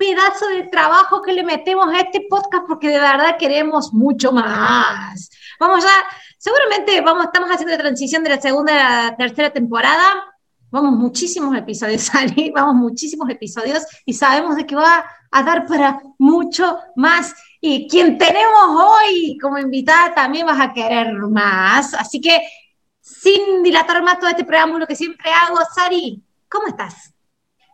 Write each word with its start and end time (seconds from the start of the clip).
pedazo 0.00 0.48
de 0.48 0.62
trabajo 0.62 1.20
que 1.20 1.34
le 1.34 1.44
metemos 1.44 1.86
a 1.92 2.00
este 2.00 2.26
podcast 2.28 2.64
porque 2.66 2.88
de 2.88 2.98
verdad 2.98 3.36
queremos 3.38 3.92
mucho 3.92 4.32
más. 4.32 5.28
Vamos 5.60 5.84
ya, 5.84 5.90
seguramente 6.38 7.02
vamos, 7.02 7.26
estamos 7.26 7.50
haciendo 7.50 7.72
la 7.72 7.82
transición 7.82 8.24
de 8.24 8.30
la 8.30 8.40
segunda 8.40 8.72
a 8.72 9.10
la 9.10 9.16
tercera 9.18 9.50
temporada. 9.50 10.24
Vamos 10.70 10.92
muchísimos 10.92 11.54
episodios, 11.54 12.00
Sally, 12.12 12.50
vamos 12.50 12.76
muchísimos 12.76 13.28
episodios 13.28 13.84
y 14.06 14.14
sabemos 14.14 14.56
de 14.56 14.64
que 14.64 14.74
va 14.74 15.04
a 15.30 15.42
dar 15.42 15.66
para 15.66 16.00
mucho 16.18 16.78
más. 16.96 17.34
Y 17.60 17.86
quien 17.86 18.16
tenemos 18.16 18.70
hoy 18.70 19.36
como 19.36 19.58
invitada 19.58 20.14
también 20.14 20.46
vas 20.46 20.60
a 20.60 20.72
querer 20.72 21.12
más. 21.12 21.92
Así 21.92 22.22
que 22.22 22.40
sin 23.02 23.62
dilatar 23.62 24.02
más 24.02 24.18
todo 24.18 24.30
este 24.30 24.46
preámbulo 24.46 24.86
que 24.86 24.96
siempre 24.96 25.30
hago, 25.30 25.58
Sari, 25.74 26.24
¿cómo 26.48 26.68
estás? 26.68 27.12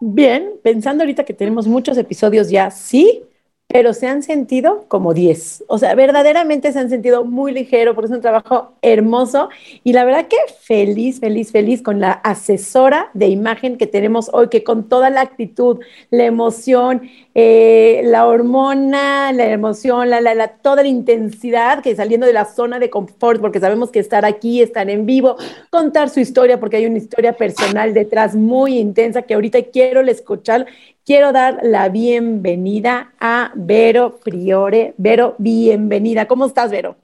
Bien, 0.00 0.52
pensando 0.62 1.02
ahorita 1.02 1.24
que 1.24 1.32
tenemos 1.32 1.66
muchos 1.66 1.96
episodios 1.96 2.50
ya, 2.50 2.70
sí, 2.70 3.22
pero 3.66 3.94
se 3.94 4.06
han 4.06 4.22
sentido 4.22 4.84
como 4.89 5.14
10. 5.14 5.64
O 5.69 5.78
sea, 5.78 5.94
verdaderamente 5.94 6.72
se 6.72 6.78
han 6.78 6.91
sentido 6.91 7.25
muy 7.25 7.52
ligero, 7.52 7.94
porque 7.94 8.06
es 8.06 8.17
un 8.17 8.20
trabajo 8.20 8.74
hermoso. 8.83 9.48
Y 9.84 9.92
la 9.92 10.05
verdad 10.05 10.28
que 10.28 10.36
feliz, 10.61 11.19
feliz, 11.19 11.50
feliz 11.50 11.83
con 11.83 11.98
la 12.00 12.12
asesora 12.12 13.11
de 13.14 13.28
imagen 13.28 13.78
que 13.78 13.86
tenemos 13.86 14.30
hoy, 14.33 14.48
que 14.48 14.62
con 14.62 14.89
toda 14.89 15.11
la 15.11 15.22
actitud, 15.22 15.80
la 16.11 16.24
emoción, 16.27 17.02
eh, 17.39 18.01
la 18.05 18.27
hormona, 18.27 19.31
la 19.31 19.51
emoción, 19.51 20.09
la, 20.09 20.23
la, 20.23 20.48
toda 20.48 20.81
la 20.81 20.89
intensidad 20.89 21.83
que 21.83 21.95
saliendo 21.95 22.27
de 22.27 22.33
la 22.33 22.47
zona 22.47 22.79
de 22.79 22.89
confort, 22.89 23.42
porque 23.42 23.61
sabemos 23.61 23.91
que 23.91 23.98
estar 23.98 24.25
aquí, 24.25 24.62
estar 24.62 24.89
en 24.89 25.05
vivo, 25.05 25.37
contar 25.69 26.09
su 26.09 26.20
historia, 26.20 26.59
porque 26.59 26.79
hay 26.79 26.87
una 26.87 26.97
historia 26.97 27.34
personal 27.34 27.92
detrás 27.92 28.34
muy 28.34 28.79
intensa 28.79 29.20
que 29.20 29.34
ahorita 29.34 29.64
quiero 29.64 30.01
escuchar 30.01 30.67
quiero 31.05 31.31
dar 31.33 31.61
la 31.62 31.91
bienvenida 31.91 33.12
a 33.20 33.53
Vero 33.55 34.19
Priore. 34.25 34.95
Vero, 34.97 35.34
bienvenida. 35.37 36.27
¿Cómo 36.27 36.47
estás, 36.47 36.70
Vero? 36.70 36.97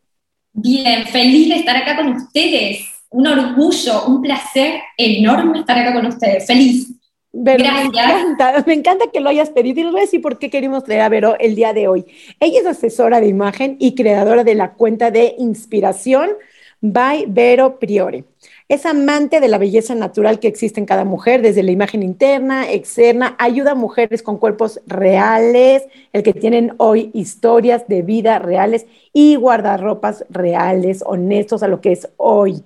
Bien, 0.54 1.06
feliz 1.08 1.50
de 1.50 1.56
estar 1.56 1.76
acá 1.76 1.94
con 1.94 2.08
ustedes. 2.08 2.86
Un 3.10 3.26
orgullo, 3.26 4.06
un 4.06 4.22
placer 4.22 4.80
enorme 4.96 5.58
estar 5.58 5.78
acá 5.78 5.92
con 5.92 6.06
ustedes. 6.06 6.46
Feliz. 6.46 7.01
Gracias. 7.32 7.74
Me 7.74 7.82
encanta, 7.82 8.64
me 8.66 8.74
encanta 8.74 9.06
que 9.12 9.20
lo 9.20 9.30
hayas 9.30 9.50
pedido 9.50 9.80
y 9.80 9.84
les 9.84 9.92
voy 9.92 10.00
a 10.00 10.04
decir 10.04 10.20
por 10.20 10.38
qué 10.38 10.50
queremos 10.50 10.84
traer 10.84 11.00
a 11.00 11.08
Vero 11.08 11.36
el 11.38 11.54
día 11.54 11.72
de 11.72 11.88
hoy. 11.88 12.04
Ella 12.40 12.60
es 12.60 12.66
asesora 12.66 13.20
de 13.20 13.28
imagen 13.28 13.76
y 13.78 13.94
creadora 13.94 14.44
de 14.44 14.54
la 14.54 14.74
cuenta 14.74 15.10
de 15.10 15.34
inspiración 15.38 16.30
by 16.82 17.26
Vero 17.28 17.78
Priore. 17.78 18.24
Es 18.68 18.86
amante 18.86 19.40
de 19.40 19.48
la 19.48 19.58
belleza 19.58 19.94
natural 19.94 20.40
que 20.40 20.48
existe 20.48 20.80
en 20.80 20.86
cada 20.86 21.04
mujer, 21.04 21.42
desde 21.42 21.62
la 21.62 21.70
imagen 21.70 22.02
interna, 22.02 22.70
externa, 22.70 23.36
ayuda 23.38 23.72
a 23.72 23.74
mujeres 23.74 24.22
con 24.22 24.38
cuerpos 24.38 24.80
reales, 24.86 25.84
el 26.12 26.22
que 26.22 26.32
tienen 26.32 26.74
hoy 26.78 27.10
historias 27.12 27.86
de 27.86 28.02
vida 28.02 28.38
reales 28.38 28.86
y 29.12 29.36
guardarropas 29.36 30.24
reales, 30.30 31.04
honestos 31.06 31.62
a 31.62 31.68
lo 31.68 31.80
que 31.80 31.92
es 31.92 32.08
hoy. 32.16 32.64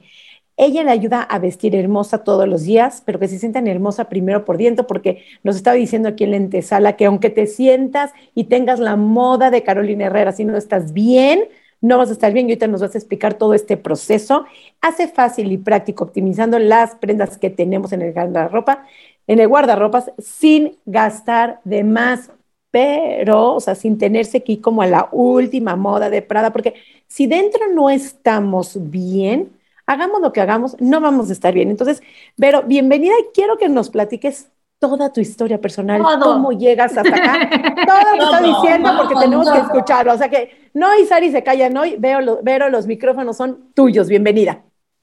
Ella 0.56 0.84
le 0.84 0.90
ayuda 0.90 1.22
a 1.22 1.38
vestir 1.38 1.76
hermosa 1.76 2.24
todos 2.24 2.48
los 2.48 2.62
días, 2.62 3.02
pero 3.04 3.18
que 3.18 3.28
se 3.28 3.38
sientan 3.38 3.66
hermosa 3.66 4.08
primero 4.08 4.44
por 4.44 4.56
dentro, 4.56 4.86
porque 4.86 5.22
nos 5.42 5.56
estaba 5.56 5.76
diciendo 5.76 6.08
aquí 6.08 6.24
en 6.24 6.30
la 6.30 6.36
entesala 6.38 6.96
que 6.96 7.04
aunque 7.06 7.28
te 7.30 7.46
sientas 7.46 8.12
y 8.34 8.44
tengas 8.44 8.80
la 8.80 8.96
moda 8.96 9.50
de 9.50 9.62
Carolina 9.62 10.06
Herrera, 10.06 10.32
si 10.32 10.44
no 10.44 10.56
estás 10.56 10.92
bien, 10.94 11.44
no 11.82 11.98
vas 11.98 12.08
a 12.08 12.12
estar 12.12 12.32
bien 12.32 12.48
y 12.48 12.52
ahorita 12.52 12.68
nos 12.68 12.80
vas 12.80 12.94
a 12.94 12.98
explicar 12.98 13.34
todo 13.34 13.52
este 13.54 13.76
proceso. 13.76 14.46
Hace 14.80 15.08
fácil 15.08 15.52
y 15.52 15.58
práctico 15.58 16.04
optimizando 16.04 16.58
las 16.58 16.94
prendas 16.94 17.36
que 17.38 17.50
tenemos 17.50 17.92
en 17.92 18.02
el 18.02 18.12
guardarropa, 18.14 18.86
en 19.26 19.40
el 19.40 19.48
guardarropas 19.48 20.10
sin 20.18 20.78
gastar 20.86 21.60
de 21.64 21.84
más, 21.84 22.30
pero, 22.70 23.54
o 23.54 23.60
sea, 23.60 23.74
sin 23.74 23.98
tenerse 23.98 24.42
ir 24.46 24.60
como 24.60 24.82
a 24.82 24.86
la 24.86 25.08
última 25.12 25.76
moda 25.76 26.10
de 26.10 26.22
Prada, 26.22 26.52
porque 26.52 26.74
si 27.06 27.26
dentro 27.26 27.68
no 27.72 27.90
estamos 27.90 28.78
bien, 28.90 29.50
hagamos 29.86 30.20
lo 30.20 30.32
que 30.32 30.40
hagamos, 30.40 30.76
no 30.80 31.00
vamos 31.00 31.30
a 31.30 31.32
estar 31.32 31.54
bien. 31.54 31.70
Entonces, 31.70 32.02
pero 32.36 32.62
bienvenida 32.62 33.14
y 33.20 33.32
quiero 33.32 33.56
que 33.56 33.68
nos 33.68 33.90
platiques 33.90 34.48
toda 34.78 35.12
tu 35.12 35.20
historia 35.20 35.60
personal, 35.60 36.02
cómo 36.20 36.52
llegas 36.52 36.96
hasta 36.96 37.16
acá, 37.16 37.48
todo 37.86 38.16
lo 38.16 38.38
que 38.38 38.46
diciendo 38.46 38.92
porque 38.98 39.14
tenemos 39.14 39.50
que 39.50 39.58
escucharlo. 39.58 40.12
O 40.12 40.18
sea 40.18 40.28
que 40.28 40.70
no, 40.74 40.88
Sari 41.08 41.30
se 41.30 41.42
calla, 41.42 41.70
no, 41.70 41.82
veo, 41.98 42.40
veo 42.42 42.68
los 42.68 42.86
micrófonos 42.86 43.36
son 43.36 43.72
tuyos, 43.74 44.08
bienvenida. 44.08 44.62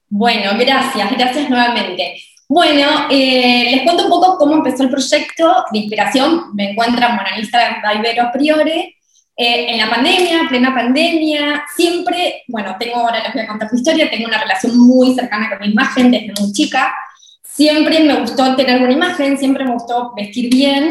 Bueno, 0.09 0.51
gracias, 0.59 1.17
gracias 1.17 1.49
nuevamente. 1.49 2.15
Bueno, 2.47 3.07
eh, 3.09 3.71
les 3.71 3.81
cuento 3.81 4.03
un 4.03 4.09
poco 4.09 4.37
cómo 4.37 4.53
empezó 4.53 4.83
el 4.83 4.89
proyecto 4.89 5.65
de 5.71 5.79
inspiración. 5.79 6.53
Me 6.53 6.71
encuentran 6.71 7.15
bueno, 7.15 7.29
en 7.33 7.39
Instagram, 7.39 7.81
Ibero 7.97 8.29
Priore. 8.31 8.97
Eh, 9.35 9.65
en 9.69 9.77
la 9.79 9.89
pandemia, 9.89 10.45
plena 10.47 10.75
pandemia, 10.75 11.65
siempre, 11.75 12.43
bueno, 12.47 12.75
tengo, 12.79 12.97
ahora 12.97 13.23
les 13.23 13.33
voy 13.33 13.41
a 13.41 13.47
contar 13.47 13.71
mi 13.71 13.79
historia, 13.79 14.09
tengo 14.11 14.27
una 14.27 14.41
relación 14.41 14.77
muy 14.77 15.15
cercana 15.15 15.49
con 15.49 15.59
mi 15.59 15.73
imagen 15.73 16.11
desde 16.11 16.33
muy 16.39 16.51
chica. 16.51 16.93
Siempre 17.43 17.99
me 18.01 18.15
gustó 18.15 18.55
tener 18.55 18.79
buena 18.79 18.93
imagen, 18.93 19.37
siempre 19.37 19.65
me 19.65 19.73
gustó 19.73 20.13
vestir 20.15 20.49
bien 20.49 20.89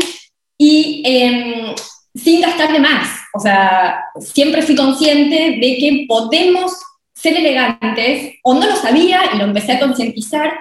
y 0.58 1.02
em, 1.04 1.74
sin 2.14 2.40
gastar 2.40 2.72
de 2.72 2.80
más. 2.80 3.08
O 3.34 3.40
sea, 3.40 4.04
siempre 4.20 4.62
fui 4.62 4.74
consciente 4.74 5.58
de 5.60 5.76
que 5.78 6.04
podemos 6.08 6.72
ser 7.14 7.36
elegantes, 7.36 8.34
o 8.42 8.54
no 8.54 8.66
lo 8.66 8.74
sabía 8.74 9.20
y 9.32 9.38
lo 9.38 9.44
empecé 9.44 9.72
a 9.72 9.80
concientizar, 9.80 10.52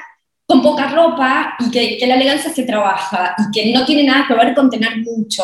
con 0.45 0.61
poca 0.61 0.89
ropa 0.89 1.55
y 1.59 1.71
que, 1.71 2.05
la 2.05 2.15
elegancia 2.15 2.53
se 2.53 2.63
trabaja 2.63 3.35
y 3.37 3.51
que 3.51 3.73
no 3.73 3.85
tiene 3.85 4.03
nada 4.03 4.25
que 4.27 4.33
ver 4.33 4.53
con 4.53 4.69
tener 4.69 4.97
mucho. 4.97 5.43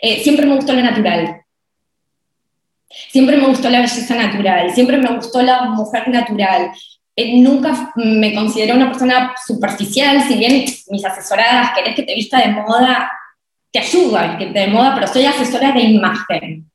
Eh, 0.00 0.22
siempre 0.22 0.46
me 0.46 0.56
gustó 0.56 0.72
lo 0.72 0.82
natural. 0.82 1.42
Siempre 3.08 3.36
me 3.36 3.46
gustó 3.46 3.70
la 3.70 3.80
belleza 3.80 4.14
natural, 4.16 4.74
siempre 4.74 4.98
me 4.98 5.14
gustó 5.14 5.42
la 5.42 5.62
mujer 5.62 6.08
natural. 6.08 6.72
Eh, 7.14 7.40
nunca 7.40 7.92
me 7.94 8.34
considero 8.34 8.74
una 8.74 8.90
persona 8.90 9.34
superficial, 9.46 10.22
si 10.22 10.36
bien 10.36 10.64
mis 10.88 11.04
asesoradas, 11.04 11.72
querés 11.74 11.94
que 11.94 12.02
te 12.02 12.14
vista 12.14 12.38
de 12.38 12.48
moda, 12.48 13.10
te 13.70 13.78
ayudan, 13.78 14.38
que 14.38 14.46
te 14.46 14.60
de 14.60 14.66
moda, 14.68 14.94
pero 14.94 15.06
soy 15.06 15.24
asesora 15.24 15.72
de 15.72 15.82
imagen, 15.82 16.70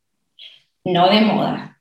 no 0.85 1.09
de 1.09 1.21
moda. 1.21 1.79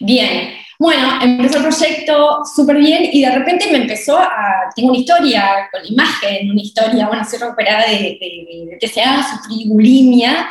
Bien, 0.00 0.54
bueno, 0.78 1.22
empezó 1.22 1.58
el 1.58 1.64
proyecto 1.64 2.40
súper 2.44 2.78
bien 2.78 3.08
y 3.12 3.22
de 3.22 3.30
repente 3.30 3.70
me 3.70 3.78
empezó 3.78 4.18
a, 4.18 4.68
tengo 4.74 4.90
una 4.90 4.98
historia 4.98 5.68
con 5.70 5.80
imagen, 5.86 6.50
una 6.50 6.60
historia, 6.60 7.06
bueno, 7.06 7.24
soy 7.24 7.38
recuperada 7.38 7.86
de, 7.86 8.18
de, 8.20 8.78
que 8.80 8.88
se 8.88 9.00
haga 9.00 9.22
sufrir 9.22 9.68
bulimia, 9.68 10.50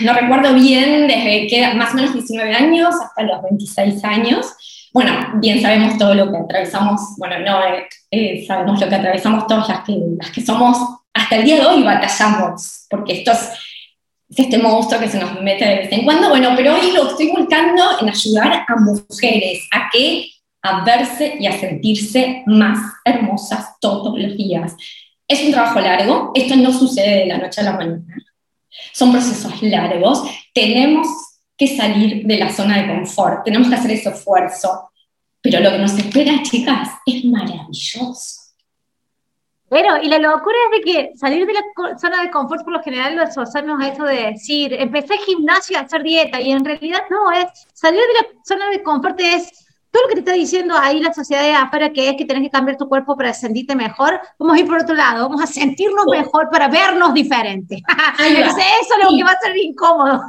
no 0.00 0.12
recuerdo 0.12 0.54
bien, 0.54 1.06
desde 1.06 1.46
que 1.46 1.74
más 1.74 1.92
o 1.92 1.96
menos 1.96 2.14
19 2.14 2.54
años 2.54 2.94
hasta 2.94 3.22
los 3.22 3.42
26 3.42 4.04
años, 4.04 4.46
bueno, 4.92 5.12
bien 5.34 5.62
sabemos 5.62 5.96
todo 5.98 6.14
lo 6.14 6.30
que 6.30 6.38
atravesamos, 6.38 7.00
bueno, 7.16 7.38
no, 7.38 7.62
eh, 7.64 7.88
eh, 8.10 8.44
sabemos 8.46 8.80
lo 8.80 8.88
que 8.88 8.94
atravesamos 8.94 9.46
todas 9.46 9.68
las 9.68 9.80
que, 9.84 10.40
somos, 10.44 10.78
hasta 11.14 11.36
el 11.36 11.44
día 11.44 11.56
de 11.56 11.66
hoy 11.66 11.82
batallamos, 11.82 12.86
porque 12.90 13.12
esto 13.14 13.32
es, 13.32 13.50
este 14.36 14.58
monstruo 14.58 15.00
que 15.00 15.08
se 15.08 15.18
nos 15.18 15.40
mete 15.40 15.64
de 15.64 15.76
vez 15.76 15.92
en 15.92 16.04
cuando, 16.04 16.28
bueno, 16.28 16.52
pero 16.56 16.74
hoy 16.74 16.92
lo 16.92 17.10
estoy 17.10 17.30
volcando 17.30 18.00
en 18.00 18.08
ayudar 18.08 18.64
a 18.66 18.76
mujeres 18.76 19.68
a 19.72 19.88
que 19.92 20.30
a 20.62 20.84
verse 20.84 21.36
y 21.40 21.46
a 21.46 21.58
sentirse 21.58 22.42
más 22.46 22.78
hermosas 23.04 23.76
todos 23.80 24.18
los 24.18 24.36
días. 24.36 24.76
Es 25.26 25.44
un 25.44 25.52
trabajo 25.52 25.80
largo, 25.80 26.32
esto 26.34 26.56
no 26.56 26.72
sucede 26.72 27.20
de 27.20 27.26
la 27.26 27.38
noche 27.38 27.60
a 27.60 27.64
la 27.64 27.72
mañana, 27.72 28.02
son 28.92 29.12
procesos 29.12 29.62
largos, 29.62 30.22
tenemos 30.54 31.06
que 31.56 31.66
salir 31.76 32.26
de 32.26 32.38
la 32.38 32.52
zona 32.52 32.80
de 32.80 32.88
confort, 32.88 33.44
tenemos 33.44 33.68
que 33.68 33.74
hacer 33.74 33.90
ese 33.90 34.10
esfuerzo. 34.10 34.90
Pero 35.42 35.60
lo 35.60 35.70
que 35.70 35.78
nos 35.78 35.96
espera, 35.96 36.42
chicas, 36.42 36.88
es 37.06 37.24
maravilloso. 37.24 38.40
Bueno, 39.70 40.02
y 40.02 40.08
la 40.08 40.18
locura 40.18 40.56
es 40.72 40.78
de 40.78 40.92
que 40.92 41.10
salir 41.16 41.46
de 41.46 41.52
la 41.52 41.62
zona 41.96 42.22
de 42.22 42.30
confort 42.30 42.64
por 42.64 42.72
lo 42.72 42.82
general 42.82 43.14
lo 43.14 43.22
asociamos 43.22 43.80
a 43.80 43.88
eso 43.88 44.04
de 44.04 44.32
decir, 44.32 44.72
empecé 44.72 45.16
gimnasio 45.18 45.78
a 45.78 45.82
hacer 45.82 46.02
dieta, 46.02 46.40
y 46.40 46.50
en 46.50 46.64
realidad 46.64 47.02
no, 47.08 47.30
es 47.30 47.46
salir 47.72 48.00
de 48.00 48.14
la 48.20 48.42
zona 48.44 48.68
de 48.70 48.82
confort 48.82 49.20
es 49.20 49.69
todo 49.90 50.04
lo 50.04 50.08
que 50.08 50.14
te 50.14 50.20
está 50.20 50.32
diciendo 50.32 50.74
ahí 50.78 51.00
la 51.00 51.12
sociedad 51.12 51.42
de 51.42 51.52
afuera, 51.52 51.92
que 51.92 52.08
es 52.08 52.16
que 52.16 52.24
tenés 52.24 52.44
que 52.44 52.50
cambiar 52.50 52.76
tu 52.76 52.88
cuerpo 52.88 53.16
para 53.16 53.34
sentirte 53.34 53.74
mejor, 53.74 54.20
vamos 54.38 54.56
a 54.56 54.60
ir 54.60 54.66
por 54.66 54.80
otro 54.80 54.94
lado, 54.94 55.28
vamos 55.28 55.42
a 55.42 55.46
sentirnos 55.46 56.06
mejor 56.10 56.48
para 56.50 56.68
vernos 56.68 57.12
diferentes. 57.12 57.80
Entonces, 58.18 58.64
eso 58.82 58.94
es 58.98 59.04
lo 59.04 59.16
que 59.16 59.24
va 59.24 59.32
a 59.32 59.40
ser 59.40 59.56
incómodo. 59.56 60.22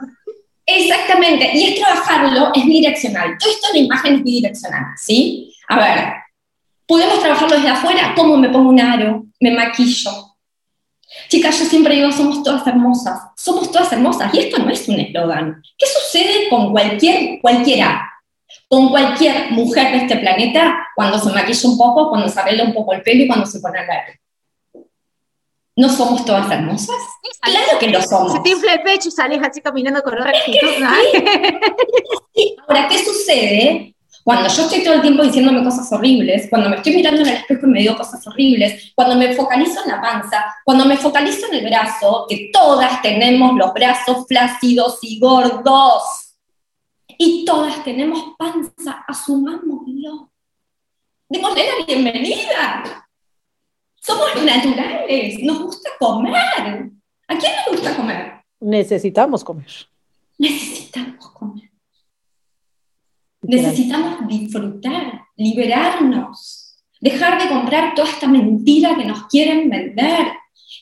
Exactamente, 0.66 1.52
y 1.54 1.74
es 1.74 1.80
trabajarlo, 1.80 2.52
es 2.56 2.66
bidireccional. 2.66 3.38
Todo 3.38 3.52
esto 3.52 3.68
en 3.74 3.74
la 3.74 3.86
imagen 3.86 4.16
es 4.16 4.24
bidireccional, 4.24 4.86
¿sí? 4.98 5.54
A 5.68 5.78
ver, 5.78 6.14
podemos 6.88 7.19
trabajarlo 7.19 7.56
desde 7.56 7.69
afuera, 7.69 8.14
¿cómo 8.16 8.38
me 8.38 8.50
pongo 8.50 8.69
un 8.69 8.80
aro? 8.80 9.25
Me 9.40 9.52
maquillo. 9.52 10.12
Chicas, 11.30 11.60
yo 11.60 11.66
siempre 11.66 11.96
digo, 11.96 12.12
somos 12.12 12.42
todas 12.42 12.66
hermosas, 12.66 13.19
somos 13.36 13.72
todas 13.72 13.92
hermosas, 13.92 14.34
y 14.34 14.40
esto 14.40 14.60
no 14.60 14.69
es 14.69 14.88
un 14.88 15.00
eslogan. 15.00 15.62
¿Qué 15.78 15.86
sucede 15.86 16.50
con 16.50 16.72
cualquier, 16.72 17.40
cualquiera? 17.42 18.11
Con 18.71 18.88
cualquier 18.88 19.51
mujer 19.51 19.91
de 19.91 19.97
este 19.97 20.15
planeta 20.15 20.88
cuando 20.95 21.19
se 21.19 21.29
maquilla 21.29 21.69
un 21.69 21.77
poco, 21.77 22.07
cuando 22.09 22.29
se 22.29 22.39
arregla 22.39 22.63
un 22.63 22.73
poco 22.73 22.94
el 22.94 23.01
pelo 23.01 23.25
y 23.25 23.27
cuando 23.27 23.45
se 23.45 23.59
pone 23.59 23.79
a 23.79 23.81
ver. 23.81 24.21
¿No 25.75 25.89
somos 25.89 26.23
todas 26.23 26.50
hermosas? 26.50 26.95
Claro 27.41 27.79
que 27.81 27.89
lo 27.89 28.01
somos. 28.01 28.31
Se 28.31 28.39
te 28.39 28.51
infla 28.51 28.75
el 28.75 28.81
pecho 28.81 29.09
y 29.09 29.12
sales 29.12 29.41
así 29.44 29.59
caminando 29.59 30.01
con 30.01 30.13
otra 30.13 30.29
actitud. 30.29 30.69
Ahora, 32.65 32.88
¿qué 32.88 32.97
sucede? 33.03 33.94
Cuando 34.23 34.47
yo 34.47 34.62
estoy 34.62 34.85
todo 34.85 34.94
el 34.94 35.01
tiempo 35.01 35.23
diciéndome 35.23 35.65
cosas 35.65 35.91
horribles, 35.91 36.47
cuando 36.50 36.69
me 36.69 36.77
estoy 36.77 36.95
mirando 36.95 37.21
en 37.23 37.27
el 37.27 37.33
espejo 37.33 37.65
y 37.65 37.69
me 37.71 37.79
digo 37.81 37.97
cosas 37.97 38.25
horribles, 38.25 38.94
cuando 38.95 39.18
me 39.18 39.33
focalizo 39.33 39.83
en 39.83 39.91
la 39.91 40.01
panza, 40.01 40.45
cuando 40.63 40.85
me 40.85 40.95
focalizo 40.95 41.47
en 41.47 41.56
el 41.56 41.65
brazo, 41.65 42.25
que 42.29 42.51
todas 42.53 43.01
tenemos 43.01 43.53
los 43.57 43.73
brazos 43.73 44.25
flácidos 44.29 45.00
y 45.01 45.19
gordos, 45.19 46.03
y 47.23 47.45
todas 47.45 47.83
tenemos 47.83 48.33
panza, 48.35 49.06
asumámoslo. 49.07 50.31
Démosle 51.29 51.63
la 51.68 51.85
bienvenida. 51.85 53.07
Somos 53.94 54.44
naturales, 54.44 55.38
nos 55.44 55.59
gusta 55.59 55.91
comer. 56.00 56.89
¿A 57.27 57.38
quién 57.38 57.51
le 57.51 57.71
gusta 57.73 57.95
comer? 57.95 58.44
Necesitamos 58.59 59.44
comer. 59.44 59.69
Necesitamos 60.39 61.29
comer. 61.29 61.69
Necesitamos 63.44 64.27
disfrutar, 64.27 65.27
liberarnos, 65.35 66.81
dejar 67.00 67.39
de 67.39 67.50
comprar 67.50 67.94
toda 67.94 68.09
esta 68.09 68.27
mentira 68.27 68.95
que 68.95 69.06
nos 69.06 69.27
quieren 69.27 69.69
vender, 69.69 70.25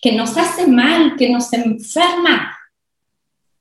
que 0.01 0.13
nos 0.13 0.37
hace 0.37 0.67
mal, 0.67 1.17
que 1.17 1.27
nos 1.27 1.51
enferma. 1.51 2.58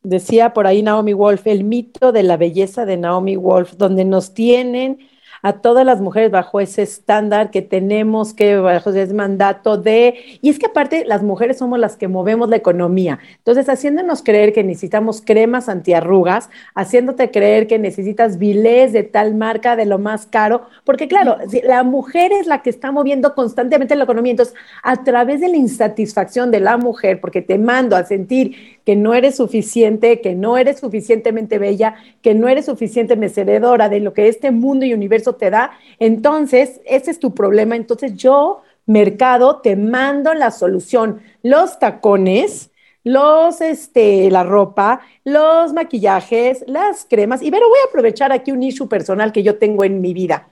Decía 0.02 0.52
por 0.52 0.66
ahí 0.66 0.82
Naomi 0.82 1.12
Wolf, 1.12 1.46
el 1.46 1.64
mito 1.64 2.12
de 2.12 2.22
la 2.22 2.36
belleza 2.36 2.86
de 2.86 2.96
Naomi 2.96 3.36
Wolf, 3.36 3.74
donde 3.76 4.04
nos 4.04 4.32
tienen 4.32 4.98
a 5.42 5.54
todas 5.60 5.84
las 5.84 6.00
mujeres 6.00 6.30
bajo 6.30 6.60
ese 6.60 6.82
estándar 6.82 7.50
que 7.50 7.62
tenemos 7.62 8.34
que, 8.34 8.56
bajo 8.56 8.90
ese 8.90 9.14
mandato 9.14 9.76
de, 9.76 10.14
y 10.40 10.48
es 10.48 10.58
que 10.58 10.66
aparte 10.66 11.04
las 11.04 11.22
mujeres 11.22 11.58
somos 11.58 11.78
las 11.78 11.96
que 11.96 12.08
movemos 12.08 12.48
la 12.48 12.56
economía, 12.56 13.18
entonces 13.38 13.68
haciéndonos 13.68 14.22
creer 14.22 14.52
que 14.52 14.64
necesitamos 14.64 15.22
cremas 15.24 15.68
antiarrugas, 15.68 16.50
haciéndote 16.74 17.30
creer 17.30 17.66
que 17.66 17.78
necesitas 17.78 18.38
vilés 18.38 18.92
de 18.92 19.02
tal 19.02 19.34
marca 19.34 19.76
de 19.76 19.86
lo 19.86 19.98
más 19.98 20.26
caro, 20.26 20.62
porque 20.84 21.08
claro, 21.08 21.36
la 21.64 21.82
mujer 21.82 22.32
es 22.32 22.46
la 22.46 22.62
que 22.62 22.70
está 22.70 22.90
moviendo 22.92 23.34
constantemente 23.34 23.96
la 23.96 24.04
economía, 24.04 24.32
entonces 24.32 24.54
a 24.82 25.04
través 25.04 25.40
de 25.40 25.48
la 25.48 25.56
insatisfacción 25.56 26.50
de 26.50 26.60
la 26.60 26.76
mujer, 26.76 27.20
porque 27.20 27.42
te 27.42 27.58
mando 27.58 27.96
a 27.96 28.04
sentir 28.04 28.77
que 28.88 28.96
no 28.96 29.12
eres 29.12 29.36
suficiente, 29.36 30.22
que 30.22 30.34
no 30.34 30.56
eres 30.56 30.80
suficientemente 30.80 31.58
bella, 31.58 31.96
que 32.22 32.32
no 32.32 32.48
eres 32.48 32.64
suficiente 32.64 33.16
merecedora 33.16 33.90
de 33.90 34.00
lo 34.00 34.14
que 34.14 34.28
este 34.28 34.50
mundo 34.50 34.86
y 34.86 34.94
universo 34.94 35.34
te 35.34 35.50
da, 35.50 35.72
entonces 35.98 36.80
ese 36.86 37.10
es 37.10 37.18
tu 37.18 37.34
problema. 37.34 37.76
Entonces 37.76 38.14
yo, 38.14 38.62
mercado, 38.86 39.60
te 39.60 39.76
mando 39.76 40.32
la 40.32 40.50
solución. 40.50 41.20
Los 41.42 41.78
tacones, 41.78 42.70
los, 43.04 43.60
este, 43.60 44.30
la 44.30 44.42
ropa, 44.42 45.02
los 45.22 45.74
maquillajes, 45.74 46.64
las 46.66 47.04
cremas. 47.04 47.42
Y 47.42 47.50
pero 47.50 47.68
voy 47.68 47.80
a 47.84 47.88
aprovechar 47.90 48.32
aquí 48.32 48.52
un 48.52 48.62
issue 48.62 48.88
personal 48.88 49.32
que 49.32 49.42
yo 49.42 49.58
tengo 49.58 49.84
en 49.84 50.00
mi 50.00 50.14
vida. 50.14 50.48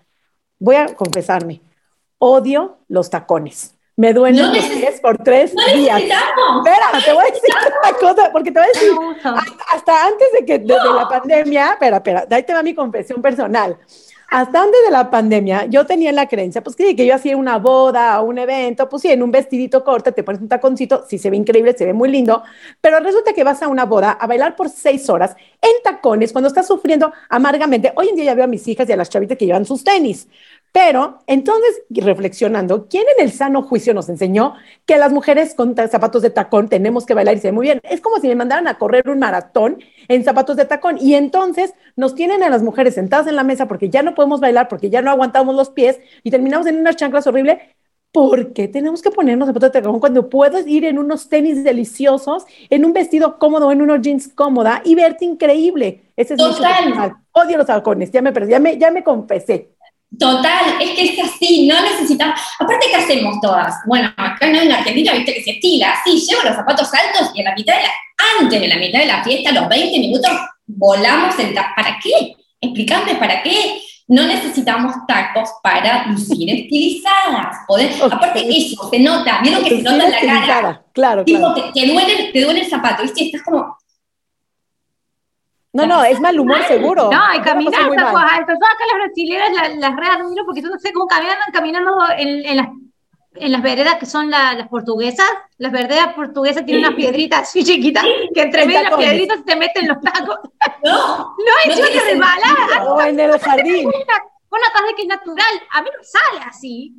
Voy 0.59 0.77
a 0.77 0.94
confesarme, 0.94 1.62
odio 2.19 2.77
los 2.87 3.09
tacones. 3.09 3.75
Me 3.97 4.13
duelen 4.13 4.53
los 4.53 4.65
pies 4.67 5.01
por 5.01 5.17
tres 5.17 5.55
días. 5.75 6.03
Espera, 6.03 7.03
te 7.03 7.13
voy 7.15 7.23
a 7.23 7.33
decir 7.33 7.51
una 7.83 7.99
cosa, 7.99 8.31
porque 8.31 8.53
te 8.53 8.61
voy 8.61 8.69
a 8.69 8.73
decir, 8.73 8.91
hasta, 9.73 10.07
antes 10.07 10.29
de 10.39 10.45
que, 10.45 10.59
desde 10.59 10.95
la 10.95 11.09
pandemia, 11.09 11.73
espera, 11.73 11.97
espera, 11.97 12.27
ahí 12.31 12.43
te 12.43 12.53
va 12.53 12.63
mi 12.63 12.75
confesión 12.75 13.23
personal. 13.23 13.79
Hasta 14.29 14.61
antes 14.61 14.81
de 14.85 14.91
la 14.91 15.09
pandemia, 15.09 15.67
yo 15.67 15.87
tenía 15.87 16.11
la 16.11 16.27
creencia, 16.27 16.61
pues 16.61 16.75
que, 16.75 16.97
que 16.97 17.07
yo 17.07 17.15
hacía 17.15 17.37
una 17.37 17.59
boda 17.59 18.21
o 18.21 18.25
un 18.25 18.39
evento, 18.39 18.89
pues 18.89 19.03
sí, 19.03 19.13
en 19.13 19.23
un 19.23 19.31
vestidito 19.31 19.85
corto, 19.85 20.13
te 20.13 20.25
pones 20.25 20.43
un 20.43 20.49
taconcito, 20.49 21.05
sí 21.09 21.17
se 21.17 21.31
ve 21.31 21.37
increíble, 21.37 21.75
se 21.79 21.87
ve 21.87 21.93
muy 21.93 22.09
lindo, 22.09 22.43
pero 22.81 22.99
resulta 22.99 23.33
que 23.33 23.45
vas 23.45 23.63
a 23.63 23.69
una 23.69 23.85
boda 23.85 24.11
a 24.11 24.27
bailar 24.27 24.57
por 24.57 24.69
seis 24.69 25.09
horas 25.09 25.37
en 25.63 25.71
tacones 25.85 26.33
cuando 26.33 26.49
estás 26.49 26.67
sufriendo 26.67 27.13
amargamente. 27.29 27.93
Hoy 27.95 28.09
en 28.09 28.17
día 28.17 28.25
ya 28.25 28.35
veo 28.35 28.45
a 28.45 28.49
mis 28.49 28.67
hijas 28.67 28.89
y 28.89 28.93
a 28.93 28.97
las 28.97 29.11
chavitas 29.11 29.39
que 29.39 29.47
llevan 29.47 29.65
sus 29.65 29.85
tenis, 29.85 30.29
pero 30.76 31.20
entonces, 31.26 31.84
reflexionando, 31.88 32.87
¿quién 32.87 33.05
en 33.17 33.25
el 33.25 33.32
sano 33.32 33.62
juicio 33.62 33.94
nos 33.94 34.11
enseñó 34.11 34.52
que 34.84 34.99
las 34.99 35.11
mujeres 35.11 35.55
con 35.55 35.75
zapatos 35.75 36.20
de 36.20 36.28
tacón 36.28 36.69
tenemos 36.69 37.06
que 37.06 37.14
bailar 37.14 37.34
y 37.34 37.40
se 37.40 37.49
ve 37.49 37.52
muy 37.52 37.64
bien? 37.64 37.81
Es 37.82 38.02
como 38.02 38.19
si 38.19 38.28
me 38.28 38.34
mandaran 38.34 38.69
a 38.69 38.76
correr 38.76 39.08
un 39.08 39.19
maratón 39.19 39.78
en 40.06 40.23
zapatos 40.23 40.55
de 40.55 40.67
tacón 40.67 40.99
y 41.00 41.14
entonces 41.14 41.73
nos 41.96 42.14
tienen 42.14 42.43
a 42.43 42.50
las 42.50 42.62
mujeres 42.62 42.93
sentadas 42.93 43.26
en 43.26 43.37
la 43.37 43.43
mesa 43.43 43.67
porque 43.67 43.88
ya 43.88 44.02
no 44.02 44.14
podemos 44.14 44.38
bailar, 44.38 44.69
porque 44.69 44.90
ya 44.90 45.00
no 45.00 45.11
aguantamos 45.11 45.56
los 45.56 45.70
pies 45.70 45.99
y 46.23 46.31
terminamos 46.31 46.67
en 46.67 46.76
unas 46.76 46.96
chanclas 46.96 47.26
horribles. 47.26 47.56
¿Por 48.12 48.52
qué 48.52 48.69
tenemos 48.69 49.00
que 49.00 49.11
ponernos 49.11 49.46
zapatos 49.46 49.73
de 49.73 49.81
tacón 49.81 49.99
cuando 49.99 50.28
puedes 50.28 50.67
ir 50.67 50.84
en 50.84 50.99
unos 50.99 51.31
tenis 51.31 51.64
deliciosos, 51.64 52.44
en 52.69 52.84
un 52.84 52.93
vestido 52.93 53.38
cómodo, 53.38 53.73
en 53.73 53.81
unos 53.81 54.02
jeans 54.02 54.28
cómoda 54.28 54.82
y 54.84 54.94
verte 54.94 55.25
increíble? 55.25 56.02
Ese 56.17 56.34
es 56.34 56.38
Total. 56.38 57.14
Odio 57.32 57.56
los 57.56 57.67
tacones, 57.67 58.11
ya 58.11 58.20
me 58.20 58.32
perdí, 58.32 58.50
ya 58.50 58.61
me, 58.61 58.76
ya 58.76 58.90
me 58.90 59.02
confesé. 59.02 59.75
Total, 60.19 60.81
es 60.81 60.91
que 60.91 61.05
es 61.05 61.19
así, 61.19 61.67
no 61.67 61.81
necesitamos. 61.82 62.41
Aparte, 62.58 62.87
¿qué 62.88 62.97
hacemos 62.97 63.41
todas? 63.43 63.75
Bueno, 63.87 64.08
acá 64.17 64.47
en 64.47 64.73
Argentina, 64.73 65.12
viste 65.12 65.35
que 65.35 65.43
se 65.43 65.50
estila, 65.53 65.94
sí, 66.05 66.25
llevo 66.26 66.43
los 66.44 66.56
zapatos 66.56 66.88
altos 66.94 67.32
y 67.35 67.41
en 67.41 67.44
la 67.47 67.55
mitad 67.55 67.75
de 67.76 67.82
la, 67.82 67.91
antes 68.41 68.61
de 68.61 68.69
la 68.69 68.76
mitad 68.76 69.00
de 69.00 69.06
la 69.06 69.25
fiesta, 69.25 69.53
los 69.53 69.69
20 69.69 69.99
minutos, 69.99 70.31
volamos 70.67 71.38
el 71.38 71.55
¿Para 71.55 71.99
qué? 72.03 72.37
Explícame 72.61 73.17
para 73.17 73.43
qué. 73.43 73.81
No 74.08 74.25
necesitamos 74.25 74.94
tacos 75.08 75.50
para 75.62 76.06
lucir 76.06 76.49
estilizadas. 76.49 77.56
Aparte, 78.09 78.47
eso 78.49 78.88
se 78.88 79.00
nota, 79.00 79.41
vieron 79.43 79.64
que 79.64 79.79
se 79.79 79.82
nota 79.82 80.05
en 80.05 80.11
la 80.12 80.47
cara. 80.47 80.85
Claro, 80.92 81.25
claro. 81.25 81.25
Te, 81.75 81.87
duele, 81.87 82.31
te 82.33 82.40
duele 82.40 82.61
el 82.61 82.71
zapato, 82.71 83.02
¿viste? 83.02 83.25
Estás 83.25 83.42
como, 83.42 83.76
no, 85.76 85.87
no, 85.87 86.04
es 86.04 86.18
mal 86.21 86.40
humor 86.40 86.62
seguro. 86.66 87.11
No, 87.11 87.35
y 87.35 87.40
caminar 87.42 87.73
tacos 87.73 88.23
altos. 88.23 88.56
Todas 88.59 88.75
acá 88.75 88.85
las 88.90 89.04
brasileñas 89.04 89.52
las, 89.52 89.76
las 89.76 89.97
re 89.97 90.25
porque 90.47 90.62
yo 90.62 90.68
no 90.68 90.78
sé 90.78 90.92
cómo 90.92 91.06
caminan, 91.06 91.37
caminando 91.52 91.99
en, 92.16 92.47
en, 92.47 92.56
las, 92.56 92.68
en 93.35 93.52
las 93.52 93.62
veredas 93.62 93.97
que 93.97 94.06
son 94.06 94.30
las 94.30 94.66
portuguesas. 94.68 95.26
Las 95.59 95.73
veredas 95.73 96.14
portuguesas 96.14 96.64
tienen 96.64 96.87
unas 96.87 96.97
piedritas 96.97 97.42
así 97.42 97.62
chiquitas 97.62 98.04
que 98.35 98.40
entre 98.40 98.64
medio 98.64 98.85
las 98.85 98.95
piedritas 98.95 99.45
te 99.45 99.56
meten 99.56 99.88
los 99.88 100.00
tacos. 100.00 100.38
No, 100.83 101.35
no 101.37 101.73
es 101.73 101.78
no 101.78 101.85
de 101.85 102.00
resbalar. 102.00 102.87
O 102.87 103.00
en 103.02 103.21
el 103.21 103.38
jardín. 103.38 103.87
Una, 103.87 104.71
cosa 104.73 104.95
que 104.97 105.02
es 105.02 105.09
natural. 105.09 105.62
A 105.73 105.83
mí 105.83 105.90
no 105.95 106.02
sale 106.02 106.45
así. 106.49 106.95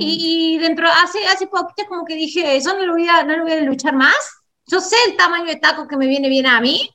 Y, 0.00 0.58
dentro, 0.58 0.88
hace, 0.88 1.26
hace 1.26 1.46
poquito 1.46 1.88
como 1.88 2.04
que 2.04 2.14
dije, 2.14 2.60
yo 2.60 2.74
no 2.74 2.86
lo, 2.86 2.92
voy 2.92 3.08
a, 3.08 3.22
no 3.22 3.36
lo 3.36 3.44
voy 3.44 3.52
a 3.52 3.60
luchar 3.60 3.94
más. 3.94 4.16
Yo 4.66 4.80
sé 4.80 4.96
el 5.06 5.16
tamaño 5.16 5.44
de 5.44 5.56
taco 5.56 5.86
que 5.86 5.96
me 5.96 6.06
viene 6.06 6.28
bien 6.28 6.46
a 6.46 6.60
mí 6.60 6.90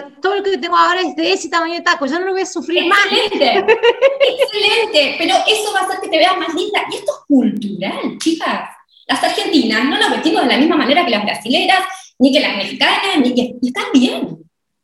todo 0.00 0.36
lo 0.36 0.42
que 0.42 0.58
tengo 0.58 0.76
ahora 0.76 1.00
es 1.00 1.14
de 1.16 1.32
ese 1.32 1.48
tamaño 1.48 1.74
de 1.74 1.80
taco, 1.82 2.06
yo 2.06 2.18
no 2.18 2.26
lo 2.26 2.32
voy 2.32 2.42
a 2.42 2.46
sufrir 2.46 2.84
excelente, 2.84 3.60
más. 3.60 3.74
Excelente, 4.20 5.16
pero 5.18 5.34
eso 5.46 5.72
va 5.74 5.80
a 5.80 5.82
hacer 5.84 6.00
que 6.00 6.08
te 6.08 6.18
veas 6.18 6.38
más 6.38 6.54
linda. 6.54 6.84
Y 6.90 6.96
esto 6.96 7.12
es 7.12 7.26
cultural, 7.26 8.18
chicas. 8.18 8.70
Las 9.06 9.22
argentinas 9.22 9.84
no 9.84 9.98
nos 9.98 10.10
vestimos 10.10 10.42
de 10.42 10.48
la 10.48 10.58
misma 10.58 10.76
manera 10.76 11.04
que 11.04 11.10
las 11.10 11.24
brasileras, 11.24 11.80
ni 12.18 12.32
que 12.32 12.40
las 12.40 12.56
mexicanas, 12.56 13.18
ni 13.18 13.34
que... 13.34 13.54
Y 13.60 13.66
está 13.68 13.82
bien, 13.92 14.38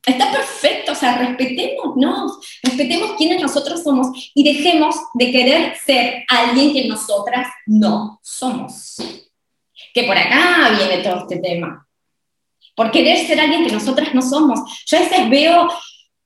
está 0.04 0.30
perfecto, 0.30 0.92
o 0.92 0.94
sea, 0.94 1.18
respetémonos, 1.18 2.38
respetemos 2.62 3.12
quiénes 3.16 3.40
nosotros 3.40 3.82
somos 3.82 4.32
y 4.34 4.42
dejemos 4.42 4.96
de 5.14 5.30
querer 5.30 5.76
ser 5.76 6.24
alguien 6.28 6.72
que 6.72 6.88
nosotras 6.88 7.48
no 7.66 8.18
somos. 8.22 8.96
Que 9.94 10.02
por 10.04 10.18
acá 10.18 10.70
viene 10.76 11.02
todo 11.02 11.20
este 11.20 11.38
tema 11.38 11.88
por 12.78 12.92
querer 12.92 13.26
ser 13.26 13.40
alguien 13.40 13.66
que 13.66 13.73
nosotras 13.73 14.14
no 14.14 14.23
somos. 14.23 14.61
Yo 14.87 14.99
a 14.99 15.00
veces 15.00 15.28
veo 15.28 15.68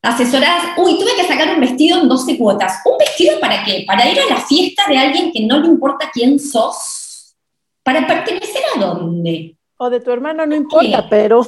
asesoradas, 0.03 0.77
uy, 0.77 0.99
tuve 0.99 1.17
que 1.17 1.27
sacar 1.27 1.55
un 1.55 1.61
vestido 1.61 1.99
en 1.99 2.11
12 2.11 2.37
cuotas. 2.37 2.75
¿Un 2.85 2.99
vestido 2.99 3.41
para 3.41 3.65
qué? 3.65 3.85
¿Para 3.87 4.07
ir 4.07 4.21
a 4.21 4.35
la 4.35 4.37
fiesta 4.37 4.83
de 4.87 4.99
alguien 4.99 5.33
que 5.33 5.47
no 5.47 5.61
le 5.61 5.69
importa 5.69 6.11
quién 6.13 6.39
sos? 6.39 7.35
¿Para 7.83 8.07
pertenecer 8.07 8.63
a 8.77 8.81
dónde? 8.81 9.57
O 9.79 9.89
de 9.89 10.01
tu 10.01 10.11
hermano, 10.11 10.45
no 10.45 10.55
importa, 10.55 11.09
pero... 11.09 11.41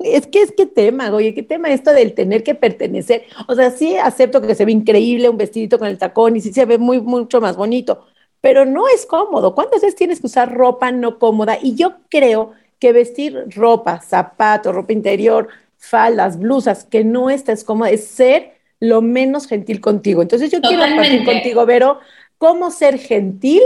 Es 0.00 0.26
que 0.26 0.42
es 0.42 0.52
que 0.52 0.66
tema, 0.66 1.12
oye, 1.12 1.34
qué 1.34 1.42
tema 1.42 1.70
esto 1.70 1.92
del 1.92 2.14
tener 2.14 2.42
que 2.42 2.54
pertenecer. 2.54 3.24
O 3.48 3.54
sea, 3.54 3.70
sí 3.70 3.96
acepto 3.96 4.40
que 4.40 4.54
se 4.54 4.64
ve 4.64 4.72
increíble 4.72 5.28
un 5.28 5.36
vestidito 5.36 5.78
con 5.78 5.88
el 5.88 5.98
tacón 5.98 6.36
y 6.36 6.40
sí 6.40 6.52
se 6.52 6.66
ve 6.66 6.78
muy, 6.78 7.00
mucho 7.00 7.40
más 7.40 7.56
bonito, 7.56 8.06
pero 8.40 8.64
no 8.64 8.86
es 8.88 9.06
cómodo. 9.06 9.56
¿Cuántas 9.56 9.82
veces 9.82 9.96
tienes 9.96 10.20
que 10.20 10.26
usar 10.26 10.54
ropa 10.54 10.92
no 10.92 11.18
cómoda? 11.18 11.58
Y 11.60 11.74
yo 11.74 11.94
creo 12.08 12.52
que 12.78 12.92
vestir 12.92 13.44
ropa, 13.54 14.00
zapatos, 14.00 14.74
ropa 14.74 14.92
interior, 14.92 15.48
faldas, 15.76 16.38
blusas, 16.38 16.84
que 16.84 17.04
no 17.04 17.30
estés 17.30 17.64
cómoda, 17.64 17.90
es 17.90 18.06
ser 18.06 18.58
lo 18.80 19.02
menos 19.02 19.46
gentil 19.46 19.80
contigo. 19.80 20.22
Entonces 20.22 20.50
yo 20.50 20.60
quiero 20.60 20.82
compartir 20.82 21.24
contigo, 21.24 21.66
Vero, 21.66 21.98
cómo 22.38 22.70
ser 22.70 22.98
gentil 22.98 23.62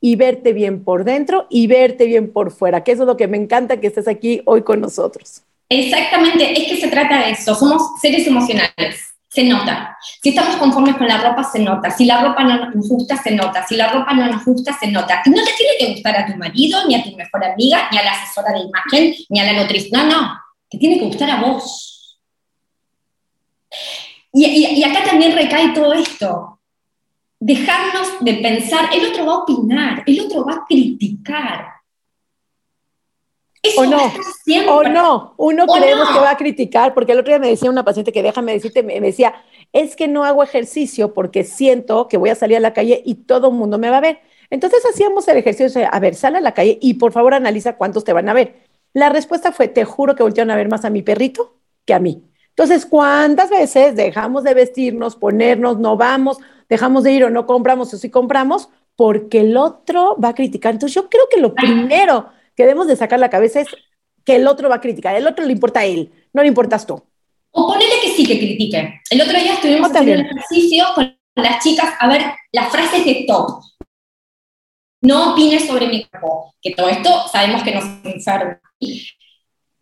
y 0.00 0.16
verte 0.16 0.52
bien 0.52 0.82
por 0.82 1.04
dentro 1.04 1.46
y 1.48 1.66
verte 1.66 2.06
bien 2.06 2.32
por 2.32 2.50
fuera, 2.50 2.84
que 2.84 2.92
eso 2.92 3.02
es 3.02 3.06
lo 3.06 3.16
que 3.16 3.28
me 3.28 3.36
encanta 3.36 3.80
que 3.80 3.86
estés 3.86 4.08
aquí 4.08 4.42
hoy 4.44 4.62
con 4.62 4.80
nosotros. 4.80 5.42
Exactamente, 5.68 6.52
es 6.52 6.68
que 6.68 6.76
se 6.76 6.88
trata 6.88 7.24
de 7.24 7.30
eso, 7.30 7.54
somos 7.54 7.82
seres 8.00 8.26
emocionales, 8.26 9.11
se 9.32 9.44
nota. 9.44 9.96
Si 10.20 10.28
estamos 10.28 10.56
conformes 10.56 10.96
con 10.96 11.08
la 11.08 11.16
ropa, 11.16 11.42
se 11.42 11.60
nota. 11.60 11.90
Si 11.90 12.04
la 12.04 12.20
ropa 12.20 12.44
no 12.44 12.70
nos 12.70 12.86
gusta, 12.86 13.16
se 13.16 13.30
nota. 13.34 13.66
Si 13.66 13.76
la 13.76 13.90
ropa 13.90 14.12
no 14.12 14.26
nos 14.26 14.44
gusta, 14.44 14.76
se 14.78 14.88
nota. 14.88 15.22
No 15.24 15.42
te 15.42 15.52
tiene 15.56 15.72
que 15.78 15.92
gustar 15.92 16.16
a 16.18 16.26
tu 16.26 16.36
marido, 16.36 16.86
ni 16.86 16.96
a 16.96 17.02
tu 17.02 17.16
mejor 17.16 17.42
amiga, 17.42 17.88
ni 17.90 17.98
a 17.98 18.04
la 18.04 18.12
asesora 18.12 18.52
de 18.52 18.60
imagen, 18.60 19.14
ni 19.30 19.40
a 19.40 19.44
la 19.44 19.62
nutrición. 19.62 20.06
No, 20.06 20.20
no, 20.20 20.34
te 20.68 20.76
tiene 20.76 20.98
que 20.98 21.06
gustar 21.06 21.30
a 21.30 21.40
vos. 21.40 22.18
Y, 24.34 24.44
y 24.44 24.84
acá 24.84 25.02
también 25.02 25.34
recae 25.34 25.70
todo 25.70 25.94
esto. 25.94 26.60
Dejarnos 27.40 28.20
de 28.20 28.34
pensar, 28.34 28.90
el 28.92 29.06
otro 29.06 29.24
va 29.24 29.32
a 29.32 29.38
opinar, 29.38 30.02
el 30.06 30.20
otro 30.20 30.44
va 30.44 30.56
a 30.56 30.64
criticar, 30.68 31.68
o 33.76 33.84
no, 33.84 34.12
o 34.68 34.82
no, 34.82 35.34
uno 35.36 35.66
creemos 35.66 36.08
que 36.10 36.18
va 36.18 36.30
a 36.30 36.36
criticar, 36.36 36.94
porque 36.94 37.12
el 37.12 37.20
otro 37.20 37.30
día 37.30 37.38
me 37.38 37.48
decía 37.48 37.70
una 37.70 37.84
paciente 37.84 38.12
que 38.12 38.22
déjame 38.22 38.52
decirte, 38.52 38.82
me 38.82 39.00
decía, 39.00 39.34
es 39.72 39.94
que 39.94 40.08
no 40.08 40.24
hago 40.24 40.42
ejercicio 40.42 41.14
porque 41.14 41.44
siento 41.44 42.08
que 42.08 42.16
voy 42.16 42.30
a 42.30 42.34
salir 42.34 42.56
a 42.56 42.60
la 42.60 42.72
calle 42.72 43.02
y 43.04 43.14
todo 43.14 43.48
el 43.48 43.54
mundo 43.54 43.78
me 43.78 43.88
va 43.88 43.98
a 43.98 44.00
ver. 44.00 44.20
Entonces 44.50 44.84
hacíamos 44.84 45.28
el 45.28 45.38
ejercicio, 45.38 45.88
a 45.90 46.00
ver, 46.00 46.14
sal 46.14 46.36
a 46.36 46.40
la 46.40 46.54
calle 46.54 46.78
y 46.80 46.94
por 46.94 47.12
favor 47.12 47.34
analiza 47.34 47.76
cuántos 47.76 48.04
te 48.04 48.12
van 48.12 48.28
a 48.28 48.34
ver. 48.34 48.66
La 48.92 49.08
respuesta 49.08 49.52
fue, 49.52 49.68
te 49.68 49.84
juro 49.84 50.14
que 50.14 50.22
voltearon 50.22 50.50
a 50.50 50.56
ver 50.56 50.68
más 50.68 50.84
a 50.84 50.90
mi 50.90 51.02
perrito 51.02 51.54
que 51.86 51.94
a 51.94 52.00
mí. 52.00 52.22
Entonces, 52.48 52.84
¿cuántas 52.84 53.48
veces 53.48 53.96
dejamos 53.96 54.44
de 54.44 54.54
vestirnos, 54.54 55.16
ponernos, 55.16 55.78
no 55.78 55.96
vamos, 55.96 56.38
dejamos 56.68 57.04
de 57.04 57.12
ir 57.12 57.24
o 57.24 57.30
no 57.30 57.46
compramos 57.46 57.94
o 57.94 57.96
sí 57.96 58.10
compramos? 58.10 58.68
Porque 58.94 59.40
el 59.40 59.56
otro 59.56 60.16
va 60.22 60.28
a 60.28 60.34
criticar. 60.34 60.74
Entonces, 60.74 60.94
yo 60.94 61.08
creo 61.08 61.28
que 61.30 61.40
lo 61.40 61.54
primero 61.54 62.26
que 62.56 62.64
debemos 62.64 62.86
de 62.86 62.96
sacar 62.96 63.18
la 63.18 63.30
cabeza 63.30 63.60
es 63.60 63.68
que 64.24 64.36
el 64.36 64.46
otro 64.46 64.68
va 64.68 64.76
a 64.76 64.80
criticar, 64.80 65.14
el 65.14 65.26
otro 65.26 65.44
le 65.44 65.52
importa 65.52 65.80
a 65.80 65.84
él, 65.84 66.10
no 66.32 66.42
le 66.42 66.48
importas 66.48 66.86
tú. 66.86 67.02
O 67.50 67.66
ponele 67.66 68.00
que 68.02 68.14
sí 68.14 68.26
que 68.26 68.38
critique. 68.38 69.00
El 69.10 69.20
otro 69.20 69.38
día 69.38 69.54
estuvimos 69.54 69.90
haciendo 69.90 70.22
un 70.22 70.38
ejercicio 70.38 70.84
con 70.94 71.16
las 71.34 71.62
chicas 71.62 71.94
a 71.98 72.08
ver 72.08 72.22
las 72.52 72.70
frases 72.70 73.04
de 73.04 73.24
top. 73.26 73.60
No 75.02 75.32
opines 75.32 75.66
sobre 75.66 75.88
mi 75.88 76.04
cuerpo, 76.04 76.54
que 76.62 76.70
todo 76.70 76.88
esto 76.88 77.26
sabemos 77.30 77.62
que 77.62 77.74
nos 77.74 77.84
enferma. 78.04 78.60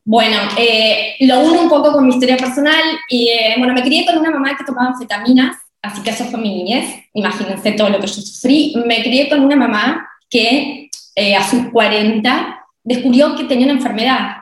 Bueno, 0.05 0.39
eh, 0.57 1.15
lo 1.21 1.41
uno 1.41 1.63
un 1.63 1.69
poco 1.69 1.93
con 1.93 2.07
mi 2.07 2.15
historia 2.15 2.37
personal. 2.37 2.83
Y, 3.09 3.29
eh, 3.29 3.55
bueno, 3.59 3.75
me 3.75 3.83
crié 3.83 4.07
con 4.07 4.19
una 4.19 4.31
mamá 4.31 4.57
que 4.57 4.65
tomaba 4.65 4.89
anfetaminas, 4.89 5.57
así 5.83 6.03
que 6.03 6.11
eso 6.11 6.25
fue 6.25 6.41
mi 6.41 6.49
niñez. 6.49 7.05
Imagínense 7.13 7.73
todo 7.73 7.91
lo 7.91 8.01
que 8.01 8.07
yo 8.07 8.15
sufrí. 8.15 8.75
Me 8.87 9.03
crié 9.03 9.29
con 9.29 9.41
una 9.41 9.57
mamá 9.57 10.09
que 10.29 10.91
eh, 11.15 11.37
a 11.37 11.49
sus 11.49 11.71
40 11.71 12.60
descubrió 12.91 13.37
que 13.37 13.45
tenía 13.45 13.67
una 13.67 13.77
enfermedad 13.77 14.39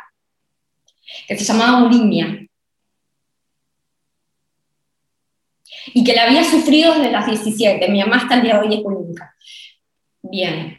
que 1.26 1.36
se 1.36 1.44
llamaba 1.44 1.82
bulimia 1.82 2.46
y 5.92 6.02
que 6.02 6.14
la 6.14 6.24
había 6.24 6.42
sufrido 6.42 6.94
desde 6.94 7.12
las 7.12 7.26
17. 7.26 7.88
Mi 7.88 8.00
mamá 8.00 8.16
hasta 8.16 8.36
el 8.36 8.42
día 8.42 8.54
de 8.54 8.66
hoy 8.66 8.74
es 8.74 8.82
bulímica. 8.82 9.34
Bien. 10.22 10.78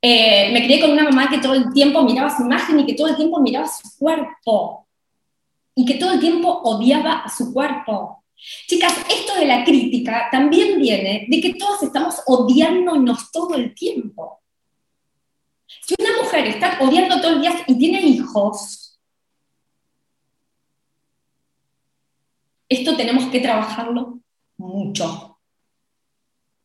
Eh, 0.00 0.50
me 0.50 0.64
crié 0.64 0.80
con 0.80 0.92
una 0.92 1.04
mamá 1.04 1.28
que 1.28 1.38
todo 1.38 1.52
el 1.52 1.70
tiempo 1.74 2.02
miraba 2.02 2.34
su 2.34 2.42
imagen 2.42 2.80
y 2.80 2.86
que 2.86 2.94
todo 2.94 3.08
el 3.08 3.16
tiempo 3.16 3.38
miraba 3.40 3.68
su 3.68 3.98
cuerpo 3.98 4.88
y 5.74 5.84
que 5.84 5.94
todo 5.94 6.12
el 6.14 6.20
tiempo 6.20 6.48
odiaba 6.48 7.20
a 7.20 7.28
su 7.28 7.52
cuerpo. 7.52 8.24
Chicas, 8.66 8.94
esto 9.10 9.34
de 9.34 9.44
la 9.44 9.62
crítica 9.62 10.28
también 10.32 10.80
viene 10.80 11.26
de 11.28 11.40
que 11.42 11.52
todos 11.52 11.82
estamos 11.82 12.22
odiándonos 12.26 13.30
todo 13.30 13.56
el 13.56 13.74
tiempo. 13.74 14.39
Si 15.90 15.96
una 15.98 16.22
mujer 16.22 16.46
está 16.46 16.78
odiando 16.80 17.20
todo 17.20 17.32
el 17.32 17.40
día 17.40 17.52
y 17.66 17.76
tiene 17.76 18.00
hijos, 18.00 18.96
esto 22.68 22.96
tenemos 22.96 23.24
que 23.24 23.40
trabajarlo 23.40 24.20
mucho. 24.56 25.40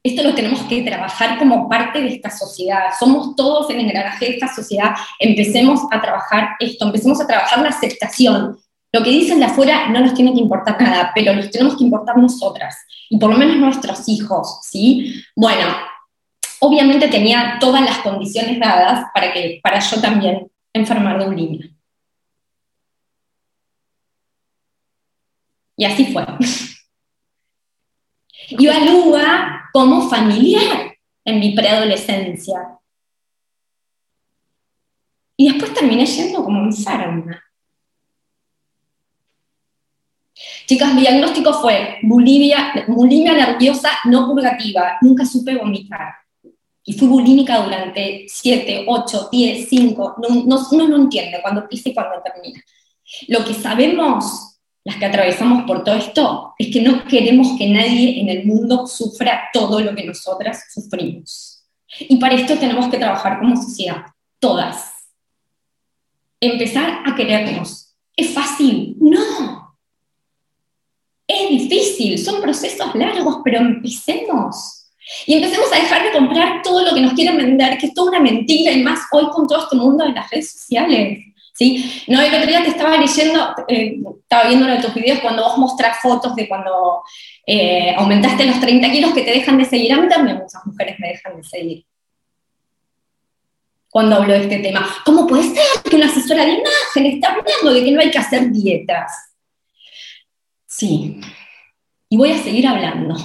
Esto 0.03 0.21
lo 0.21 0.35
tenemos 0.35 0.61
que 0.65 0.83
trabajar 0.83 1.39
como 1.39 1.67
parte 1.67 2.03
de 2.03 2.09
esta 2.09 2.29
sociedad. 2.29 2.93
Somos 2.99 3.35
todos 3.35 3.67
el 3.71 3.79
engranaje 3.79 4.25
de 4.25 4.31
esta 4.33 4.53
sociedad. 4.53 4.93
Empecemos 5.17 5.81
a 5.89 5.99
trabajar 5.99 6.49
esto, 6.59 6.85
empecemos 6.85 7.19
a 7.19 7.25
trabajar 7.25 7.63
la 7.63 7.69
aceptación. 7.69 8.59
Lo 8.91 9.01
que 9.01 9.09
dicen 9.09 9.39
de 9.39 9.45
afuera 9.45 9.89
no 9.89 10.01
nos 10.01 10.13
tiene 10.13 10.35
que 10.35 10.39
importar 10.41 10.79
nada, 10.79 11.11
pero 11.15 11.33
nos 11.33 11.49
tenemos 11.49 11.75
que 11.75 11.83
importar 11.83 12.15
nosotras 12.17 12.77
y 13.09 13.17
por 13.17 13.31
lo 13.31 13.37
menos 13.37 13.57
nuestros 13.57 14.07
hijos, 14.07 14.59
¿sí? 14.61 15.23
Bueno, 15.35 15.65
obviamente 16.59 17.07
tenía 17.07 17.57
todas 17.59 17.83
las 17.83 17.99
condiciones 17.99 18.59
dadas 18.59 19.07
para, 19.13 19.33
que, 19.33 19.59
para 19.63 19.79
yo 19.79 20.01
también 20.01 20.51
enfermar 20.73 21.19
de 21.19 21.25
bulimia. 21.25 21.69
Y 25.77 25.85
así 25.85 26.13
fue. 26.13 26.25
Yo 28.49 28.71
evalúa 28.71 29.69
como 29.73 30.07
familiar 30.07 30.95
en 31.25 31.39
mi 31.39 31.55
preadolescencia. 31.55 32.79
Y 35.35 35.49
después 35.49 35.73
terminé 35.73 36.05
yendo 36.05 36.43
como 36.43 36.61
enferma. 36.61 37.41
Chicas, 40.67 40.93
mi 40.93 41.01
diagnóstico 41.01 41.53
fue 41.53 41.97
bulimia, 42.03 42.85
bulimia 42.87 43.33
nerviosa 43.33 43.89
no 44.05 44.27
purgativa. 44.27 44.97
Nunca 45.01 45.25
supe 45.25 45.55
vomitar 45.55 46.24
y 46.87 46.93
fui 46.93 47.07
bulímica 47.07 47.63
durante 47.63 48.25
7, 48.27 48.85
8, 48.87 49.29
10, 49.31 49.69
5, 49.69 50.15
no, 50.21 50.43
no, 50.45 50.87
no 50.87 50.95
entiende 50.95 51.39
cuando 51.41 51.61
empieza 51.61 51.89
y 51.89 51.93
cuando 51.95 52.21
termina. 52.21 52.61
Lo 53.27 53.43
que 53.43 53.55
sabemos, 53.55 54.59
las 54.83 54.97
que 54.97 55.05
atravesamos 55.05 55.63
por 55.63 55.83
todo 55.83 55.95
esto, 55.95 56.53
es 56.59 56.71
que 56.71 56.81
no 56.81 57.03
queremos 57.05 57.57
que 57.57 57.67
nadie 57.67 58.21
en 58.21 58.29
el 58.29 58.45
mundo 58.45 58.85
sufra 58.85 59.49
todo 59.51 59.79
lo 59.79 59.95
que 59.95 60.05
nosotras 60.05 60.65
sufrimos. 60.71 61.63
Y 61.99 62.17
para 62.17 62.35
esto 62.35 62.55
tenemos 62.55 62.87
que 62.89 62.99
trabajar 62.99 63.39
como 63.39 63.55
sociedad, 63.55 64.05
todas. 64.39 64.91
Empezar 66.39 67.01
a 67.03 67.15
querernos. 67.15 67.95
¿Es 68.15 68.29
fácil? 68.31 68.95
No. 68.99 69.75
Es 71.27 71.49
difícil, 71.49 72.19
son 72.19 72.41
procesos 72.41 72.93
largos, 72.93 73.39
pero 73.43 73.57
empecemos. 73.57 74.84
Y 75.25 75.35
empecemos 75.35 75.71
a 75.71 75.75
dejar 75.75 76.03
de 76.03 76.11
comprar 76.11 76.61
todo 76.61 76.83
lo 76.83 76.93
que 76.93 77.01
nos 77.01 77.13
quieren 77.13 77.37
vender, 77.37 77.77
que 77.77 77.87
es 77.87 77.93
toda 77.93 78.09
una 78.09 78.19
mentira, 78.19 78.71
y 78.71 78.81
más 78.81 79.01
hoy 79.11 79.27
con 79.29 79.47
todo 79.47 79.63
este 79.63 79.75
mundo 79.75 80.05
de 80.05 80.13
las 80.13 80.29
redes 80.29 80.51
sociales. 80.51 81.19
¿sí? 81.53 82.03
No, 82.07 82.21
el 82.21 82.33
otro 82.33 82.47
día 82.47 82.63
te 82.63 82.69
estaba 82.69 82.97
leyendo, 82.97 83.55
eh, 83.67 83.97
estaba 84.19 84.47
viendo 84.47 84.65
uno 84.65 84.75
de 84.75 84.81
tus 84.81 84.93
videos 84.93 85.19
cuando 85.19 85.43
vos 85.43 85.57
mostrás 85.57 85.99
fotos 86.01 86.35
de 86.35 86.47
cuando 86.47 87.03
eh, 87.45 87.93
aumentaste 87.95 88.45
los 88.45 88.59
30 88.59 88.91
kilos 88.91 89.13
que 89.13 89.23
te 89.23 89.31
dejan 89.31 89.57
de 89.57 89.65
seguir. 89.65 89.93
A 89.93 90.01
mí 90.01 90.07
también 90.07 90.37
muchas 90.37 90.65
mujeres 90.65 90.99
me 90.99 91.09
dejan 91.09 91.37
de 91.37 91.43
seguir. 91.43 91.85
Cuando 93.89 94.17
hablo 94.17 94.33
de 94.33 94.41
este 94.41 94.59
tema, 94.59 94.93
¿cómo 95.05 95.25
puede 95.25 95.43
ser 95.43 95.63
que 95.89 95.95
una 95.95 96.07
asesora 96.07 96.45
de 96.45 96.51
imagen 96.51 97.05
está 97.05 97.29
hablando 97.29 97.73
de 97.73 97.83
que 97.83 97.91
no 97.91 98.01
hay 98.01 98.11
que 98.11 98.17
hacer 98.17 98.51
dietas? 98.51 99.09
Sí, 100.67 101.21
y 102.09 102.17
voy 102.17 102.31
a 102.31 102.43
seguir 102.43 102.67
hablando. 102.67 103.15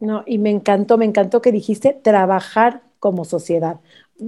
No, 0.00 0.22
y 0.26 0.38
me 0.38 0.50
encantó, 0.50 0.96
me 0.96 1.04
encantó 1.04 1.42
que 1.42 1.52
dijiste 1.52 1.92
trabajar 1.92 2.82
como 2.98 3.24
sociedad, 3.24 3.80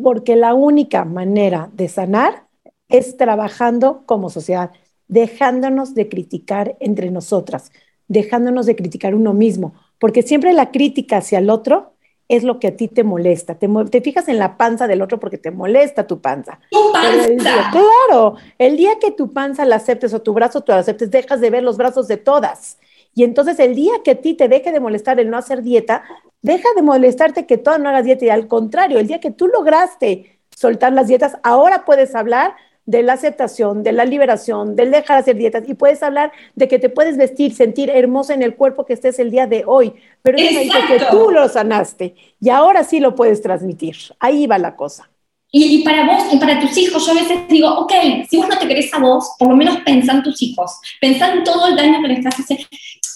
porque 0.03 0.37
la 0.37 0.55
única 0.55 1.05
manera 1.05 1.71
de 1.73 1.89
sanar 1.89 2.47
es 2.89 3.17
trabajando 3.17 4.03
como 4.07 4.31
sociedad, 4.31 4.71
dejándonos 5.09 5.95
de 5.95 6.09
criticar 6.09 6.77
entre 6.81 7.11
nosotras, 7.11 7.73
dejándonos 8.09 8.67
de 8.67 8.77
criticar 8.77 9.15
uno 9.15 9.33
mismo, 9.33 9.75
porque 9.99 10.23
siempre 10.23 10.53
la 10.53 10.71
crítica 10.71 11.19
hacia 11.19 11.39
el 11.39 11.51
otro 11.51 11.95
es 12.31 12.45
lo 12.45 12.61
que 12.61 12.69
a 12.69 12.77
ti 12.77 12.87
te 12.87 13.03
molesta. 13.03 13.57
Te, 13.57 13.69
te 13.91 14.01
fijas 14.01 14.29
en 14.29 14.39
la 14.39 14.57
panza 14.57 14.87
del 14.87 15.03
otro 15.03 15.19
porque 15.19 15.37
te 15.37 15.51
molesta 15.51 16.07
tu 16.07 16.21
panza. 16.21 16.61
¡Tu 16.71 16.93
panza! 16.93 17.71
claro, 17.73 18.37
el 18.57 18.77
día 18.77 18.93
que 19.01 19.11
tu 19.11 19.33
panza 19.33 19.65
la 19.65 19.77
aceptes 19.77 20.15
o 20.15 20.23
tu 20.23 20.33
brazo 20.33 20.61
tú 20.61 20.71
la 20.71 20.79
aceptes, 20.79 21.11
dejas 21.11 21.41
de 21.41 21.51
ver 21.51 21.65
los 21.65 21.77
brazos 21.77 22.07
de 22.07 22.19
todas. 22.19 22.79
Y 23.15 23.25
entonces 23.25 23.59
el 23.59 23.75
día 23.75 23.93
que 24.05 24.13
a 24.13 24.21
ti 24.21 24.35
te 24.35 24.49
deje 24.49 24.73
de 24.73 24.81
molestar 24.81 25.19
el 25.21 25.31
no 25.31 25.37
hacer 25.37 25.63
dieta, 25.63 26.05
deja 26.43 26.69
de 26.77 26.83
molestarte 26.83 27.47
que 27.47 27.59
tú 27.59 27.71
no 27.79 27.89
hagas 27.89 28.05
dieta 28.05 28.25
y 28.25 28.31
al 28.31 28.49
contrario, 28.49 28.99
el 28.99 29.07
día 29.07 29.21
que 29.21 29.31
tú 29.31 29.49
lograste 29.49 30.39
soltar 30.55 30.93
las 30.93 31.09
dietas, 31.09 31.37
ahora 31.43 31.85
puedes 31.85 32.15
hablar 32.15 32.55
de 32.87 33.03
la 33.03 33.13
aceptación, 33.13 33.83
de 33.83 33.93
la 33.93 34.05
liberación, 34.05 34.75
del 34.75 34.91
dejar 34.91 35.19
hacer 35.19 35.37
dietas 35.37 35.63
y 35.69 35.75
puedes 35.75 36.03
hablar 36.03 36.33
de 36.57 36.67
que 36.67 36.79
te 36.79 36.89
puedes 36.89 37.17
vestir, 37.17 37.55
sentir 37.55 37.89
hermosa 37.91 38.35
en 38.35 38.43
el 38.43 38.57
cuerpo 38.57 38.85
que 38.85 38.95
estés 38.95 39.19
el 39.19 39.31
día 39.31 39.47
de 39.47 39.65
hoy, 39.67 39.95
pero 40.23 40.39
es 40.39 40.49
que 40.49 41.05
tú 41.11 41.31
lo 41.31 41.49
sanaste 41.49 42.15
y 42.41 42.49
ahora 42.49 42.83
sí 42.83 43.01
lo 43.01 43.15
puedes 43.15 43.43
transmitir. 43.43 43.97
Ahí 44.19 44.47
va 44.47 44.59
la 44.59 44.77
cosa. 44.77 45.09
Y, 45.53 45.83
para 45.83 46.07
vos 46.07 46.33
y 46.33 46.37
para 46.37 46.61
tus 46.61 46.77
hijos, 46.77 47.05
yo 47.05 47.13
a 47.13 47.15
veces 47.17 47.39
digo, 47.49 47.69
ok, 47.69 47.93
si 48.29 48.37
vos 48.37 48.49
no 48.49 48.57
te 48.57 48.69
querés 48.69 48.93
a 48.95 49.01
vos, 49.01 49.33
por 49.37 49.49
lo 49.49 49.57
menos 49.57 49.79
pensá 49.79 50.13
en 50.13 50.23
tus 50.23 50.41
hijos, 50.43 50.79
pensá 51.01 51.33
en 51.33 51.43
todo 51.43 51.67
el 51.67 51.77
daño 51.77 52.01
que 52.01 52.09
le 52.09 52.15
estás 52.15 52.37
haciendo. 52.37 52.67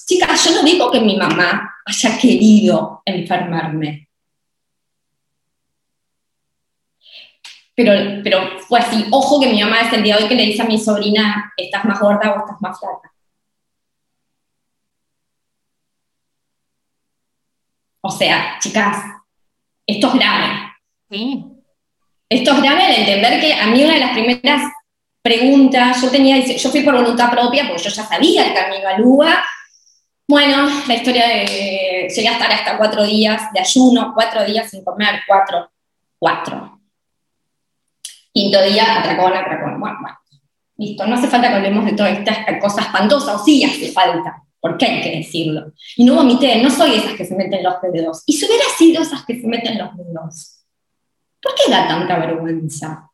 Chicas, 0.07 0.45
yo 0.45 0.53
no 0.53 0.63
digo 0.63 0.91
que 0.91 1.01
mi 1.01 1.17
mamá 1.17 1.77
haya 1.87 2.19
querido 2.19 3.03
enfermarme, 3.07 4.09
pero, 7.75 8.23
pero 8.23 8.61
fue 8.61 8.79
así. 8.81 9.07
Ojo 9.11 9.41
que 9.41 9.49
mi 9.49 9.63
mamá 9.63 9.81
es 9.81 9.93
el 9.93 10.03
día 10.03 10.17
de 10.17 10.23
hoy 10.23 10.29
que 10.29 10.35
le 10.35 10.47
dice 10.47 10.63
a 10.63 10.67
mi 10.67 10.79
sobrina, 10.79 11.53
estás 11.57 11.85
más 11.85 11.99
gorda 12.01 12.33
o 12.33 12.39
estás 12.39 12.61
más 12.61 12.79
flaca. 12.79 13.13
O 18.01 18.11
sea, 18.11 18.59
chicas, 18.61 18.99
esto 19.87 20.09
es 20.09 20.15
grave. 20.15 20.73
Sí. 21.11 21.45
Esto 22.29 22.53
es 22.53 22.63
grave 22.63 22.85
al 22.85 22.95
entender 22.95 23.41
que 23.41 23.55
a 23.55 23.67
mí 23.67 23.83
una 23.83 23.95
de 23.95 24.01
las 24.01 24.13
primeras 24.13 24.73
preguntas, 25.23 26.03
yo 26.03 26.11
tenía, 26.11 26.45
yo 26.45 26.71
fui 26.71 26.83
por 26.83 26.95
voluntad 26.95 27.31
propia, 27.31 27.67
porque 27.67 27.83
yo 27.83 27.91
ya 27.91 28.05
sabía 28.05 28.47
el 28.47 28.55
camino 28.55 28.89
a 28.89 28.99
Luga. 28.99 29.45
Bueno, 30.26 30.69
la 30.88 30.95
historia 30.95 31.28
de, 31.28 32.09
llegué 32.09 32.28
a 32.28 32.33
estar 32.33 32.50
hasta 32.50 32.78
cuatro 32.78 33.04
días 33.04 33.52
de 33.52 33.61
ayuno, 33.61 34.12
cuatro 34.14 34.43
días 34.45 34.71
sin 34.71 34.83
comer, 34.83 35.21
cuatro, 35.26 35.71
cuatro. 36.19 36.81
Quinto 38.33 38.62
día, 38.62 39.00
atracón, 39.00 39.35
atracón. 39.35 39.78
Bueno, 39.78 39.99
bueno, 40.00 40.19
listo, 40.78 41.07
no 41.07 41.14
hace 41.14 41.28
falta 41.28 41.49
que 41.49 41.57
hablemos 41.57 41.85
de 41.85 41.93
todas 41.93 42.19
estas 42.19 42.38
cosas 42.59 42.87
espantosas, 42.87 43.40
o 43.40 43.45
sí 43.45 43.64
hace 43.64 43.93
falta, 43.93 44.43
porque 44.61 44.87
hay 44.87 45.02
que 45.02 45.16
decirlo. 45.19 45.73
Y 45.97 46.04
no 46.04 46.14
vomité, 46.14 46.62
no 46.62 46.71
soy 46.71 46.95
esas 46.95 47.12
que 47.14 47.26
se 47.26 47.37
meten 47.37 47.62
los 47.62 47.75
dedos. 47.93 48.23
Y 48.25 48.33
si 48.33 48.47
hubiera 48.47 48.64
sido 48.78 49.02
esas 49.02 49.26
que 49.26 49.38
se 49.38 49.47
meten 49.47 49.76
los 49.76 49.95
dedos, 49.95 50.64
¿por 51.43 51.54
qué 51.54 51.71
da 51.71 51.87
tanta 51.87 52.19
vergüenza? 52.19 53.11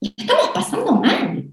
Estamos 0.00 0.50
pasando 0.50 0.92
mal. 0.92 1.50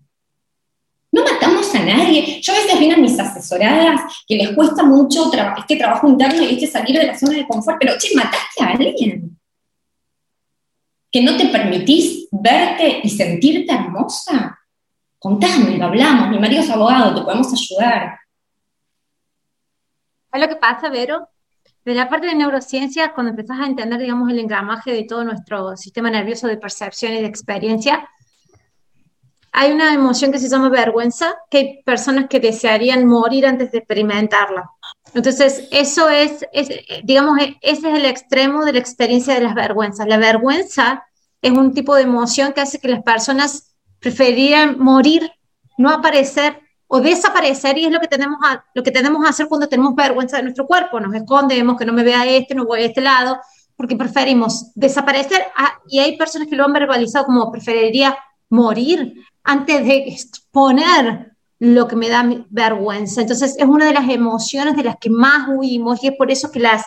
No 1.16 1.24
matamos 1.24 1.74
a 1.74 1.80
nadie. 1.80 2.42
Yo 2.42 2.52
a 2.52 2.58
veces 2.58 2.78
vienen 2.78 3.02
mis 3.02 3.18
asesoradas 3.18 4.02
que 4.28 4.36
les 4.36 4.52
cuesta 4.52 4.84
mucho 4.84 5.32
este 5.58 5.78
trabajo 5.78 6.10
interno 6.10 6.44
y 6.44 6.56
este 6.56 6.68
salir 6.68 6.98
de 6.98 7.08
la 7.08 7.18
zona 7.18 7.38
de 7.38 7.48
confort, 7.48 7.78
pero 7.80 7.94
che, 7.98 8.14
mataste 8.14 8.62
a 8.62 8.72
alguien 8.72 9.40
que 11.10 11.24
no 11.24 11.38
te 11.38 11.46
permitís 11.46 12.28
verte 12.30 13.00
y 13.02 13.10
sentirte 13.10 13.74
hermosa? 13.74 14.60
Contame, 15.18 15.78
lo 15.78 15.86
hablamos, 15.86 16.28
mi 16.28 16.38
marido 16.38 16.62
es 16.62 16.70
abogado, 16.70 17.16
te 17.16 17.22
podemos 17.22 17.54
ayudar. 17.54 18.20
¿Sabes 20.30 20.48
lo 20.50 20.54
que 20.54 20.60
pasa, 20.60 20.90
Vero? 20.90 21.30
De 21.86 21.96
la 21.96 22.10
parte 22.10 22.28
de 22.28 22.36
neurociencia, 22.36 23.14
cuando 23.14 23.30
empezás 23.30 23.62
a 23.62 23.68
entender, 23.68 24.02
digamos, 24.02 24.30
el 24.30 24.40
engramaje 24.40 24.92
de 24.92 25.06
todo 25.06 25.24
nuestro 25.24 25.78
sistema 25.78 26.10
nervioso 26.10 26.48
de 26.48 26.58
percepción 26.58 27.14
y 27.14 27.22
de 27.22 27.28
experiencia, 27.28 28.10
hay 29.58 29.72
una 29.72 29.94
emoción 29.94 30.34
que 30.34 30.40
se 30.40 30.50
llama 30.50 30.68
vergüenza, 30.68 31.34
que 31.50 31.58
hay 31.58 31.84
personas 31.84 32.26
que 32.30 32.42
desearían 32.42 33.08
morir 33.08 33.46
antes 33.46 33.72
de 33.72 33.78
experimentarla. 33.78 34.70
Entonces, 35.14 35.70
eso 35.72 36.10
es, 36.10 36.46
digamos, 37.06 37.40
ese 37.62 37.90
es 37.90 37.98
el 37.98 38.06
extremo 38.06 38.66
de 38.66 38.74
la 38.74 38.80
experiencia 38.80 39.34
de 39.34 39.40
las 39.40 39.56
vergüenzas. 39.56 40.08
La 40.08 40.18
vergüenza 40.18 41.06
es 41.42 41.52
un 41.52 41.74
tipo 41.74 41.96
de 41.96 42.02
emoción 42.02 42.52
que 42.52 42.60
hace 42.60 42.80
que 42.80 42.90
las 42.90 43.02
personas 43.02 43.74
preferirían 44.02 44.78
morir, 44.78 45.32
no 45.78 45.90
aparecer 45.90 46.60
o 46.88 47.00
desaparecer, 47.00 47.78
y 47.78 47.86
es 47.86 47.92
lo 47.94 48.02
que 48.02 48.10
tenemos 48.10 48.40
a, 48.44 48.66
lo 48.74 48.84
que 48.84 48.92
tenemos 48.92 49.24
que 49.24 49.30
hacer 49.30 49.48
cuando 49.48 49.70
tenemos 49.70 49.96
vergüenza 49.96 50.36
de 50.36 50.44
nuestro 50.44 50.68
cuerpo. 50.68 51.00
Nos 51.00 51.16
escondemos, 51.16 51.78
que 51.78 51.86
no 51.86 51.94
me 51.94 52.04
vea 52.04 52.28
este, 52.28 52.56
no 52.56 52.66
voy 52.66 52.82
a 52.82 52.88
este 52.88 53.00
lado, 53.00 53.40
porque 53.78 53.96
preferimos 53.96 54.74
desaparecer. 54.76 55.46
Ah, 55.56 55.80
y 55.88 56.00
hay 56.00 56.18
personas 56.18 56.50
que 56.50 56.58
lo 56.58 56.66
han 56.66 56.74
verbalizado 56.74 57.24
como 57.26 57.50
preferiría 57.50 58.18
morir 58.50 59.14
antes 59.46 59.86
de 59.86 59.98
exponer 60.10 61.31
lo 61.60 61.88
que 61.88 61.96
me 61.96 62.10
da 62.10 62.27
vergüenza. 62.50 63.22
Entonces 63.22 63.55
es 63.58 63.66
una 63.66 63.86
de 63.86 63.94
las 63.94 64.10
emociones 64.10 64.75
de 64.75 64.84
las 64.84 64.98
que 64.98 65.10
más 65.10 65.48
huimos 65.48 66.03
y 66.03 66.08
es 66.08 66.14
por 66.18 66.31
eso 66.31 66.51
que 66.51 66.60
las... 66.60 66.84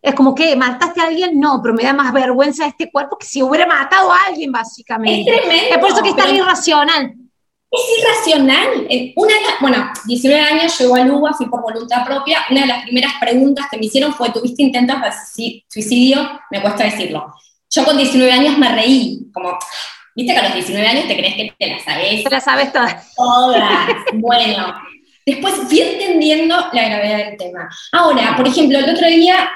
Es 0.00 0.14
como 0.14 0.34
que 0.34 0.54
mataste 0.54 1.00
a 1.00 1.06
alguien, 1.06 1.40
no, 1.40 1.60
pero 1.60 1.74
me 1.74 1.82
da 1.82 1.92
más 1.92 2.12
vergüenza 2.12 2.66
este 2.66 2.90
cuerpo 2.90 3.18
que 3.18 3.26
si 3.26 3.42
hubiera 3.42 3.66
matado 3.66 4.12
a 4.12 4.18
alguien, 4.28 4.52
básicamente. 4.52 5.30
Es 5.30 5.40
tremendo. 5.40 5.74
Es 5.74 5.78
por 5.78 5.90
eso 5.90 6.02
que 6.02 6.10
es 6.10 6.16
tan 6.16 6.34
irracional. 6.34 7.14
Es 7.70 7.80
irracional. 7.98 8.86
Una, 9.16 9.34
bueno, 9.60 9.90
19 10.06 10.40
años 10.40 10.78
llegó 10.78 10.94
a 10.94 11.00
Luba, 11.00 11.34
fui 11.34 11.46
por 11.48 11.62
voluntad 11.62 12.06
propia. 12.06 12.44
Una 12.48 12.60
de 12.60 12.66
las 12.68 12.82
primeras 12.84 13.12
preguntas 13.20 13.66
que 13.68 13.76
me 13.76 13.86
hicieron 13.86 14.14
fue, 14.14 14.30
¿tuviste 14.30 14.62
intentos 14.62 14.96
de 15.00 15.62
suicidio? 15.68 16.40
Me 16.50 16.62
cuesta 16.62 16.84
decirlo. 16.84 17.34
Yo 17.68 17.84
con 17.84 17.96
19 17.96 18.32
años 18.32 18.56
me 18.56 18.72
reí, 18.72 19.28
como, 19.34 19.58
Viste 20.18 20.32
que 20.32 20.38
a 20.40 20.42
los 20.42 20.54
19 20.54 20.84
años 20.84 21.06
te 21.06 21.16
crees 21.16 21.36
que 21.36 21.54
te 21.56 21.66
las 21.68 21.84
sabes. 21.84 22.24
Te 22.24 22.30
las 22.30 22.42
sabes 22.42 22.72
todas. 22.72 23.14
Todas. 23.14 23.88
bueno. 24.14 24.74
Después 25.24 25.54
fui 25.68 25.80
entendiendo 25.80 26.56
la 26.72 26.88
gravedad 26.88 27.18
del 27.18 27.36
tema. 27.36 27.68
Ahora, 27.92 28.34
por 28.34 28.48
ejemplo, 28.48 28.78
el 28.78 28.90
otro 28.90 29.06
día, 29.08 29.50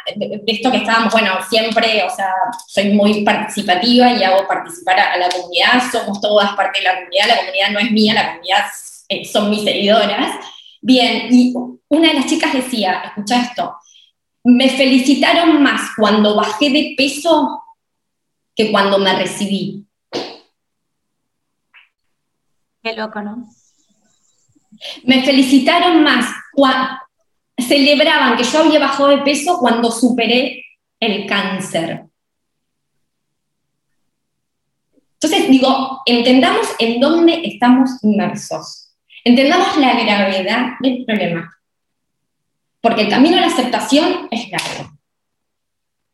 esto 0.47 0.71
que 0.71 0.77
estábamos, 0.77 1.13
bueno, 1.13 1.33
siempre, 1.49 2.05
o 2.05 2.15
sea, 2.15 2.31
soy 2.69 2.91
muy 2.91 3.25
participativa 3.25 4.13
y 4.13 4.23
hago 4.23 4.47
participar 4.47 5.01
a, 5.01 5.17
la 5.17 5.31
comunidad, 5.31 5.83
somos 5.91 6.21
todas 6.21 6.53
parte 6.53 6.79
de 6.79 6.85
la 6.85 6.95
comunidad, 6.97 7.27
la 7.27 7.39
comunidad 7.39 7.71
no 7.71 7.79
es 7.81 7.91
mía, 7.91 8.15
la 8.15 8.33
comunidad 8.33 8.65
eh, 9.09 9.25
son 9.25 9.51
mis 9.51 9.65
seguidoras. 9.65 10.37
Bien, 10.81 11.29
y 11.31 11.55
una 11.89 12.09
de 12.09 12.15
las 12.15 12.27
chicas 12.27 12.53
decía, 12.53 13.03
escucha 13.07 13.41
esto, 13.41 13.75
me 14.45 14.69
felicitaron 14.69 15.61
más 15.61 15.91
cuando 15.97 16.37
bajé 16.37 16.71
de 16.71 16.95
peso 16.97 17.65
que 18.55 18.71
cuando 18.71 18.99
me 18.99 19.15
recibí. 19.15 19.87
Qué 22.83 22.95
loco, 22.95 23.23
¿no? 23.23 23.49
Me 25.05 25.23
felicitaron 25.23 26.03
más, 26.03 26.27
celebraban 27.57 28.37
que 28.37 28.45
yo 28.45 28.59
había 28.59 28.81
bajado 28.81 29.11
de 29.11 29.19
peso 29.19 29.59
cuando 29.59 29.91
superé 29.91 30.65
el 30.99 31.27
cáncer. 31.27 32.07
Entonces, 35.15 35.49
digo, 35.49 36.03
entendamos 36.05 36.67
en 36.81 37.01
dónde 37.01 37.43
estamos 37.45 38.03
inmersos. 38.03 38.93
Entendamos 39.23 39.77
la 39.77 39.95
gravedad 39.95 40.73
del 40.81 41.05
problema. 41.05 41.57
Porque 42.81 43.03
el 43.03 43.09
camino 43.09 43.37
a 43.37 43.43
la 43.43 43.47
aceptación 43.47 44.27
es 44.33 44.51
largo. 44.51 44.99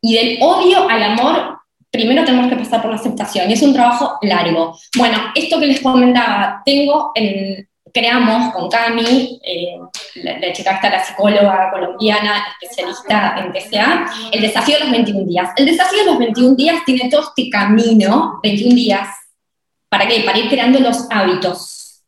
Y 0.02 0.14
del 0.14 0.38
odio 0.42 0.86
al 0.88 1.02
amor 1.02 1.57
primero 1.90 2.24
tenemos 2.24 2.48
que 2.48 2.56
pasar 2.56 2.82
por 2.82 2.90
la 2.90 2.96
aceptación 2.96 3.50
y 3.50 3.54
es 3.54 3.62
un 3.62 3.72
trabajo 3.72 4.18
largo. 4.22 4.78
Bueno, 4.96 5.18
esto 5.34 5.58
que 5.58 5.66
les 5.66 5.80
comentaba, 5.80 6.62
tengo 6.64 7.12
en, 7.14 7.68
creamos 7.92 8.52
con 8.52 8.68
Cami, 8.68 9.40
eh, 9.42 9.78
la, 10.16 10.52
chica 10.52 10.72
está 10.72 10.90
la 10.90 11.04
psicóloga 11.04 11.70
colombiana, 11.70 12.44
especialista 12.60 13.36
en 13.38 13.52
TCA, 13.52 14.06
el 14.32 14.40
desafío 14.40 14.76
de 14.76 14.84
los 14.84 14.90
21 14.92 15.26
días. 15.26 15.50
El 15.56 15.66
desafío 15.66 16.00
de 16.00 16.06
los 16.06 16.18
21 16.18 16.54
días 16.54 16.84
tiene 16.84 17.08
todo 17.10 17.22
este 17.22 17.48
camino, 17.50 18.40
21 18.42 18.74
días, 18.74 19.08
¿para 19.88 20.06
qué? 20.06 20.22
Para 20.24 20.38
ir 20.38 20.48
creando 20.48 20.80
los 20.80 21.06
hábitos. 21.10 22.02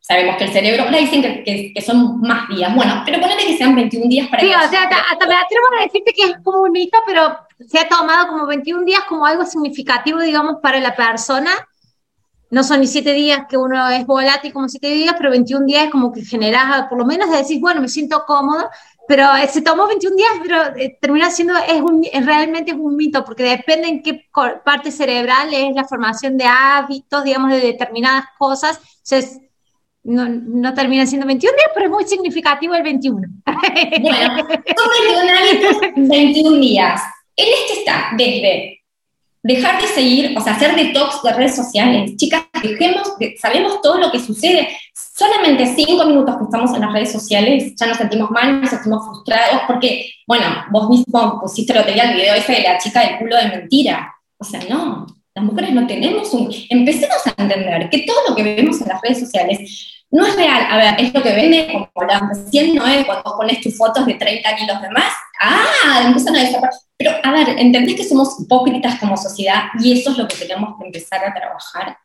Sabemos 0.00 0.36
que 0.36 0.44
el 0.44 0.52
cerebro, 0.52 0.84
ahora 0.84 0.98
dicen 0.98 1.20
que, 1.20 1.72
que, 1.74 1.82
son 1.82 2.20
más 2.20 2.48
días, 2.48 2.72
bueno, 2.76 3.02
pero 3.04 3.20
ponete 3.20 3.44
que 3.44 3.56
sean 3.56 3.74
21 3.74 4.08
días 4.08 4.28
para... 4.28 4.40
Sí, 4.40 4.46
o 4.46 4.68
sea, 4.68 4.84
hasta, 4.84 5.26
me 5.26 5.34
atrevo 5.34 5.66
a 5.76 5.82
decirte 5.82 6.12
que 6.12 6.22
es 6.22 6.36
como 6.44 6.62
un 6.62 6.70
mito, 6.70 6.96
pero 7.04 7.36
se 7.58 7.78
ha 7.78 7.88
tomado 7.88 8.28
como 8.28 8.46
21 8.46 8.84
días 8.84 9.02
como 9.08 9.26
algo 9.26 9.44
significativo, 9.44 10.20
digamos, 10.20 10.56
para 10.62 10.80
la 10.80 10.94
persona. 10.94 11.50
No 12.50 12.62
son 12.62 12.80
ni 12.80 12.86
7 12.86 13.12
días 13.12 13.46
que 13.48 13.56
uno 13.56 13.88
es 13.88 14.06
volátil 14.06 14.52
como 14.52 14.68
7 14.68 14.86
días, 14.88 15.14
pero 15.16 15.30
21 15.30 15.66
días 15.66 15.84
es 15.84 15.90
como 15.90 16.12
que 16.12 16.24
generas, 16.24 16.86
por 16.88 16.98
lo 16.98 17.04
menos 17.04 17.30
de 17.30 17.38
decir, 17.38 17.60
bueno, 17.60 17.80
me 17.80 17.88
siento 17.88 18.24
cómodo, 18.24 18.68
pero 19.08 19.34
eh, 19.34 19.48
se 19.48 19.62
tomó 19.62 19.86
21 19.86 20.16
días, 20.16 20.30
pero 20.42 20.76
eh, 20.76 20.96
termina 21.00 21.30
siendo, 21.30 21.54
es, 21.56 21.80
un, 21.80 22.06
realmente 22.24 22.72
es 22.72 22.76
un 22.76 22.96
mito, 22.96 23.24
porque 23.24 23.42
depende 23.42 23.88
en 23.88 24.02
qué 24.02 24.28
parte 24.64 24.92
cerebral 24.92 25.52
es 25.52 25.74
la 25.74 25.84
formación 25.84 26.36
de 26.36 26.44
hábitos, 26.44 27.24
digamos, 27.24 27.50
de 27.50 27.60
determinadas 27.60 28.26
cosas. 28.38 28.80
Entonces, 28.98 29.40
no, 30.04 30.28
no, 30.28 30.72
termina 30.72 31.04
siendo 31.04 31.26
21 31.26 31.56
días, 31.56 31.70
pero 31.74 31.86
es 31.86 31.92
muy 31.92 32.04
significativo 32.04 32.74
el 32.74 32.84
21. 32.84 33.26
Bueno, 33.44 34.36
son 34.76 36.08
21 36.08 36.08
21 36.08 36.56
días. 36.60 37.02
En 37.36 37.46
este 37.46 37.80
está 37.80 38.10
desde 38.16 38.82
dejar 39.42 39.80
de 39.80 39.86
seguir, 39.88 40.36
o 40.36 40.40
sea, 40.40 40.54
hacer 40.54 40.74
detox 40.74 41.22
de 41.22 41.32
redes 41.32 41.54
sociales. 41.54 42.16
Chicas, 42.16 42.44
dejemos, 42.62 43.12
sabemos 43.40 43.80
todo 43.80 43.98
lo 43.98 44.10
que 44.10 44.18
sucede. 44.18 44.68
Solamente 44.92 45.72
cinco 45.76 46.04
minutos 46.04 46.36
que 46.36 46.44
estamos 46.44 46.74
en 46.74 46.80
las 46.80 46.92
redes 46.92 47.12
sociales, 47.12 47.74
ya 47.76 47.86
nos 47.86 47.98
sentimos 47.98 48.30
mal, 48.30 48.60
nos 48.60 48.70
sentimos 48.70 49.06
frustrados, 49.06 49.62
porque, 49.66 50.10
bueno, 50.26 50.46
vos 50.70 50.88
mismo 50.88 51.40
pusiste 51.40 51.72
el 51.72 51.78
otro 51.78 51.92
día 51.92 52.10
el 52.10 52.16
video 52.16 52.34
ese 52.34 52.52
de 52.52 52.62
la 52.62 52.78
chica 52.78 53.00
del 53.00 53.18
culo 53.18 53.36
de 53.36 53.48
mentira. 53.48 54.12
O 54.38 54.44
sea, 54.44 54.60
no. 54.68 55.06
Las 55.34 55.44
mujeres 55.44 55.72
no 55.72 55.86
tenemos 55.86 56.32
un... 56.32 56.52
Empecemos 56.70 57.18
a 57.26 57.42
entender 57.42 57.88
que 57.90 58.00
todo 58.00 58.16
lo 58.28 58.34
que 58.34 58.42
vemos 58.42 58.80
en 58.80 58.88
las 58.88 59.00
redes 59.00 59.20
sociales 59.20 59.95
no 60.10 60.26
es 60.26 60.36
real. 60.36 60.66
A 60.70 60.76
ver, 60.76 60.94
es 60.98 61.12
lo 61.12 61.22
que 61.22 61.32
vende, 61.32 61.68
como 61.72 61.90
hablábamos 61.94 62.38
recién, 62.38 62.74
¿no? 62.74 62.84
Cuando 63.04 63.36
pones 63.36 63.60
tus 63.60 63.76
fotos 63.76 64.06
de 64.06 64.14
30 64.14 64.56
kilos 64.56 64.82
de 64.82 64.90
más, 64.90 65.12
¡ah! 65.40 66.02
Empiezan 66.06 66.36
a 66.36 66.40
desaparecer. 66.40 66.82
Pero, 66.96 67.10
a 67.22 67.32
ver, 67.32 67.48
entendés 67.58 67.96
que 67.96 68.04
somos 68.04 68.40
hipócritas 68.40 68.98
como 68.98 69.16
sociedad 69.16 69.64
y 69.80 69.98
eso 69.98 70.10
es 70.10 70.18
lo 70.18 70.26
que 70.28 70.36
tenemos 70.36 70.78
que 70.78 70.86
empezar 70.86 71.24
a 71.24 71.34
trabajar. 71.34 71.98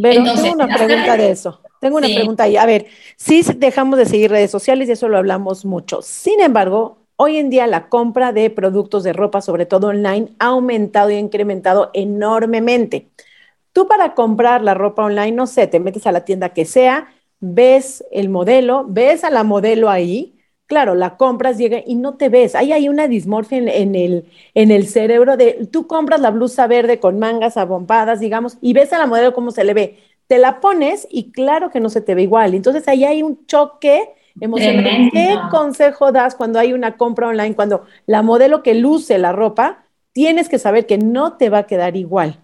Pero 0.00 0.24
tengo 0.24 0.52
una 0.52 0.68
pregunta 0.68 1.16
de 1.16 1.30
eso. 1.30 1.60
Tengo 1.80 1.98
una 1.98 2.08
pregunta 2.08 2.44
ahí. 2.44 2.56
A 2.56 2.66
ver, 2.66 2.86
sí 3.16 3.42
dejamos 3.56 3.98
de 3.98 4.06
seguir 4.06 4.30
redes 4.30 4.50
sociales 4.50 4.88
y 4.88 4.92
eso 4.92 5.08
lo 5.08 5.18
hablamos 5.18 5.64
mucho. 5.64 6.02
Sin 6.02 6.40
embargo, 6.40 6.98
hoy 7.16 7.36
en 7.36 7.50
día 7.50 7.66
la 7.66 7.88
compra 7.88 8.32
de 8.32 8.50
productos 8.50 9.04
de 9.04 9.12
ropa, 9.12 9.40
sobre 9.40 9.66
todo 9.66 9.88
online, 9.88 10.28
ha 10.38 10.46
aumentado 10.46 11.10
y 11.10 11.14
ha 11.14 11.18
incrementado 11.18 11.90
enormemente. 11.94 13.08
Tú 13.72 13.86
para 13.88 14.14
comprar 14.14 14.62
la 14.62 14.74
ropa 14.74 15.04
online, 15.04 15.32
no 15.32 15.46
sé, 15.46 15.66
te 15.66 15.80
metes 15.80 16.06
a 16.06 16.12
la 16.12 16.24
tienda 16.24 16.50
que 16.50 16.64
sea, 16.64 17.12
ves 17.40 18.04
el 18.10 18.28
modelo, 18.28 18.84
ves 18.88 19.24
a 19.24 19.30
la 19.30 19.44
modelo 19.44 19.90
ahí, 19.90 20.34
claro, 20.66 20.94
la 20.94 21.16
compras, 21.16 21.58
llega 21.58 21.82
y 21.86 21.94
no 21.94 22.16
te 22.16 22.28
ves. 22.28 22.54
Ahí 22.54 22.72
hay 22.72 22.88
una 22.88 23.08
dismorfia 23.08 23.58
en, 23.58 23.94
el, 23.94 24.24
en 24.54 24.70
el 24.70 24.86
cerebro 24.86 25.36
de, 25.36 25.68
tú 25.70 25.86
compras 25.86 26.20
la 26.20 26.30
blusa 26.30 26.66
verde 26.66 27.00
con 27.00 27.18
mangas 27.18 27.56
abompadas, 27.56 28.20
digamos, 28.20 28.58
y 28.60 28.72
ves 28.72 28.92
a 28.92 28.98
la 28.98 29.06
modelo 29.06 29.34
cómo 29.34 29.50
se 29.50 29.64
le 29.64 29.74
ve. 29.74 29.98
Te 30.26 30.38
la 30.38 30.60
pones 30.60 31.06
y 31.10 31.32
claro 31.32 31.70
que 31.70 31.80
no 31.80 31.90
se 31.90 32.00
te 32.00 32.14
ve 32.14 32.22
igual. 32.22 32.54
Entonces 32.54 32.88
ahí 32.88 33.04
hay 33.04 33.22
un 33.22 33.46
choque 33.46 34.10
emocional. 34.40 35.10
¿Qué 35.12 35.36
consejo 35.50 36.12
das 36.12 36.34
cuando 36.34 36.58
hay 36.58 36.72
una 36.72 36.96
compra 36.96 37.28
online? 37.28 37.54
Cuando 37.54 37.84
la 38.06 38.22
modelo 38.22 38.62
que 38.62 38.74
luce 38.74 39.18
la 39.18 39.32
ropa, 39.32 39.84
tienes 40.12 40.48
que 40.48 40.58
saber 40.58 40.86
que 40.86 40.96
no 40.98 41.36
te 41.36 41.50
va 41.50 41.58
a 41.58 41.66
quedar 41.66 41.96
igual. 41.96 42.43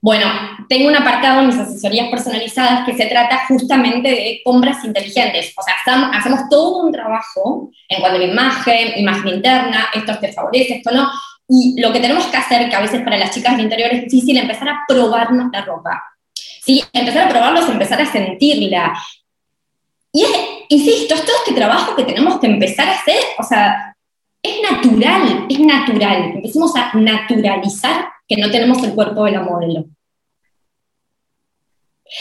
Bueno, 0.00 0.26
tengo 0.68 0.88
un 0.88 0.94
apartado 0.94 1.40
en 1.40 1.48
mis 1.48 1.58
asesorías 1.58 2.08
personalizadas 2.08 2.86
que 2.86 2.96
se 2.96 3.06
trata 3.06 3.46
justamente 3.48 4.08
de 4.08 4.40
compras 4.44 4.84
inteligentes. 4.84 5.52
O 5.56 5.62
sea, 5.62 5.74
hacemos 6.12 6.48
todo 6.48 6.84
un 6.84 6.92
trabajo 6.92 7.70
en 7.88 8.00
cuanto 8.00 8.16
a 8.16 8.20
la 8.20 8.32
imagen, 8.32 8.92
imagen 8.96 9.28
interna, 9.28 9.88
esto 9.92 10.16
te 10.18 10.32
favorece, 10.32 10.74
esto 10.74 10.92
no. 10.92 11.10
Y 11.48 11.80
lo 11.80 11.92
que 11.92 11.98
tenemos 11.98 12.26
que 12.26 12.36
hacer, 12.36 12.68
que 12.68 12.76
a 12.76 12.80
veces 12.80 13.02
para 13.02 13.16
las 13.16 13.32
chicas 13.32 13.56
del 13.56 13.64
interior 13.64 13.90
es 13.92 14.02
difícil, 14.02 14.36
empezar 14.36 14.68
a 14.68 14.84
probarnos 14.86 15.48
la 15.52 15.62
ropa. 15.62 16.04
¿Sí? 16.34 16.84
Empezar 16.92 17.26
a 17.26 17.30
probarlos, 17.30 17.68
empezar 17.68 18.00
a 18.00 18.06
sentirla. 18.06 18.92
Y 20.12 20.22
es, 20.22 20.30
insisto, 20.68 21.14
es 21.14 21.24
todo 21.24 21.36
este 21.44 21.54
trabajo 21.54 21.96
que 21.96 22.04
tenemos 22.04 22.38
que 22.38 22.46
empezar 22.46 22.88
a 22.88 22.92
hacer. 22.92 23.18
O 23.38 23.42
sea, 23.42 23.96
es 24.42 24.56
natural, 24.62 25.46
es 25.48 25.58
natural. 25.58 26.32
Empecemos 26.34 26.76
a 26.76 26.92
naturalizar 26.94 28.08
que 28.28 28.36
no 28.36 28.50
tenemos 28.50 28.82
el 28.84 28.94
cuerpo 28.94 29.24
de 29.24 29.32
la 29.32 29.42
modelo. 29.42 29.86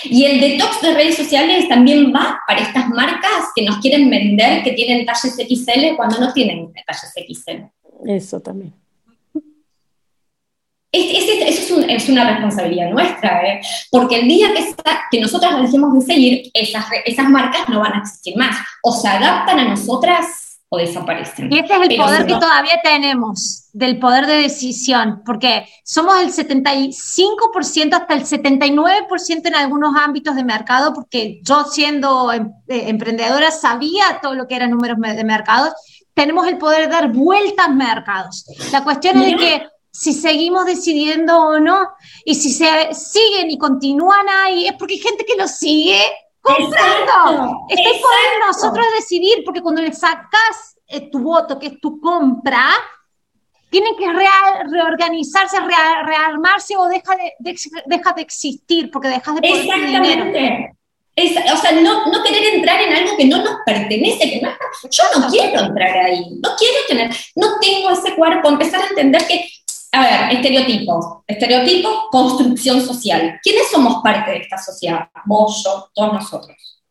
Y 0.04 0.26
el 0.26 0.40
detox 0.40 0.82
de 0.82 0.94
redes 0.94 1.16
sociales 1.16 1.68
también 1.70 2.14
va 2.14 2.40
para 2.46 2.62
estas 2.62 2.90
marcas 2.90 3.52
que 3.56 3.64
nos 3.64 3.78
quieren 3.78 4.10
vender 4.10 4.64
que 4.64 4.74
tienen 4.74 5.06
talles 5.06 5.36
XL 5.36 5.96
cuando 5.96 6.20
no 6.20 6.34
tienen 6.34 6.72
talles 6.86 7.14
XL. 7.14 7.64
Eso 8.06 8.40
también. 8.42 8.74
eso 10.92 11.82
es, 11.82 12.10
una 12.10 12.30
responsabilidad 12.30 12.90
nuestra, 12.90 13.42
¿eh? 13.48 13.62
porque 13.90 14.20
el 14.20 14.28
día 14.28 14.48
que, 14.54 14.76
que 15.12 15.22
nosotras 15.22 15.62
dejemos 15.62 15.94
de 15.94 16.02
seguir, 16.02 16.52
esas, 16.54 16.86
esas 17.06 17.30
marcas 17.30 17.70
no 17.70 17.80
van 17.80 17.94
a 17.94 18.00
existir 18.00 18.36
más. 18.36 18.58
O 18.84 18.92
se 18.92 19.08
adaptan 19.08 19.60
a 19.60 19.70
nosotras 19.70 20.47
o 20.70 20.78
desaparecen. 20.78 21.52
Y 21.52 21.60
este 21.60 21.74
es 21.74 21.90
el 21.90 21.98
poder 21.98 22.26
que 22.26 22.34
todavía 22.34 22.80
tenemos, 22.84 23.70
del 23.72 24.00
poder 24.00 24.26
de 24.26 24.36
decisión, 24.36 25.22
porque 25.26 25.68
somos 25.84 26.20
el 26.22 26.34
75% 26.34 27.94
hasta 27.94 28.14
el 28.14 28.26
79% 28.26 29.48
en 29.48 29.56
algunos 29.56 29.96
ámbitos 29.96 30.36
de 30.36 30.44
mercado, 30.44 30.94
porque 30.94 31.40
yo 31.44 31.64
siendo 31.64 32.34
em, 32.34 32.52
eh, 32.68 32.90
emprendedora 32.90 33.52
sabía 33.52 34.20
todo 34.22 34.34
lo 34.34 34.48
que 34.48 34.56
eran 34.56 34.72
números 34.72 34.98
de 35.00 35.24
mercados, 35.24 35.74
tenemos 36.14 36.48
el 36.48 36.58
poder 36.58 36.88
de 36.88 36.94
dar 36.94 37.12
vueltas 37.14 37.70
mercados. 37.70 38.46
La 38.72 38.84
cuestión 38.84 39.22
es 39.22 39.32
de 39.32 39.38
que 39.38 39.68
si 39.92 40.14
seguimos 40.14 40.66
decidiendo 40.66 41.40
o 41.40 41.60
no, 41.60 41.88
y 42.26 42.36
si 42.36 42.52
se 42.52 42.94
siguen 42.94 43.50
y 43.52 43.58
continúan 43.58 44.28
ahí, 44.28 44.68
es 44.68 44.74
porque 44.74 44.96
hay 44.96 45.00
gente 45.00 45.26
que 45.26 45.38
lo 45.38 45.48
sigue 45.48 46.02
comprando. 46.56 47.66
Está 47.70 47.90
en 47.90 48.02
poder 48.02 48.46
nosotros 48.46 48.86
decidir, 48.96 49.44
porque 49.46 49.62
cuando 49.62 49.82
le 49.82 49.94
sacas 49.94 50.78
eh, 50.88 51.10
tu 51.12 51.20
voto, 51.20 51.60
que 51.60 51.68
es 51.68 51.80
tu 51.82 52.00
compra, 52.00 52.64
tienen 53.70 53.96
que 53.98 54.08
reorganizarse, 54.72 55.58
rearmarse 55.60 56.78
o 56.78 56.88
deja 56.88 57.16
de, 57.16 57.56
deja 57.86 58.14
de 58.14 58.22
existir 58.22 58.90
porque 58.92 59.10
dejas 59.10 59.36
de 59.36 59.42
poner 59.42 59.86
dinero. 59.86 60.26
o 61.54 61.58
sea, 61.58 61.72
no, 61.74 62.06
no, 62.06 62.24
querer 62.24 62.56
entrar 62.56 62.82
en 62.82 62.94
algo 62.94 63.18
que 63.18 63.26
no 63.26 63.44
nos 63.44 63.58
pertenece, 63.66 64.30
que 64.30 64.42
no, 64.42 64.50
yo 64.90 65.04
no 65.20 65.28
quiero 65.28 65.66
entrar 65.66 65.98
ahí, 65.98 66.40
no 66.42 66.56
quiero 66.58 66.78
tener, 66.88 67.16
no 67.36 67.60
tengo 67.60 67.90
ese 67.90 68.16
cuerpo, 68.16 68.48
empezar 68.48 68.82
a 68.82 68.88
entender 68.88 69.28
que 69.28 69.50
a 69.98 70.28
ver, 70.28 70.38
estereotipos. 70.38 71.06
Estereotipos, 71.28 72.06
construcción 72.12 72.82
social. 72.82 73.40
¿Quiénes 73.42 73.70
somos 73.72 74.02
parte 74.04 74.32
de 74.32 74.38
esta 74.38 74.58
sociedad? 74.58 75.10
Vos, 75.26 75.64
yo, 75.64 75.90
todos 75.94 76.14
nosotros. 76.14 76.84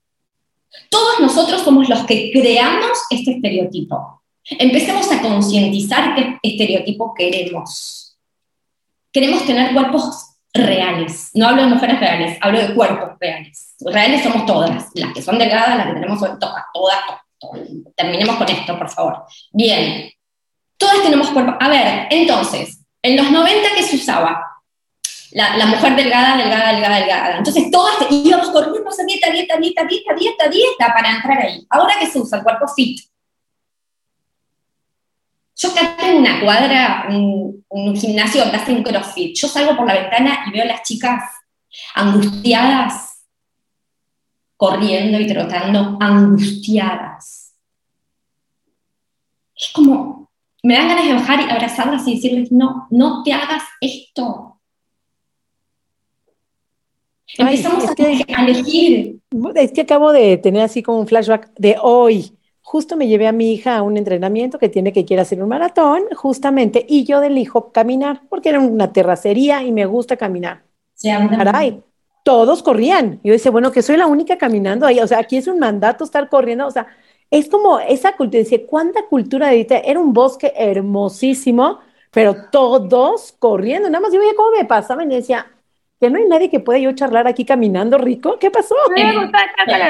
Todos 0.91 1.21
nosotros 1.21 1.63
somos 1.63 1.89
los 1.89 2.05
que 2.05 2.31
creamos 2.33 2.99
este 3.11 3.33
estereotipo. 3.33 4.23
Empecemos 4.45 5.11
a 5.11 5.21
concientizar 5.21 6.15
qué 6.15 6.39
estereotipo 6.43 7.15
queremos. 7.15 8.17
Queremos 9.13 9.45
tener 9.47 9.73
cuerpos 9.73 10.37
reales. 10.53 11.31
No 11.35 11.49
hablo 11.49 11.63
de 11.63 11.69
mujeres 11.69 12.01
reales, 12.01 12.39
hablo 12.41 12.61
de 12.61 12.75
cuerpos 12.75 13.11
reales. 13.21 13.75
Reales 13.81 14.23
somos 14.23 14.47
todas, 14.47 14.91
las 14.95 15.13
que 15.13 15.23
son 15.23 15.39
delgadas, 15.39 15.77
las 15.77 15.87
que 15.89 15.95
tenemos 15.95 16.19
todas, 16.21 16.39
todas, 16.39 16.65
todas. 16.73 17.59
Terminemos 17.97 18.37
con 18.37 18.49
esto, 18.49 18.79
por 18.79 18.89
favor. 18.89 19.25
Bien, 19.53 20.11
todas 20.77 21.03
tenemos 21.03 21.29
cuerpos. 21.31 21.55
A 21.61 21.69
ver, 21.69 22.07
entonces, 22.11 22.76
en 23.07 23.17
los 23.17 23.31
90, 23.31 23.69
¿qué 23.77 23.83
se 23.83 23.97
usaba? 23.97 24.43
La, 25.33 25.67
mujer 25.67 25.95
delgada, 25.97 26.37
delgada, 26.37 26.73
delgada, 26.73 26.97
delgada. 26.97 27.39
Entonces 27.39 27.71
todas 27.71 27.95
íbamos 28.11 28.51
corriendo 28.51 28.89
a 28.89 29.05
dieta, 29.05 29.31
dieta, 29.31 29.57
dieta, 29.59 29.85
dieta, 29.85 30.15
dieta, 30.15 30.49
dieta 30.49 30.95
para 30.95 31.17
entrar 31.17 31.39
ahí. 31.39 31.67
Ahora 31.69 31.95
¿qué 32.01 32.07
se 32.07 32.19
usa 32.19 32.39
el 32.39 32.45
cuerpo 32.45 32.67
fit. 32.69 33.01
Yo 35.57 35.71
acá 35.71 35.97
tengo 35.97 36.19
una 36.19 36.41
cuadra, 36.41 37.07
un, 37.11 37.65
gimnasio 37.97 38.43
donde 38.43 38.59
hacen 38.59 38.83
crossfit. 38.83 39.37
Yo 39.37 39.49
salgo 39.49 39.77
por 39.77 39.87
la 39.87 39.95
ventana 39.95 40.45
y 40.47 40.51
veo 40.53 40.63
a 40.63 40.67
las 40.67 40.83
chicas 40.83 41.23
angustiadas, 41.95 43.23
corriendo 44.57 45.21
y 45.21 45.27
trotando, 45.27 45.97
angustiadas. 46.01 47.55
Es 49.55 49.71
como, 49.73 50.26
me 50.67 50.75
dan 50.75 50.89
ganas 50.89 51.07
de 51.07 51.13
bajar 51.13 51.41
y 51.41 51.51
abrazarlas 51.51 52.09
y 52.09 52.17
decirles, 52.17 52.51
no, 52.51 52.89
no 52.91 53.23
te 53.23 53.33
hagas 53.33 53.63
esto. 53.81 54.59
Empezamos 57.39 57.85
a, 57.89 58.43
elegir. 58.43 59.21
Es 59.55 59.71
que 59.71 59.83
acabo 59.83 60.13
de 60.13 60.37
tener 60.39 60.63
así 60.63 60.83
como 60.83 60.99
un 60.99 61.07
flashback 61.07 61.53
de 61.57 61.77
hoy. 61.81 62.33
Justo 62.63 62.97
me 62.97 63.07
llevé 63.07 63.29
a 63.29 63.33
mi 63.33 63.53
hija 63.53 63.77
a 63.77 63.83
un 63.83 63.97
entrenamiento 63.97 64.59
que 64.59 64.69
tiene 64.69 64.93
que 64.93 65.05
quiere 65.05 65.23
hacer 65.23 65.41
un 65.41 65.49
maratón, 65.49 66.03
justamente, 66.17 66.85
y 66.89 67.05
yo 67.05 67.23
elijo 67.23 67.71
caminar, 67.71 68.23
porque 68.29 68.49
era 68.49 68.59
una 68.59 68.93
terracería 68.93 69.63
y 69.63 69.71
me 69.71 69.87
gusta 69.87 70.17
caminar. 70.17 70.65
Sí, 70.95 71.11
Caray, 71.11 71.81
todos 72.25 72.65
corrían. 72.65 73.21
Yo 73.23 73.33
decía, 73.33 73.53
bueno, 73.53 73.71
que 73.71 73.83
soy 73.83 73.97
la 73.97 74.09
única 74.09 74.37
caminando 74.37 74.85
ahí. 74.85 74.99
O 74.99 75.07
sea, 75.07 75.21
aquí 75.21 75.37
es 75.37 75.47
un 75.47 75.61
mandato 75.61 76.03
estar 76.03 76.29
corriendo. 76.29 76.67
O 76.67 76.73
sea, 76.73 76.89
es 77.31 77.49
como 77.49 77.79
esa 77.79 78.17
cultura, 78.17 78.41
dice, 78.43 78.67
¿cuánta 78.67 79.07
cultura 79.07 79.49
de 79.49 79.67
Era 79.85 80.01
un 80.01 80.13
bosque 80.13 80.53
hermosísimo, 80.57 81.81
pero 82.11 82.35
todos 82.51 83.35
corriendo, 83.39 83.91
nada 83.91 84.01
más 84.01 84.13
yo 84.13 84.21
veía 84.21 84.35
cómo 84.37 84.51
me 84.53 84.65
pasaba 84.65 85.05
y 85.05 85.09
decía, 85.09 85.47
que 86.01 86.11
no 86.11 86.19
hay 86.19 86.27
nadie 86.27 86.51
que 86.51 86.61
pueda 86.61 86.79
yo 86.79 86.93
charlar 86.93 87.27
aquí 87.27 87.45
caminando 87.45 87.97
rico, 87.97 88.39
¿qué 88.39 88.51
pasó? 88.51 88.75
Me 88.95 89.13
gusta 89.15 89.45
estar 89.45 89.67
con 89.67 89.81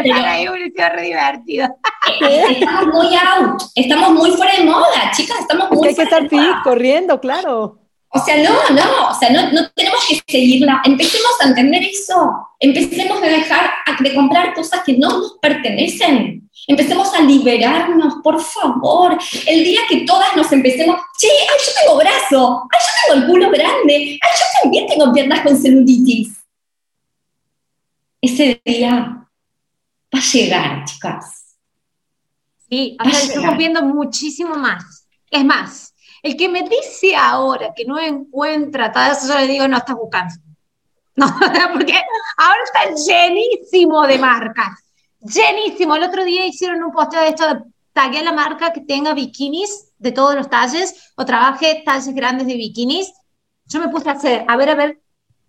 divertido. 1.00 1.68
Estamos 2.50 2.86
muy 2.86 3.14
out, 3.16 3.62
estamos 3.74 4.10
muy 4.12 4.30
fuera 4.30 4.52
de 4.56 4.64
moda, 4.64 5.10
chicas, 5.12 5.40
estamos 5.40 5.70
muy 5.72 5.88
es 5.88 5.96
que 5.96 6.02
hay 6.02 6.08
que 6.08 6.14
estar 6.14 6.62
corriendo, 6.62 7.20
claro. 7.20 7.80
O 8.10 8.24
sea, 8.24 8.36
no, 8.42 8.70
no, 8.70 9.08
o 9.10 9.14
sea, 9.14 9.30
no, 9.30 9.52
no, 9.52 9.68
tenemos 9.70 10.00
que 10.08 10.20
seguirla. 10.26 10.80
Empecemos 10.84 11.32
a 11.40 11.48
entender 11.48 11.82
eso. 11.82 12.48
Empecemos 12.60 13.22
a 13.22 13.26
dejar 13.26 13.70
de 14.00 14.14
comprar 14.14 14.54
cosas 14.54 14.82
que 14.84 14.96
no 14.96 15.18
nos 15.18 15.38
pertenecen. 15.40 16.48
Empecemos 16.68 17.12
a 17.14 17.20
liberarnos, 17.20 18.14
por 18.22 18.40
favor. 18.40 19.18
El 19.46 19.64
día 19.64 19.80
que 19.88 20.00
todas 20.00 20.34
nos 20.36 20.50
empecemos, 20.50 20.96
che, 21.18 21.28
ay, 21.28 21.58
yo 21.64 21.72
tengo 21.80 21.98
brazo, 21.98 22.68
ay, 22.72 22.80
yo 22.80 23.14
tengo 23.14 23.20
el 23.20 23.30
culo 23.30 23.50
grande, 23.50 23.94
ay, 23.94 24.18
yo 24.20 24.62
también 24.62 24.86
tengo 24.86 25.12
piernas 25.12 25.40
con 25.40 25.56
celulitis. 25.56 26.36
Ese 28.20 28.60
día 28.64 29.28
va 30.14 30.18
a 30.18 30.32
llegar, 30.32 30.84
chicas. 30.84 31.56
Sí, 32.68 32.96
ahora 32.98 33.18
estamos 33.18 33.56
viendo 33.56 33.82
muchísimo 33.82 34.56
más. 34.56 35.06
Es 35.30 35.44
más, 35.44 35.94
El 36.22 36.36
que 36.36 36.48
me 36.48 36.62
dice 36.62 37.14
ahora 37.16 37.72
que 37.74 37.84
no 37.84 37.98
encuentra 37.98 38.92
todo 38.92 39.04
eso, 39.04 39.28
yo 39.28 39.38
le 39.38 39.46
digo, 39.46 39.68
no 39.68 39.76
estás 39.76 39.96
buscando. 39.96 40.34
No, 41.16 41.26
porque 41.72 41.94
ahora 42.36 42.60
está 42.62 42.94
llenísimo 42.94 44.06
de 44.06 44.18
marcas. 44.18 44.84
Llenísimo. 45.20 45.96
El 45.96 46.02
otro 46.02 46.24
día 46.24 46.44
hicieron 46.44 46.82
un 46.82 46.92
posteo 46.92 47.22
de 47.22 47.28
esto, 47.28 47.64
tagué 47.94 48.18
a 48.18 48.22
la 48.22 48.32
marca 48.32 48.70
que 48.70 48.82
tenga 48.82 49.14
bikinis 49.14 49.92
de 49.96 50.12
todos 50.12 50.34
los 50.34 50.50
talles 50.50 51.12
o 51.16 51.24
trabaje 51.24 51.82
talles 51.86 52.14
grandes 52.14 52.46
de 52.46 52.56
bikinis. 52.56 53.14
Yo 53.64 53.80
me 53.80 53.88
puse 53.88 54.10
a 54.10 54.12
hacer, 54.12 54.44
a 54.46 54.56
ver, 54.56 54.68
a 54.68 54.74
ver, 54.74 55.00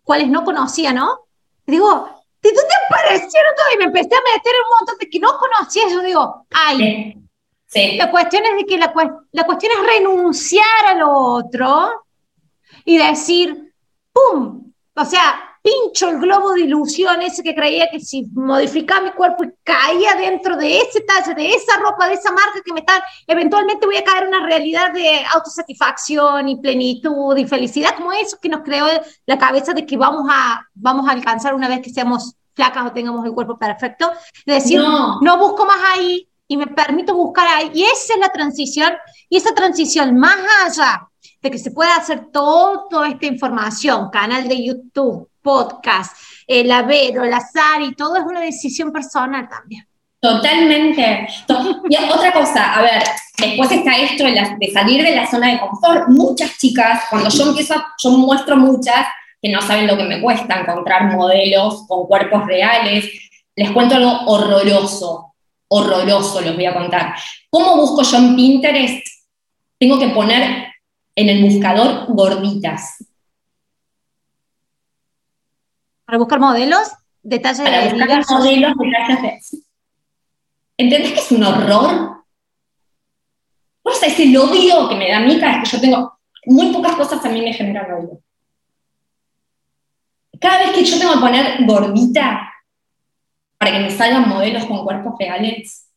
cuáles 0.04 0.30
no 0.30 0.46
conocía, 0.46 0.94
¿no? 0.94 1.28
Y 1.66 1.72
digo, 1.72 2.10
¿de 2.42 2.50
dónde 2.54 2.74
aparecieron 2.90 3.54
todos? 3.58 3.74
Y 3.76 3.78
me 3.78 3.84
empecé 3.84 4.16
a 4.16 4.34
meter 4.34 4.54
en 4.56 4.62
un 4.64 4.78
montón 4.80 4.98
de 5.00 5.10
que 5.10 5.20
no 5.20 5.38
conocía. 5.38 5.90
Yo 5.90 6.02
digo, 6.02 6.48
ay, 6.52 7.27
sí. 7.68 7.98
la 7.98 8.10
cuestión 8.10 8.44
es 8.46 8.56
de 8.58 8.66
que 8.66 8.78
la, 8.78 8.94
la 9.32 9.44
cuestión 9.46 9.72
es 9.74 9.98
renunciar 9.98 10.86
a 10.88 10.96
lo 10.96 11.12
otro 11.12 12.06
y 12.86 12.98
decir, 12.98 13.74
¡pum! 14.12 14.72
O 14.96 15.06
sea, 15.06 15.48
pincho 15.68 16.10
el 16.10 16.20
globo 16.20 16.54
de 16.54 16.62
ilusión 16.62 17.22
ese 17.22 17.44
que 17.44 17.54
creía 17.54 17.90
que 17.92 18.00
si 18.00 18.26
modificaba 18.34 19.02
mi 19.02 19.12
cuerpo 19.12 19.44
y 19.44 19.52
caía 19.64 20.16
dentro 20.16 20.56
de 20.56 20.80
ese 20.80 21.02
talle, 21.02 21.36
de 21.36 21.50
esa 21.50 21.78
ropa, 21.78 22.08
de 22.08 22.14
esa 22.14 22.32
marca 22.32 22.62
que 22.64 22.72
me 22.72 22.80
está, 22.80 23.04
eventualmente 23.28 23.86
voy 23.86 23.98
a 23.98 24.04
caer 24.04 24.24
en 24.24 24.30
una 24.30 24.46
realidad 24.46 24.94
de 24.94 25.26
autosatisfacción 25.34 26.48
y 26.48 26.62
plenitud 26.62 27.36
y 27.36 27.46
felicidad, 27.46 27.96
como 27.98 28.14
eso 28.14 28.38
que 28.42 28.50
nos 28.50 28.62
creó 28.62 28.88
la 29.26 29.38
cabeza 29.38 29.74
de 29.74 29.86
que 29.86 29.98
vamos 29.98 30.26
a, 30.32 30.66
vamos 30.74 31.08
a 31.08 31.12
alcanzar 31.12 31.54
una 31.54 31.68
vez 31.68 31.82
que 31.82 31.90
seamos 31.90 32.36
flacas 32.54 32.88
o 32.88 32.92
tengamos 32.94 33.26
el 33.26 33.34
cuerpo 33.34 33.58
perfecto. 33.58 34.12
De 34.46 34.54
decir, 34.54 34.80
no, 34.80 35.20
no 35.22 35.38
busco 35.38 35.66
más 35.66 35.80
ahí 35.94 36.28
y 36.48 36.58
me 36.58 36.68
permito 36.68 37.14
buscar 37.16 37.48
ahí. 37.48 37.72
Y 37.74 37.84
esa 37.84 38.14
es 38.14 38.20
la 38.20 38.30
transición, 38.30 38.94
y 39.30 39.38
esa 39.38 39.54
transición 39.54 40.18
más 40.18 40.38
allá 40.66 41.08
de 41.42 41.52
que 41.52 41.58
se 41.58 41.72
pueda 41.72 41.96
hacer 41.96 42.28
toda 42.32 43.08
esta 43.08 43.26
información, 43.26 44.10
canal 44.10 44.48
de 44.48 44.66
YouTube, 44.66 45.30
podcast, 45.42 46.18
el 46.48 46.72
haber 46.72 47.20
o 47.20 47.24
el 47.24 47.34
azar 47.34 47.82
y 47.82 47.94
todo 47.94 48.18
es 48.18 48.24
una 48.24 48.42
decisión 48.42 48.92
personal 48.92 49.48
también. 49.48 49.88
Totalmente. 50.20 51.28
Y 51.90 51.96
otra 52.12 52.34
cosa, 52.34 52.74
a 52.74 52.82
ver, 52.82 53.04
después 53.38 53.72
está 53.72 53.98
esto 53.98 54.24
de, 54.26 54.72
salir 54.74 55.04
de 55.04 55.16
la 55.16 55.30
zona 55.30 55.52
de 55.52 55.60
confort. 55.60 56.10
Muchas 56.10 56.58
chicas, 56.58 57.04
cuando 57.10 57.30
yo 57.30 57.50
empiezo, 57.50 57.76
yo 58.00 58.10
muestro 58.12 58.58
muchas 58.58 59.08
que 59.42 59.50
no 59.50 59.62
saben 59.62 59.86
lo 59.86 59.96
que 59.96 60.04
me 60.04 60.20
cuesta 60.20 60.60
encontrar 60.60 61.14
modelos 61.14 61.86
con 61.88 62.08
cuerpos 62.08 62.46
reales. 62.46 63.06
Les 63.56 63.72
cuento 63.72 63.96
algo 63.96 64.22
horroroso, 64.26 65.27
horroroso 65.70 66.42
les 66.42 66.56
voy 66.56 66.66
a 66.66 66.74
contar. 66.74 67.16
¿Cómo 67.50 67.76
busco 67.76 68.04
yo 68.04 68.18
en 68.18 68.36
Pinterest? 68.36 69.06
Tengo 69.80 70.00
que 70.00 70.10
poner 70.10 70.68
en 71.16 71.30
el 71.30 71.44
buscador 71.44 72.06
gorditas. 72.10 73.04
Para 76.06 76.18
buscar 76.20 76.40
modelos, 76.40 76.90
detalles 77.22 77.62
Para 77.62 77.84
de 77.84 77.94
buscar 77.94 78.26
modelos, 78.30 78.74
detalles 78.78 79.22
de... 79.22 79.60
¿Entendés 80.78 81.14
que 81.14 81.20
es 81.20 81.32
un 81.32 81.44
horror? 81.44 82.24
¿Vos 83.84 84.00
sabés 84.00 84.20
el 84.20 84.38
odio 84.38 84.88
que 84.90 84.96
me 84.96 85.10
da 85.10 85.18
a 85.18 85.22
mí 85.22 85.40
cada 85.40 85.60
vez 85.60 85.70
que 85.70 85.78
yo 85.78 85.82
tengo... 85.82 86.18
Muy 86.46 86.72
pocas 86.72 86.96
cosas 86.96 87.26
a 87.26 87.30
mí 87.30 87.42
me 87.42 87.52
generan 87.52 87.92
odio. 87.92 88.22
Cada 90.40 90.60
vez 90.60 90.72
que 90.72 90.86
yo 90.86 90.98
tengo 90.98 91.14
que 91.14 91.20
poner 91.20 91.66
gordita 91.66 92.54
para 93.68 93.80
que 93.80 93.84
me 93.84 93.92
salgan 93.92 94.30
modelos 94.30 94.66
con 94.66 94.86
cuerpos 94.86 95.16
reales. 95.20 95.88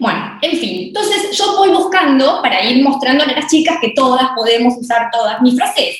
Bueno, 0.00 0.38
en 0.42 0.58
fin, 0.58 0.88
entonces 0.88 1.36
yo 1.38 1.56
voy 1.56 1.70
buscando 1.70 2.42
para 2.42 2.64
ir 2.64 2.82
mostrándole 2.82 3.32
a 3.32 3.40
las 3.40 3.50
chicas 3.50 3.76
que 3.80 3.90
todas 3.90 4.30
podemos 4.34 4.76
usar 4.76 5.08
todas. 5.12 5.40
Mi 5.40 5.54
frase 5.56 5.90
es, 5.90 5.98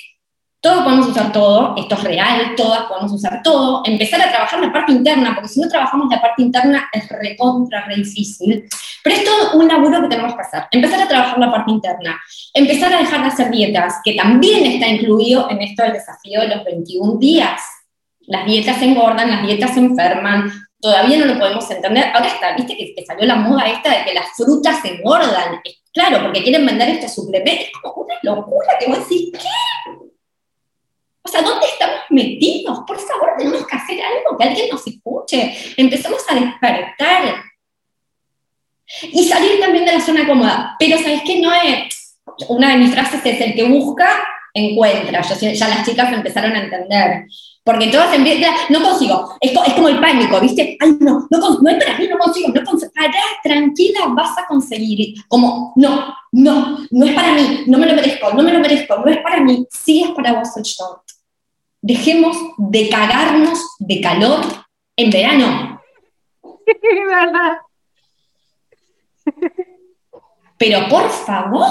todos 0.60 0.82
podemos 0.82 1.06
usar 1.06 1.30
todo, 1.30 1.76
esto 1.76 1.94
es 1.94 2.02
real, 2.02 2.54
todas 2.56 2.82
podemos 2.82 3.12
usar 3.12 3.40
todo, 3.44 3.82
empezar 3.84 4.20
a 4.20 4.30
trabajar 4.30 4.58
la 4.58 4.72
parte 4.72 4.90
interna, 4.90 5.32
porque 5.32 5.48
si 5.48 5.60
no 5.60 5.68
trabajamos 5.68 6.08
la 6.10 6.20
parte 6.20 6.42
interna 6.42 6.88
es 6.92 7.08
recontra, 7.08 7.84
re 7.86 7.94
difícil, 7.94 8.64
pero 9.04 9.16
es 9.16 9.24
todo 9.24 9.58
un 9.60 9.68
laburo 9.68 10.02
que 10.02 10.08
tenemos 10.08 10.34
que 10.34 10.42
hacer, 10.42 10.64
empezar 10.72 11.02
a 11.02 11.08
trabajar 11.08 11.38
la 11.38 11.52
parte 11.52 11.70
interna, 11.70 12.20
empezar 12.52 12.92
a 12.92 12.98
dejar 12.98 13.22
de 13.22 13.28
hacer 13.28 13.50
dietas, 13.50 14.00
que 14.02 14.14
también 14.14 14.66
está 14.66 14.88
incluido 14.88 15.48
en 15.50 15.62
esto 15.62 15.84
del 15.84 15.92
desafío 15.92 16.40
de 16.40 16.48
los 16.48 16.64
21 16.64 17.18
días. 17.18 17.60
Las 18.22 18.44
dietas 18.44 18.80
engordan, 18.82 19.30
las 19.30 19.42
dietas 19.46 19.76
enferman, 19.76 20.52
todavía 20.80 21.18
no 21.18 21.26
lo 21.26 21.38
podemos 21.38 21.70
entender. 21.70 22.10
Ahora 22.14 22.28
está, 22.28 22.54
viste 22.56 22.76
que, 22.76 23.04
salió 23.04 23.26
la 23.26 23.36
moda 23.36 23.68
esta 23.68 23.98
de 23.98 24.04
que 24.04 24.14
las 24.14 24.32
frutas 24.36 24.84
engordan. 24.84 25.60
Claro, 25.92 26.22
porque 26.22 26.42
quieren 26.42 26.64
vender 26.64 26.88
este 26.88 27.08
suplemento. 27.08 27.62
Es 27.62 27.70
como 27.82 28.04
una 28.04 28.14
locura 28.22 28.78
que 28.78 28.86
vos 28.86 28.98
decís, 28.98 29.30
¿qué? 29.32 29.90
O 31.22 31.28
sea, 31.28 31.42
¿dónde 31.42 31.66
estamos 31.66 32.00
metidos? 32.10 32.80
Por 32.86 32.98
favor, 32.98 33.34
tenemos 33.36 33.66
que 33.66 33.76
hacer 33.76 34.00
algo, 34.02 34.38
que 34.38 34.44
alguien 34.44 34.70
nos 34.70 34.86
escuche. 34.86 35.54
Empezamos 35.76 36.24
a 36.28 36.34
despertar. 36.34 37.44
Y 39.02 39.24
salir 39.28 39.60
también 39.60 39.84
de 39.84 39.92
la 39.92 40.00
zona 40.00 40.26
cómoda. 40.26 40.76
Pero, 40.78 40.98
¿sabes 40.98 41.22
qué? 41.24 41.40
No 41.40 41.52
es. 41.52 42.18
Una 42.48 42.70
de 42.70 42.78
mis 42.78 42.92
frases 42.92 43.20
es: 43.24 43.40
el 43.40 43.54
que 43.54 43.64
busca, 43.64 44.24
encuentra. 44.54 45.20
ya 45.22 45.68
las 45.68 45.86
chicas 45.86 46.12
empezaron 46.12 46.52
a 46.52 46.62
entender. 46.62 47.26
Porque 47.62 47.88
todas 47.88 48.14
empiezan, 48.14 48.54
no 48.70 48.82
consigo, 48.82 49.36
es, 49.40 49.52
como 49.74 49.88
el 49.88 50.00
pánico, 50.00 50.40
¿viste? 50.40 50.78
Ay, 50.80 50.96
no, 51.00 51.26
no, 51.30 51.58
no 51.60 51.70
es 51.70 51.84
para 51.84 51.98
mí, 51.98 52.08
no 52.08 52.18
consigo, 52.18 52.48
no 52.48 52.64
consigo. 52.64 52.92
Pará, 52.94 53.12
tranquila, 53.42 54.06
vas 54.08 54.38
a 54.38 54.46
conseguir. 54.46 55.14
Como, 55.28 55.72
no, 55.76 56.14
no, 56.32 56.78
no 56.90 57.06
es 57.06 57.14
para 57.14 57.34
mí, 57.34 57.64
no 57.66 57.78
me 57.78 57.86
lo 57.86 57.94
merezco, 57.94 58.32
no 58.32 58.42
me 58.42 58.52
lo 58.52 58.60
merezco, 58.60 58.96
no 58.96 59.10
es 59.10 59.18
para 59.18 59.40
mí, 59.40 59.66
sí 59.70 60.02
es 60.02 60.10
para 60.12 60.32
vos 60.32 60.56
el 60.56 60.62
short. 60.62 61.02
Dejemos 61.82 62.36
de 62.56 62.88
cagarnos 62.88 63.58
de 63.78 64.00
calor 64.00 64.40
en 64.96 65.10
verano. 65.10 65.82
¿Verdad? 66.42 67.58
Pero 70.56 70.88
por 70.88 71.08
favor, 71.10 71.68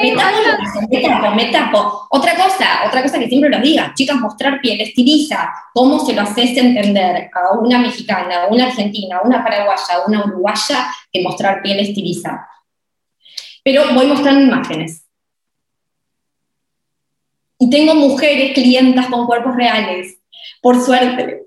me 0.00 1.00
tapo, 1.02 1.34
me 1.34 1.44
tapo. 1.52 2.06
Otra 2.10 2.34
cosa, 2.36 2.86
otra 2.86 3.02
cosa 3.02 3.18
que 3.18 3.28
siempre 3.28 3.50
lo 3.50 3.60
diga, 3.60 3.92
chicas, 3.94 4.16
mostrar 4.16 4.60
piel, 4.60 4.80
estiliza. 4.80 5.52
¿Cómo 5.72 6.04
se 6.04 6.14
lo 6.14 6.22
haces 6.22 6.56
entender 6.56 7.30
a 7.32 7.52
una 7.58 7.78
mexicana, 7.78 8.44
a 8.44 8.46
una 8.48 8.66
argentina, 8.66 9.18
a 9.18 9.22
una 9.22 9.42
paraguaya, 9.42 9.94
a 9.94 10.06
una 10.06 10.24
uruguaya 10.24 10.86
que 11.12 11.22
mostrar 11.22 11.62
piel 11.62 11.80
estiliza? 11.80 12.48
Pero 13.62 13.92
voy 13.94 14.06
mostrando 14.06 14.40
imágenes. 14.40 15.04
Y 17.58 17.70
tengo 17.70 17.94
mujeres, 17.94 18.52
clientas 18.52 19.06
con 19.06 19.26
cuerpos 19.26 19.54
reales, 19.54 20.18
por 20.60 20.80
suerte. 20.80 21.46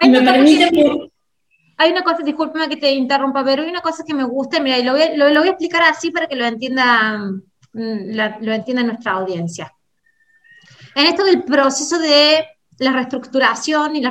y 0.00 0.08
me 0.08 0.22
permiten... 0.22 1.11
Hay 1.82 1.90
una 1.90 2.04
cosa, 2.04 2.22
discúlpeme 2.22 2.68
que 2.68 2.76
te 2.76 2.92
interrumpa, 2.92 3.44
pero 3.44 3.62
hay 3.62 3.68
una 3.68 3.80
cosa 3.80 4.04
que 4.04 4.14
me 4.14 4.22
gusta, 4.22 4.60
mira, 4.60 4.78
y 4.78 4.84
lo 4.84 4.92
voy, 4.92 5.16
lo, 5.16 5.26
voy 5.40 5.48
a 5.48 5.50
explicar 5.50 5.82
así 5.82 6.12
para 6.12 6.28
que 6.28 6.36
lo 6.36 6.44
entienda, 6.44 7.18
mm, 7.72 8.14
lo 8.40 8.52
entienda 8.52 8.84
nuestra 8.84 9.12
audiencia. 9.14 9.74
En 10.94 11.06
esto 11.06 11.24
del 11.24 11.42
proceso 11.42 11.98
de 11.98 12.46
la 12.78 12.92
reestructuración 12.92 13.96
y 13.96 14.00
la, 14.00 14.10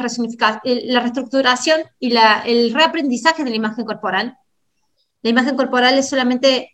la 0.63 0.99
reestructuración 0.99 1.79
y 1.97 2.09
la, 2.09 2.41
el 2.45 2.73
reaprendizaje 2.73 3.45
de 3.45 3.51
la 3.51 3.55
imagen 3.55 3.85
corporal. 3.85 4.37
La 5.21 5.29
imagen 5.29 5.55
corporal 5.55 5.97
es 5.97 6.09
solamente 6.09 6.73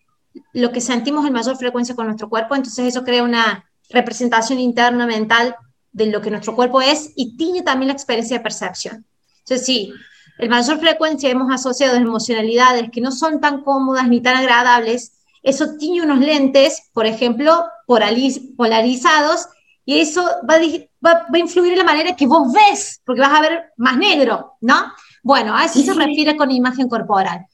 lo 0.53 0.71
que 0.71 0.81
sentimos 0.81 1.27
en 1.27 1.33
mayor 1.33 1.57
frecuencia 1.57 1.95
con 1.95 2.07
nuestro 2.07 2.27
cuerpo, 2.27 2.55
entonces 2.55 2.87
eso 2.87 3.03
crea 3.03 3.21
una 3.21 3.69
representación 3.91 4.59
interna 4.59 5.05
mental 5.05 5.55
de 5.91 6.07
lo 6.07 6.21
que 6.21 6.31
nuestro 6.31 6.55
cuerpo 6.55 6.81
es 6.81 7.11
y 7.15 7.37
tiene 7.37 7.61
también 7.61 7.89
la 7.89 7.93
experiencia 7.93 8.37
de 8.37 8.43
percepción. 8.43 9.05
Entonces, 9.41 9.63
sí, 9.63 9.93
el 10.37 10.49
mayor 10.49 10.79
frecuencia 10.79 11.29
hemos 11.29 11.51
asociado 11.51 11.95
emocionalidades 11.95 12.89
que 12.91 13.01
no 13.01 13.11
son 13.11 13.39
tan 13.41 13.63
cómodas 13.63 14.07
ni 14.07 14.21
tan 14.21 14.37
agradables, 14.37 15.13
eso 15.43 15.77
tiene 15.77 16.01
unos 16.01 16.19
lentes, 16.19 16.89
por 16.93 17.05
ejemplo, 17.05 17.65
polarizados, 17.85 19.47
y 19.85 19.99
eso 19.99 20.21
va 20.49 20.55
a, 20.55 21.37
influir 21.37 21.71
en 21.71 21.79
la 21.79 21.85
manera 21.85 22.15
que 22.15 22.27
vos 22.27 22.51
ves, 22.51 23.01
porque 23.05 23.21
vas 23.21 23.33
a 23.33 23.41
ver 23.41 23.71
más 23.77 23.97
negro, 23.97 24.57
¿no? 24.59 24.91
Bueno, 25.23 25.55
a 25.55 25.63
eso 25.63 25.81
se 25.81 25.93
refiere 25.93 26.35
con 26.35 26.51
imagen 26.51 26.89
corporal. 26.89 27.45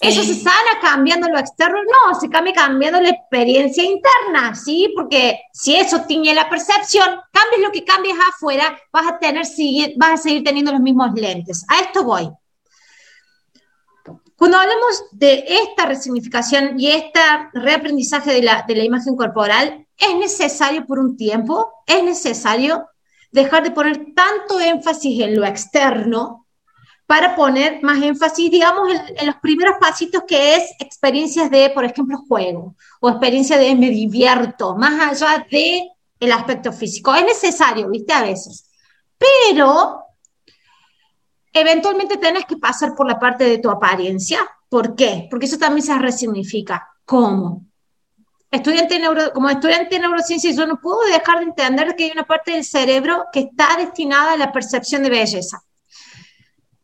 ¿Eso 0.00 0.22
se 0.22 0.34
sana 0.34 0.78
cambiando 0.80 1.28
lo 1.28 1.38
externo? 1.38 1.78
No, 1.82 2.18
se 2.18 2.28
cambia 2.28 2.52
cambiando 2.52 3.00
la 3.00 3.08
experiencia 3.08 3.82
interna, 3.82 4.54
¿sí? 4.54 4.92
Porque 4.94 5.40
si 5.52 5.74
eso 5.74 6.02
tiene 6.02 6.34
la 6.34 6.48
percepción, 6.48 7.08
cambies 7.32 7.62
lo 7.62 7.72
que 7.72 7.84
cambies 7.84 8.16
afuera, 8.32 8.78
vas 8.92 9.06
a, 9.08 9.18
tener, 9.18 9.44
vas 9.96 10.20
a 10.20 10.22
seguir 10.22 10.44
teniendo 10.44 10.70
los 10.70 10.80
mismos 10.80 11.12
lentes. 11.14 11.64
A 11.68 11.80
esto 11.80 12.04
voy. 12.04 12.30
Cuando 14.36 14.58
hablamos 14.58 15.04
de 15.10 15.44
esta 15.48 15.86
resignificación 15.86 16.78
y 16.78 16.92
este 16.92 17.18
reaprendizaje 17.54 18.32
de 18.32 18.42
la, 18.42 18.64
de 18.68 18.76
la 18.76 18.84
imagen 18.84 19.16
corporal, 19.16 19.84
es 19.96 20.14
necesario 20.14 20.86
por 20.86 21.00
un 21.00 21.16
tiempo, 21.16 21.72
es 21.86 22.04
necesario 22.04 22.86
dejar 23.32 23.64
de 23.64 23.72
poner 23.72 24.14
tanto 24.14 24.60
énfasis 24.60 25.20
en 25.22 25.34
lo 25.34 25.44
externo 25.44 26.46
para 27.08 27.34
poner 27.34 27.82
más 27.82 28.02
énfasis, 28.02 28.50
digamos, 28.50 28.86
en, 29.16 29.26
los 29.26 29.36
primeros 29.36 29.76
pasitos 29.80 30.24
que 30.28 30.56
es 30.56 30.72
experiencias 30.78 31.50
de, 31.50 31.70
por 31.70 31.82
ejemplo, 31.86 32.18
juego 32.28 32.76
o 33.00 33.08
experiencia 33.08 33.56
de 33.56 33.74
me 33.74 33.88
divierto, 33.88 34.76
más 34.76 35.00
allá 35.00 35.46
de 35.50 35.88
el 36.20 36.32
aspecto 36.32 36.70
físico. 36.70 37.14
Es 37.14 37.24
necesario, 37.24 37.88
viste, 37.88 38.12
a 38.12 38.20
veces. 38.20 38.70
Pero 39.16 40.02
eventualmente 41.50 42.18
tenés 42.18 42.44
que 42.44 42.58
pasar 42.58 42.94
por 42.94 43.06
la 43.06 43.18
parte 43.18 43.44
de 43.44 43.56
tu 43.56 43.70
apariencia. 43.70 44.40
¿Por 44.68 44.94
qué? 44.94 45.28
Porque 45.30 45.46
eso 45.46 45.56
también 45.56 45.86
se 45.86 45.98
resignifica. 45.98 46.90
¿Cómo? 47.06 47.64
Estudiante 48.50 48.98
neuro, 48.98 49.32
como 49.32 49.48
estudiante 49.48 49.94
de 49.94 50.02
neurociencia, 50.02 50.50
yo 50.52 50.66
no 50.66 50.78
puedo 50.78 51.00
dejar 51.10 51.38
de 51.38 51.44
entender 51.44 51.96
que 51.96 52.04
hay 52.04 52.10
una 52.10 52.26
parte 52.26 52.52
del 52.52 52.64
cerebro 52.64 53.24
que 53.32 53.40
está 53.40 53.78
destinada 53.78 54.34
a 54.34 54.36
la 54.36 54.52
percepción 54.52 55.02
de 55.02 55.08
belleza. 55.08 55.62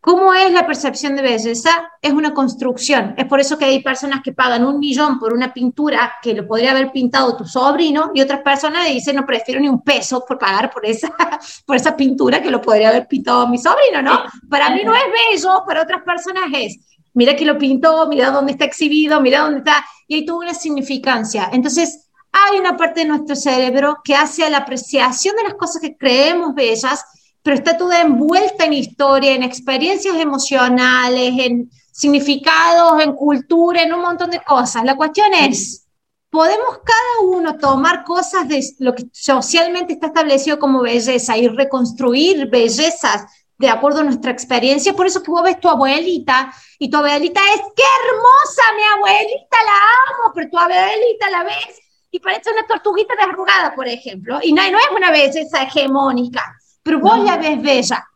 ¿Cómo 0.04 0.34
es 0.34 0.52
la 0.52 0.66
percepción 0.66 1.16
de 1.16 1.22
belleza? 1.22 1.90
Es 2.02 2.12
una 2.12 2.34
construcción. 2.34 3.14
Es 3.16 3.24
por 3.24 3.40
eso 3.40 3.56
que 3.56 3.64
hay 3.64 3.82
personas 3.82 4.20
que 4.22 4.34
pagan 4.34 4.62
un 4.66 4.78
millón 4.78 5.18
por 5.18 5.32
una 5.32 5.50
pintura 5.54 6.16
que 6.20 6.34
lo 6.34 6.46
podría 6.46 6.72
haber 6.72 6.92
pintado 6.92 7.34
tu 7.34 7.46
sobrino 7.46 8.10
y 8.12 8.20
otras 8.20 8.42
personas 8.42 8.86
dicen, 8.86 9.16
no 9.16 9.24
prefiero 9.24 9.62
ni 9.62 9.68
un 9.70 9.80
peso 9.82 10.22
por 10.28 10.38
pagar 10.38 10.70
por 10.70 10.84
esa, 10.84 11.10
por 11.66 11.76
esa 11.76 11.96
pintura 11.96 12.42
que 12.42 12.50
lo 12.50 12.60
podría 12.60 12.90
haber 12.90 13.08
pintado 13.08 13.48
mi 13.48 13.56
sobrino, 13.56 14.02
¿no? 14.02 14.24
Para 14.50 14.68
mí 14.68 14.82
no 14.84 14.94
es 14.94 15.04
bello, 15.32 15.62
para 15.66 15.80
otras 15.80 16.02
personas 16.02 16.50
es. 16.52 16.80
Mira 17.14 17.34
que 17.34 17.46
lo 17.46 17.56
pintó, 17.56 18.06
mira 18.06 18.30
dónde 18.30 18.52
está 18.52 18.66
exhibido, 18.66 19.22
mira 19.22 19.40
dónde 19.40 19.60
está. 19.60 19.86
Y 20.06 20.16
hay 20.16 20.26
toda 20.26 20.40
una 20.40 20.52
significancia. 20.52 21.48
Entonces, 21.50 22.10
hay 22.30 22.58
una 22.58 22.76
parte 22.76 23.00
de 23.00 23.06
nuestro 23.06 23.36
cerebro 23.36 24.02
que 24.04 24.14
hace 24.14 24.44
a 24.44 24.50
la 24.50 24.58
apreciación 24.58 25.34
de 25.34 25.44
las 25.44 25.54
cosas 25.54 25.80
que 25.80 25.96
creemos 25.96 26.54
bellas 26.54 27.02
pero 27.44 27.56
está 27.56 27.76
toda 27.76 28.00
envuelta 28.00 28.64
en 28.64 28.72
historia, 28.72 29.34
en 29.34 29.42
experiencias 29.42 30.16
emocionales, 30.16 31.34
en 31.38 31.70
significados, 31.92 33.02
en 33.02 33.12
cultura, 33.12 33.82
en 33.82 33.92
un 33.92 34.00
montón 34.00 34.30
de 34.30 34.40
cosas. 34.40 34.82
La 34.82 34.96
cuestión 34.96 35.26
es, 35.34 35.86
¿podemos 36.30 36.78
cada 36.78 37.28
uno 37.28 37.58
tomar 37.58 38.02
cosas 38.02 38.48
de 38.48 38.64
lo 38.78 38.94
que 38.94 39.04
socialmente 39.12 39.92
está 39.92 40.06
establecido 40.06 40.58
como 40.58 40.80
belleza 40.80 41.36
y 41.36 41.48
reconstruir 41.48 42.48
bellezas 42.48 43.26
de 43.58 43.68
acuerdo 43.68 44.00
a 44.00 44.04
nuestra 44.04 44.30
experiencia? 44.30 44.94
Por 44.94 45.06
eso 45.06 45.22
que 45.22 45.30
vos 45.30 45.42
ves 45.42 45.60
tu 45.60 45.68
abuelita 45.68 46.50
y 46.78 46.88
tu 46.88 46.96
abuelita 46.96 47.42
es, 47.54 47.60
qué 47.76 47.82
hermosa 48.08 48.62
mi 48.74 48.82
abuelita, 48.96 49.56
la 49.66 49.72
amo, 50.08 50.32
pero 50.34 50.48
tu 50.48 50.58
abuelita 50.58 51.30
la 51.30 51.44
ves 51.44 51.78
y 52.10 52.20
parece 52.20 52.50
una 52.52 52.66
tortuguita 52.66 53.14
desarrugada, 53.16 53.74
por 53.74 53.86
ejemplo, 53.86 54.38
y 54.42 54.54
no, 54.54 54.62
no 54.70 54.78
es 54.78 54.88
una 54.96 55.10
belleza 55.10 55.62
hegemónica 55.64 56.42
pero 56.84 57.00
vos 57.00 57.18
la 57.18 57.38
ves 57.38 57.60
bella. 57.60 58.06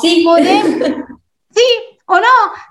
Sí. 0.00 0.24
sí, 1.50 1.62
o 2.06 2.14
no, 2.14 2.26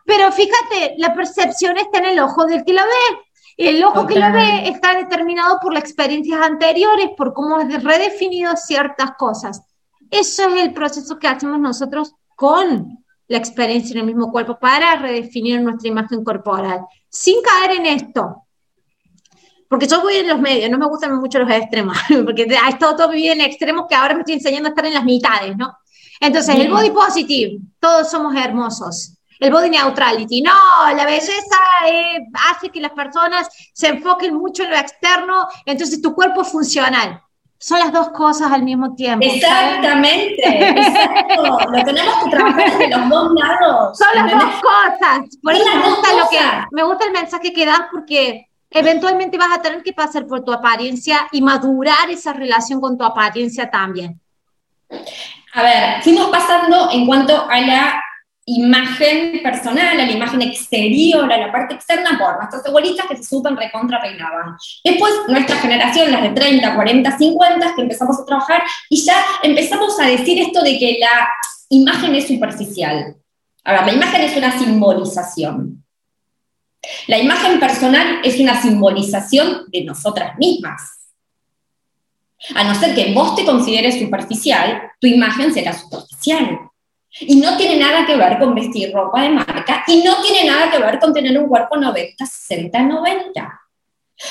pero 0.06 0.32
fíjate, 0.32 0.96
la 0.98 1.14
percepción 1.14 1.78
está 1.78 2.00
en 2.00 2.06
el 2.06 2.20
ojo 2.20 2.46
del 2.46 2.64
que 2.66 2.74
la 2.74 2.86
ve. 2.86 3.20
El 3.58 3.84
ojo 3.84 4.06
que 4.08 4.20
la 4.20 4.32
ve 4.32 4.68
está 4.68 4.96
determinado 4.96 5.60
por 5.62 5.74
las 5.74 5.84
experiencias 5.84 6.42
anteriores, 6.42 7.12
por 7.16 7.34
cómo 7.34 7.58
has 7.58 7.84
redefinido 7.84 8.56
ciertas 8.58 9.12
cosas. 9.18 9.62
Eso 10.10 10.50
es 10.50 10.64
el 10.64 10.74
proceso 10.74 11.20
que 11.20 11.28
hacemos 11.28 11.60
nosotros 11.60 12.14
con 12.36 13.06
la 13.28 13.38
experiencia 13.38 13.94
en 13.94 14.00
el 14.00 14.06
mismo 14.08 14.32
cuerpo 14.32 14.58
para 14.60 14.96
redefinir 14.96 15.62
nuestra 15.62 15.88
imagen 15.88 16.24
corporal, 16.24 16.82
sin 17.10 17.42
caer 17.42 17.80
en 17.80 17.86
esto 17.86 18.45
porque 19.68 19.88
yo 19.88 20.02
voy 20.02 20.16
en 20.18 20.28
los 20.28 20.40
medios, 20.40 20.70
no 20.70 20.78
me 20.78 20.86
gustan 20.88 21.16
mucho 21.20 21.40
los 21.40 21.50
extremos, 21.50 21.98
porque 22.26 22.48
ha 22.64 22.70
estado 22.70 22.96
todo 22.96 23.10
vivido 23.10 23.34
en 23.34 23.42
extremos 23.42 23.86
que 23.90 23.96
ahora 23.96 24.14
me 24.14 24.22
estoy 24.22 24.36
enseñando 24.36 24.68
a 24.68 24.72
estar 24.72 24.86
en 24.86 24.94
las 24.94 25.04
mitades, 25.04 25.56
¿no? 25.58 25.78
Entonces, 26.20 26.56
el 26.56 26.70
body 26.70 26.92
positive, 26.92 27.58
todos 27.80 28.10
somos 28.10 28.36
hermosos. 28.36 29.12
El 29.40 29.52
body 29.52 29.70
neutrality, 29.70 30.42
no, 30.42 30.54
la 30.96 31.06
belleza 31.06 31.58
eh, 31.88 32.20
hace 32.50 32.70
que 32.70 32.80
las 32.80 32.92
personas 32.92 33.50
se 33.74 33.90
enfoquen 33.90 34.34
mucho 34.34 34.64
en 34.64 34.70
lo 34.70 34.78
externo, 34.78 35.48
entonces 35.66 36.02
tu 36.02 36.16
cuerpo 36.16 36.42
es 36.42 36.48
funcional. 36.48 37.22
Son 37.58 37.80
las 37.80 37.92
dos 37.92 38.10
cosas 38.10 38.52
al 38.52 38.64
mismo 38.64 38.96
tiempo. 38.96 39.26
Exactamente, 39.26 40.70
exacto. 40.70 41.44
lo 41.72 41.84
tenemos 41.84 42.24
que 42.24 42.30
trabajar 42.30 42.78
de 42.78 42.88
los 42.88 43.10
dos 43.10 43.32
lados. 43.34 43.98
Son 43.98 44.08
las 44.16 44.32
dos 44.32 44.54
cosas. 44.62 45.38
Por 45.42 45.54
eso 45.54 45.66
me 45.66 45.90
gusta, 45.90 46.14
lo 46.14 46.30
que, 46.30 46.40
me 46.72 46.84
gusta 46.84 47.06
el 47.06 47.12
mensaje 47.12 47.54
que 47.54 47.66
das 47.66 47.82
porque 47.92 48.48
eventualmente 48.76 49.38
vas 49.38 49.58
a 49.58 49.62
tener 49.62 49.82
que 49.82 49.94
pasar 49.94 50.28
por 50.28 50.44
tu 50.44 50.52
apariencia 50.52 51.28
y 51.32 51.42
madurar 51.42 52.10
esa 52.10 52.34
relación 52.34 52.82
con 52.82 52.98
tu 52.98 53.06
apariencia 53.06 53.72
también. 53.72 54.20
A 55.54 55.64
ver, 55.64 56.04
fuimos 56.04 56.30
pasando 56.30 56.92
en 56.92 57.08
cuanto 57.08 57.50
a 57.50 57.62
la 57.62 58.02
imagen 58.46 59.42
personal, 59.42 60.00
a 60.00 60.06
la 60.06 60.12
imagen 60.12 60.42
exterior, 60.42 61.32
a 61.32 61.38
la 61.38 61.52
parte 61.52 61.76
externa 61.76 62.20
por 62.20 62.38
nuestras 62.38 62.66
abuelitas 62.66 63.06
que 63.08 63.18
se 63.18 63.24
supen 63.24 63.56
recontra 63.56 64.00
reinaban. 64.00 64.58
Después, 64.84 65.14
nuestra 65.30 65.56
generación, 65.56 66.12
las 66.12 66.22
de 66.22 66.30
30, 66.30 66.76
40, 66.76 67.18
50, 67.18 67.76
que 67.76 67.82
empezamos 67.82 68.20
a 68.20 68.26
trabajar 68.26 68.62
y 68.90 69.04
ya 69.04 69.16
empezamos 69.42 70.00
a 70.00 70.06
decir 70.06 70.40
esto 70.40 70.62
de 70.62 70.78
que 70.78 70.98
la 71.00 71.30
imagen 71.70 72.14
es 72.14 72.28
superficial. 72.28 73.16
A 73.64 73.72
ver, 73.72 73.86
la 73.86 73.94
imagen 73.94 74.22
es 74.22 74.36
una 74.36 74.60
simbolización. 74.60 75.85
La 77.08 77.18
imagen 77.18 77.60
personal 77.60 78.22
es 78.24 78.40
una 78.40 78.62
simbolización 78.62 79.66
de 79.68 79.84
nosotras 79.84 80.38
mismas. 80.38 80.82
A 82.54 82.64
no 82.64 82.76
ser 82.76 82.94
que 82.94 83.14
vos 83.14 83.36
te 83.36 83.46
consideres 83.46 83.98
superficial, 83.98 84.92
tu 85.00 85.08
imagen 85.08 85.54
será 85.54 85.74
superficial. 85.74 86.60
Y 87.20 87.38
no 87.38 87.56
tiene 87.58 87.78
nada 87.78 88.06
que 88.06 88.18
ver 88.18 88.38
con 88.40 88.54
vestir 88.54 88.92
ropa 88.94 89.22
de 89.24 89.30
marca 89.30 89.84
y 89.88 90.04
no 90.04 90.22
tiene 90.22 90.50
nada 90.50 90.70
que 90.70 90.80
ver 90.80 91.00
con 91.00 91.14
tener 91.14 91.38
un 91.40 91.48
cuerpo 91.48 91.78
90, 91.78 92.26
60, 92.26 92.82
90. 92.82 93.62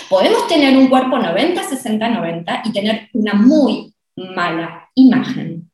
Podemos 0.09 0.47
tener 0.49 0.77
un 0.77 0.89
cuerpo 0.89 1.19
90, 1.19 1.63
60, 1.63 2.09
90 2.09 2.63
y 2.67 2.73
tener 2.73 3.09
una 3.15 3.35
muy 3.35 3.95
mala 4.17 4.91
imagen. 4.95 5.71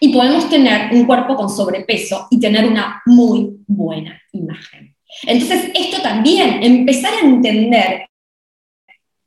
Y 0.00 0.12
podemos 0.12 0.48
tener 0.50 0.92
un 0.92 1.06
cuerpo 1.06 1.36
con 1.36 1.48
sobrepeso 1.48 2.26
y 2.30 2.40
tener 2.40 2.66
una 2.66 3.00
muy 3.06 3.62
buena 3.66 4.20
imagen. 4.32 4.94
Entonces, 5.22 5.70
esto 5.74 6.02
también, 6.02 6.62
empezar 6.62 7.14
a 7.14 7.20
entender 7.20 8.06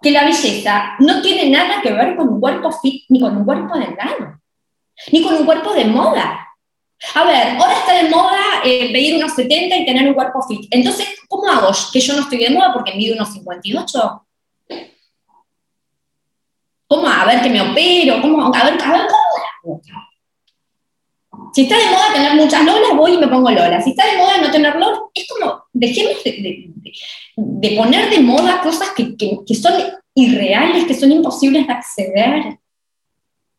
que 0.01 0.11
la 0.11 0.25
belleza 0.25 0.95
no 0.99 1.21
tiene 1.21 1.49
nada 1.49 1.81
que 1.81 1.91
ver 1.91 2.15
con 2.15 2.27
un 2.29 2.39
cuerpo 2.39 2.71
fit 2.71 3.05
ni 3.09 3.19
con 3.19 3.37
un 3.37 3.45
cuerpo 3.45 3.77
delgado, 3.77 4.39
ni 5.11 5.23
con 5.23 5.35
un 5.35 5.45
cuerpo 5.45 5.73
de 5.73 5.85
moda. 5.85 6.39
A 7.15 7.23
ver, 7.25 7.57
ahora 7.57 7.73
está 7.73 7.93
de 7.93 8.09
moda 8.09 8.39
eh, 8.63 8.91
pedir 8.91 9.15
unos 9.15 9.33
70 9.33 9.75
y 9.77 9.85
tener 9.85 10.07
un 10.07 10.13
cuerpo 10.13 10.41
fit. 10.41 10.67
Entonces, 10.71 11.07
¿cómo 11.27 11.49
hago 11.49 11.69
que 11.91 11.99
yo 11.99 12.13
no 12.13 12.21
estoy 12.21 12.39
de 12.39 12.49
moda 12.49 12.73
porque 12.73 12.95
mido 12.95 13.15
unos 13.15 13.33
58? 13.33 14.25
¿Cómo? 16.87 17.07
A 17.07 17.25
ver 17.25 17.41
que 17.41 17.49
me 17.49 17.61
opero, 17.61 18.21
¿cómo? 18.21 18.53
A 18.53 18.63
ver, 18.63 18.81
a 18.81 18.91
ver 18.91 19.07
¿cómo? 19.61 19.81
Si 21.53 21.63
está 21.63 21.77
de 21.77 21.85
moda 21.85 22.13
tener 22.13 22.35
muchas 22.35 22.63
lolas, 22.63 22.95
voy 22.95 23.13
y 23.13 23.17
me 23.17 23.27
pongo 23.27 23.51
lolas. 23.51 23.83
Si 23.83 23.91
está 23.91 24.05
de 24.07 24.17
moda 24.17 24.39
no 24.41 24.49
tener 24.49 24.75
lolas, 24.75 24.99
es 25.13 25.27
como, 25.27 25.63
dejemos 25.71 26.23
de, 26.23 27.75
poner 27.77 28.09
de 28.09 28.19
moda 28.21 28.61
cosas 28.61 28.89
que, 28.95 29.15
son 29.53 29.73
irreales, 30.15 30.85
que 30.85 30.95
son 30.95 31.11
imposibles 31.11 31.67
de 31.67 31.73
acceder. 31.73 32.59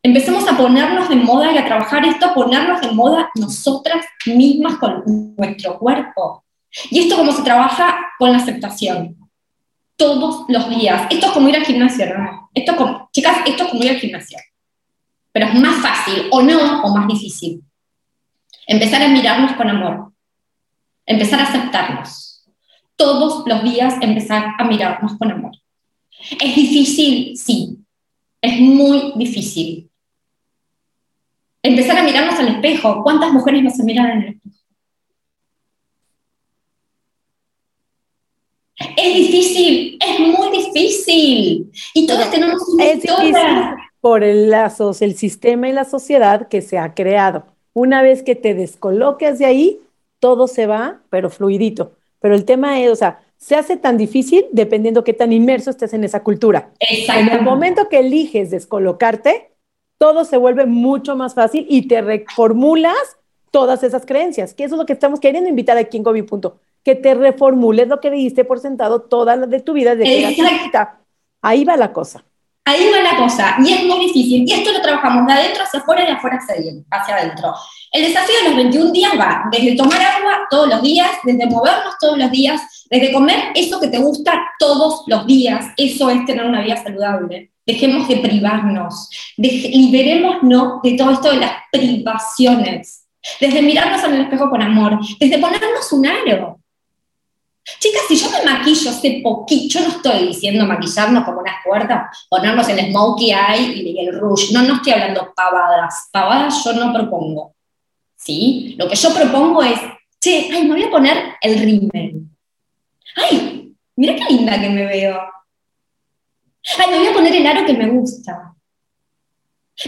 Empecemos 0.03 0.45
a 0.47 0.57
ponernos 0.57 1.07
de 1.07 1.15
moda 1.15 1.53
y 1.53 1.57
a 1.57 1.65
trabajar 1.65 2.05
esto, 2.05 2.25
a 2.25 2.33
ponernos 2.33 2.81
de 2.81 2.91
moda 2.91 3.29
nosotras 3.35 4.05
mismas 4.25 4.75
con 4.75 5.03
nuestro 5.37 5.79
cuerpo. 5.79 6.43
Y 6.91 6.99
esto 6.99 7.15
como 7.15 7.31
se 7.31 7.43
trabaja 7.43 7.97
con 8.19 8.33
la 8.33 8.39
aceptación. 8.39 9.15
Todos 9.95 10.43
los 10.49 10.69
días. 10.69 11.07
Esto 11.09 11.27
es 11.27 11.31
como 11.31 11.47
ir 11.47 11.55
al 11.55 11.63
gimnasio, 11.63 12.13
¿no? 12.13 12.49
Esto 12.53 12.75
como, 12.75 13.09
chicas, 13.13 13.37
esto 13.45 13.63
es 13.63 13.69
como 13.69 13.83
ir 13.83 13.91
al 13.91 13.99
gimnasio. 13.99 14.37
Pero 15.31 15.47
es 15.47 15.53
más 15.55 15.77
fácil, 15.77 16.27
o 16.31 16.41
no, 16.41 16.83
o 16.83 16.93
más 16.93 17.07
difícil. 17.07 17.63
Empezar 18.67 19.01
a 19.01 19.07
mirarnos 19.07 19.53
con 19.53 19.69
amor. 19.69 20.11
Empezar 21.05 21.39
a 21.39 21.43
aceptarnos. 21.43 22.43
Todos 22.95 23.43
los 23.45 23.63
días 23.63 23.95
empezar 24.01 24.53
a 24.57 24.63
mirarnos 24.63 25.17
con 25.17 25.31
amor. 25.31 25.51
¿Es 26.41 26.55
difícil? 26.55 27.37
Sí. 27.37 27.77
Es 28.41 28.59
muy 28.59 29.13
difícil. 29.15 29.89
Empezar 31.61 31.97
a 31.97 32.03
mirarnos 32.03 32.39
al 32.39 32.47
espejo. 32.47 33.03
¿Cuántas 33.03 33.31
mujeres 33.31 33.63
no 33.63 33.69
se 33.69 33.83
miran 33.83 34.11
en 34.11 34.21
el 34.21 34.27
espejo? 34.35 34.55
Es 38.97 39.15
difícil, 39.15 39.97
es 39.99 40.19
muy 40.19 40.57
difícil. 40.57 41.71
Y 41.93 42.07
todos 42.07 42.29
tenemos 42.29 42.61
una 42.69 42.85
es 42.85 42.97
historia. 42.97 43.75
por 44.01 44.23
el 44.23 44.49
lazos, 44.49 45.01
el 45.01 45.15
sistema 45.15 45.69
y 45.69 45.71
la 45.71 45.85
sociedad 45.85 46.47
que 46.47 46.61
se 46.61 46.77
ha 46.77 46.93
creado. 46.93 47.54
Una 47.75 48.01
vez 48.01 48.23
que 48.23 48.35
te 48.35 48.53
descoloques 48.53 49.37
de 49.37 49.45
ahí, 49.45 49.81
todo 50.19 50.47
se 50.47 50.65
va, 50.65 51.01
pero 51.09 51.29
fluidito. 51.29 51.91
Pero 52.19 52.33
el 52.33 52.45
tema 52.45 52.79
es, 52.81 52.89
o 52.89 52.95
sea, 52.95 53.21
se 53.37 53.55
hace 53.55 53.75
tan 53.75 53.97
difícil 53.97 54.45
dependiendo 54.51 55.03
qué 55.03 55.13
tan 55.13 55.33
inmerso 55.33 55.69
estés 55.69 55.93
en 55.93 56.05
esa 56.05 56.23
cultura. 56.23 56.71
En 56.79 57.29
el 57.29 57.41
momento 57.41 57.89
que 57.89 57.99
eliges 57.99 58.49
descolocarte, 58.49 59.51
todo 59.97 60.23
se 60.23 60.37
vuelve 60.37 60.65
mucho 60.65 61.15
más 61.15 61.33
fácil 61.35 61.65
y 61.69 61.87
te 61.87 62.01
reformulas 62.01 63.17
todas 63.51 63.83
esas 63.83 64.05
creencias, 64.05 64.53
que 64.53 64.63
eso 64.63 64.75
es 64.75 64.79
lo 64.79 64.85
que 64.85 64.93
estamos 64.93 65.19
queriendo 65.19 65.49
invitar 65.49 65.77
aquí 65.77 65.97
en 65.97 66.03
Gobi 66.03 66.23
Punto, 66.23 66.59
que 66.83 66.95
te 66.95 67.13
reformules 67.13 67.87
lo 67.87 67.99
que 67.99 68.11
diste 68.11 68.45
por 68.45 68.59
sentado 68.59 69.01
toda 69.01 69.35
la 69.35 69.47
de 69.47 69.59
tu 69.59 69.73
vida 69.73 69.95
de 69.95 70.05
que 70.05 70.25
Ahí 71.41 71.63
va 71.63 71.77
la 71.77 71.93
cosa. 71.93 72.23
Ahí 72.67 72.89
va 72.91 72.99
la 72.99 73.15
cosa, 73.15 73.57
y 73.63 73.73
es 73.73 73.83
muy 73.85 74.07
difícil, 74.07 74.43
y 74.43 74.51
esto 74.51 74.71
lo 74.71 74.81
trabajamos 74.81 75.27
de 75.27 75.33
adentro 75.33 75.63
hacia 75.63 75.81
afuera 75.81 76.01
y 76.01 76.07
de 76.07 76.11
afuera 76.13 76.39
hacia 76.91 77.15
adentro. 77.15 77.53
El 77.91 78.07
desafío 78.07 78.35
de 78.41 78.47
los 78.47 78.55
21 78.55 78.91
días 78.91 79.11
va 79.19 79.43
desde 79.51 79.75
tomar 79.75 80.01
agua 80.01 80.47
todos 80.49 80.67
los 80.69 80.81
días, 80.81 81.11
desde 81.23 81.45
movernos 81.45 81.93
todos 81.99 82.17
los 82.17 82.31
días, 82.31 82.87
desde 82.89 83.13
comer 83.13 83.51
eso 83.53 83.79
que 83.79 83.89
te 83.89 83.99
gusta 83.99 84.33
todos 84.57 85.03
los 85.05 85.27
días, 85.27 85.67
eso 85.77 86.09
es 86.09 86.25
tener 86.25 86.43
una 86.43 86.61
vida 86.61 86.77
saludable. 86.77 87.51
Dejemos 87.67 88.07
de 88.07 88.17
privarnos, 88.17 89.09
liberémonos 89.37 90.81
de 90.81 90.93
todo 90.93 91.11
esto 91.11 91.31
de 91.31 91.37
las 91.37 91.51
privaciones, 91.71 93.05
desde 93.39 93.61
mirarnos 93.61 94.03
en 94.03 94.13
el 94.15 94.21
espejo 94.21 94.49
con 94.49 94.63
amor, 94.63 94.99
desde 95.19 95.37
ponernos 95.37 95.93
un 95.93 96.07
aro. 96.07 96.59
Chicas, 97.79 98.03
si 98.07 98.15
yo 98.15 98.29
me 98.29 98.43
maquillo 98.43 98.91
hace 98.91 99.21
poquito, 99.23 99.79
yo 99.79 99.87
no 99.87 99.95
estoy 99.95 100.27
diciendo 100.27 100.65
maquillarnos 100.65 101.23
como 101.23 101.39
unas 101.39 101.55
puertas, 101.63 102.27
ponernos 102.29 102.69
el 102.69 102.91
smokey 102.91 103.31
eye 103.31 103.73
y 103.73 103.99
el 103.99 104.19
rouge, 104.19 104.53
no, 104.53 104.61
no 104.61 104.75
estoy 104.75 104.93
hablando 104.93 105.33
pavadas, 105.35 106.09
pavadas 106.11 106.63
yo 106.63 106.73
no 106.73 106.93
propongo, 106.93 107.55
¿sí? 108.15 108.75
Lo 108.77 108.87
que 108.87 108.95
yo 108.95 109.11
propongo 109.13 109.63
es, 109.63 109.79
che, 110.21 110.49
ay, 110.53 110.65
me 110.65 110.75
voy 110.75 110.83
a 110.83 110.91
poner 110.91 111.17
el 111.41 111.59
rímel, 111.59 112.21
ay, 113.15 113.73
mira 113.95 114.15
qué 114.15 114.25
linda 114.31 114.61
que 114.61 114.69
me 114.69 114.85
veo, 114.85 115.19
ay, 116.77 116.91
me 116.91 116.99
voy 116.99 117.07
a 117.07 117.13
poner 117.13 117.35
el 117.35 117.47
aro 117.47 117.65
que 117.65 117.73
me 117.73 117.87
gusta, 117.89 118.53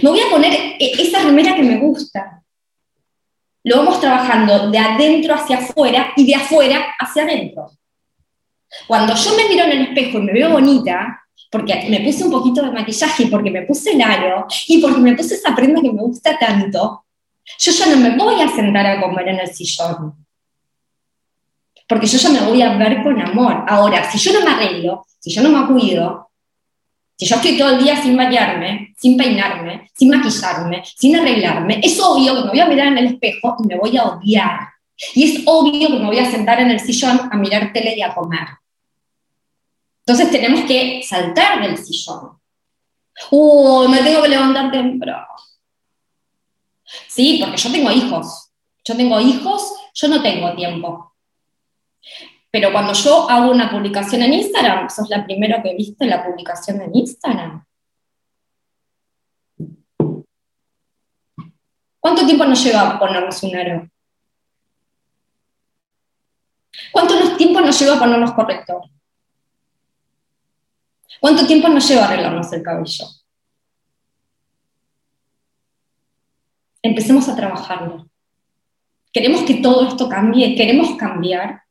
me 0.01 0.09
voy 0.09 0.19
a 0.19 0.29
poner 0.31 0.53
e, 0.79 0.91
esa 0.99 1.21
remera 1.21 1.55
que 1.55 1.63
me 1.63 1.77
gusta, 1.77 2.43
lo 3.67 3.77
vamos 3.77 3.99
trabajando 3.99 4.71
de 4.71 4.77
adentro 4.77 5.35
hacia 5.35 5.57
afuera 5.57 6.13
y 6.15 6.25
de 6.25 6.35
afuera 6.35 6.95
hacia 6.97 7.23
adentro. 7.23 7.69
Cuando 8.87 9.13
yo 9.13 9.35
me 9.35 9.49
miro 9.49 9.65
en 9.65 9.71
el 9.71 9.81
espejo 9.87 10.19
y 10.19 10.21
me 10.21 10.31
veo 10.31 10.51
bonita, 10.51 11.21
porque 11.51 11.85
me 11.89 11.99
puse 11.99 12.23
un 12.23 12.31
poquito 12.31 12.61
de 12.61 12.71
maquillaje, 12.71 13.27
porque 13.27 13.51
me 13.51 13.63
puse 13.63 13.91
el 13.91 14.01
aro 14.01 14.47
y 14.67 14.81
porque 14.81 14.99
me 14.99 15.15
puse 15.15 15.35
esa 15.35 15.53
prenda 15.53 15.81
que 15.81 15.91
me 15.91 16.01
gusta 16.01 16.39
tanto, 16.39 17.03
yo 17.59 17.71
ya 17.73 17.85
no 17.87 17.97
me 17.97 18.15
voy 18.17 18.41
a 18.41 18.47
sentar 18.47 18.85
a 18.85 19.01
comer 19.01 19.27
en 19.27 19.39
el 19.39 19.53
sillón. 19.53 20.15
Porque 21.89 22.07
yo 22.07 22.17
ya 22.17 22.29
me 22.29 22.41
voy 22.41 22.61
a 22.61 22.77
ver 22.77 23.03
con 23.03 23.19
amor. 23.19 23.65
Ahora, 23.67 24.09
si 24.09 24.17
yo 24.17 24.31
no 24.31 24.45
me 24.45 24.51
arreglo, 24.51 25.05
si 25.19 25.33
yo 25.33 25.41
no 25.41 25.49
me 25.49 25.67
cuido, 25.67 26.26
si 27.17 27.25
yo 27.25 27.35
estoy 27.35 27.57
todo 27.57 27.69
el 27.69 27.83
día 27.83 27.99
sin 28.01 28.15
bañarme, 28.15 28.93
sin 28.95 29.17
peinarme, 29.17 29.89
sin 29.93 30.09
maquillarme, 30.09 30.83
sin 30.85 31.15
arreglarme, 31.15 31.79
es 31.81 31.99
obvio 31.99 32.35
que 32.35 32.41
me 32.41 32.49
voy 32.49 32.59
a 32.59 32.67
mirar 32.67 32.87
en 32.87 32.97
el 32.99 33.07
espejo 33.07 33.57
y 33.59 33.67
me 33.67 33.77
voy 33.77 33.97
a 33.97 34.03
odiar. 34.03 34.59
Y 35.15 35.23
es 35.23 35.43
obvio 35.45 35.87
que 35.87 35.99
me 35.99 36.05
voy 36.05 36.19
a 36.19 36.29
sentar 36.29 36.59
en 36.59 36.69
el 36.69 36.79
sillón 36.79 37.27
a 37.31 37.37
mirar 37.37 37.73
tele 37.73 37.95
y 37.97 38.01
a 38.03 38.13
comer. 38.13 38.47
Entonces 40.05 40.31
tenemos 40.31 40.61
que 40.65 41.01
saltar 41.03 41.61
del 41.61 41.77
sillón. 41.77 42.39
¡Uh, 43.31 43.87
me 43.87 44.03
tengo 44.03 44.21
que 44.21 44.29
levantar 44.29 44.71
temprano! 44.71 45.25
Sí, 47.07 47.39
porque 47.41 47.57
yo 47.57 47.71
tengo 47.71 47.91
hijos. 47.91 48.51
Yo 48.85 48.95
tengo 48.95 49.19
hijos, 49.19 49.73
yo 49.93 50.07
no 50.07 50.21
tengo 50.21 50.53
tiempo. 50.53 51.13
Pero 52.59 52.71
cuando 52.71 52.91
yo 52.93 53.29
hago 53.29 53.51
una 53.51 53.69
publicación 53.69 54.23
en 54.23 54.33
Instagram, 54.33 54.89
sos 54.89 55.07
la 55.09 55.23
primera 55.23 55.61
que 55.61 55.75
viste 55.75 56.07
la 56.07 56.25
publicación 56.25 56.81
en 56.81 56.95
Instagram. 56.95 57.63
¿Cuánto 61.99 62.25
tiempo 62.25 62.45
nos 62.45 62.63
lleva 62.63 62.97
ponernos 62.97 63.43
un 63.43 63.55
aro? 63.55 63.87
¿Cuánto 66.91 67.37
tiempo 67.37 67.61
nos 67.61 67.79
lleva 67.79 67.99
ponernos 67.99 68.33
corrector? 68.33 68.89
¿Cuánto 71.21 71.45
tiempo 71.45 71.69
nos 71.69 71.87
lleva 71.87 72.05
arreglarnos 72.05 72.51
el 72.53 72.63
cabello? 72.63 73.05
Empecemos 76.81 77.29
a 77.29 77.35
trabajarlo. 77.35 78.09
Queremos 79.13 79.43
que 79.43 79.61
todo 79.61 79.87
esto 79.87 80.09
cambie, 80.09 80.55
queremos 80.55 80.95
cambiar. 80.97 81.66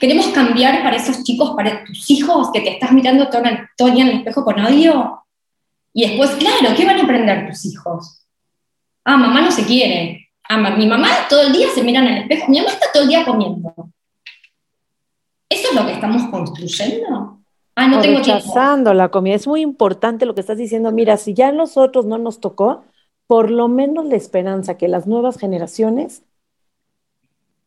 ¿Queremos 0.00 0.28
cambiar 0.28 0.82
para 0.82 0.96
esos 0.96 1.22
chicos, 1.24 1.52
para 1.54 1.84
tus 1.84 2.10
hijos 2.10 2.50
que 2.52 2.60
te 2.62 2.70
estás 2.70 2.90
mirando 2.92 3.28
todo 3.28 3.42
el 3.44 3.94
día 3.94 4.04
en 4.04 4.10
el 4.10 4.16
espejo 4.18 4.44
con 4.44 4.58
odio? 4.64 5.22
Y 5.92 6.08
después, 6.08 6.30
claro, 6.32 6.74
¿qué 6.74 6.86
van 6.86 6.98
a 6.98 7.02
aprender 7.02 7.48
tus 7.48 7.66
hijos? 7.66 8.26
Ah, 9.04 9.16
mamá 9.16 9.42
no 9.42 9.50
se 9.50 9.64
quiere. 9.64 10.30
Ah, 10.48 10.56
mi 10.56 10.86
mamá 10.86 11.08
todo 11.28 11.42
el 11.42 11.52
día 11.52 11.68
se 11.74 11.82
mira 11.82 12.00
en 12.00 12.06
el 12.06 12.22
espejo. 12.22 12.48
Mi 12.48 12.58
mamá 12.58 12.70
está 12.70 12.86
todo 12.92 13.02
el 13.02 13.08
día 13.10 13.24
comiendo. 13.24 13.74
¿Eso 15.48 15.68
es 15.68 15.74
lo 15.74 15.86
que 15.86 15.92
estamos 15.92 16.30
construyendo? 16.30 17.40
Ah, 17.76 17.86
no 17.86 18.00
tengo 18.00 18.18
rechazando 18.18 18.94
la 18.94 19.10
comida. 19.10 19.34
Es 19.34 19.46
muy 19.46 19.60
importante 19.60 20.24
lo 20.24 20.34
que 20.34 20.40
estás 20.40 20.58
diciendo. 20.58 20.92
Mira, 20.92 21.18
si 21.18 21.34
ya 21.34 21.48
a 21.48 21.52
nosotros 21.52 22.06
no 22.06 22.16
nos 22.16 22.40
tocó, 22.40 22.84
por 23.26 23.50
lo 23.50 23.68
menos 23.68 24.06
la 24.06 24.16
esperanza 24.16 24.78
que 24.78 24.88
las 24.88 25.06
nuevas 25.06 25.38
generaciones 25.38 26.22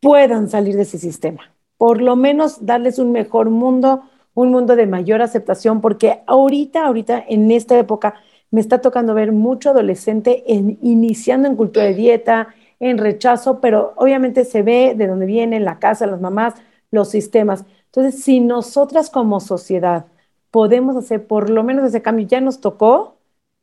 puedan 0.01 0.49
salir 0.49 0.75
de 0.75 0.81
ese 0.81 0.97
sistema 0.97 1.51
por 1.77 2.01
lo 2.01 2.15
menos 2.15 2.65
darles 2.65 2.99
un 2.99 3.11
mejor 3.11 3.49
mundo, 3.49 4.03
un 4.33 4.51
mundo 4.51 4.75
de 4.75 4.87
mayor 4.87 5.21
aceptación, 5.21 5.81
porque 5.81 6.21
ahorita, 6.27 6.85
ahorita, 6.85 7.23
en 7.27 7.51
esta 7.51 7.77
época, 7.77 8.15
me 8.51 8.61
está 8.61 8.81
tocando 8.81 9.13
ver 9.13 9.31
mucho 9.31 9.71
adolescente 9.71 10.43
en, 10.47 10.77
iniciando 10.81 11.47
en 11.47 11.55
cultura 11.55 11.85
de 11.85 11.93
dieta, 11.93 12.49
en 12.79 12.97
rechazo, 12.97 13.59
pero 13.59 13.93
obviamente 13.97 14.45
se 14.45 14.61
ve 14.63 14.93
de 14.95 15.07
dónde 15.07 15.25
viene, 15.25 15.59
la 15.59 15.79
casa, 15.79 16.07
las 16.07 16.21
mamás, 16.21 16.53
los 16.91 17.09
sistemas. 17.09 17.65
Entonces, 17.85 18.23
si 18.23 18.39
nosotras 18.39 19.09
como 19.09 19.39
sociedad 19.39 20.05
podemos 20.51 20.95
hacer 20.95 21.27
por 21.27 21.49
lo 21.49 21.63
menos 21.63 21.85
ese 21.85 22.01
cambio, 22.01 22.27
ya 22.27 22.41
nos 22.41 22.61
tocó, 22.61 23.17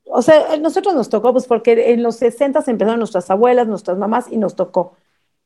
o 0.04 0.22
sea, 0.22 0.56
nosotros 0.58 0.94
nos 0.94 1.08
tocó, 1.08 1.32
pues 1.32 1.46
porque 1.46 1.92
en 1.92 2.02
los 2.02 2.16
60 2.16 2.62
empezaron 2.66 2.98
nuestras 2.98 3.30
abuelas, 3.30 3.66
nuestras 3.68 3.98
mamás 3.98 4.26
y 4.30 4.36
nos 4.36 4.54
tocó. 4.56 4.94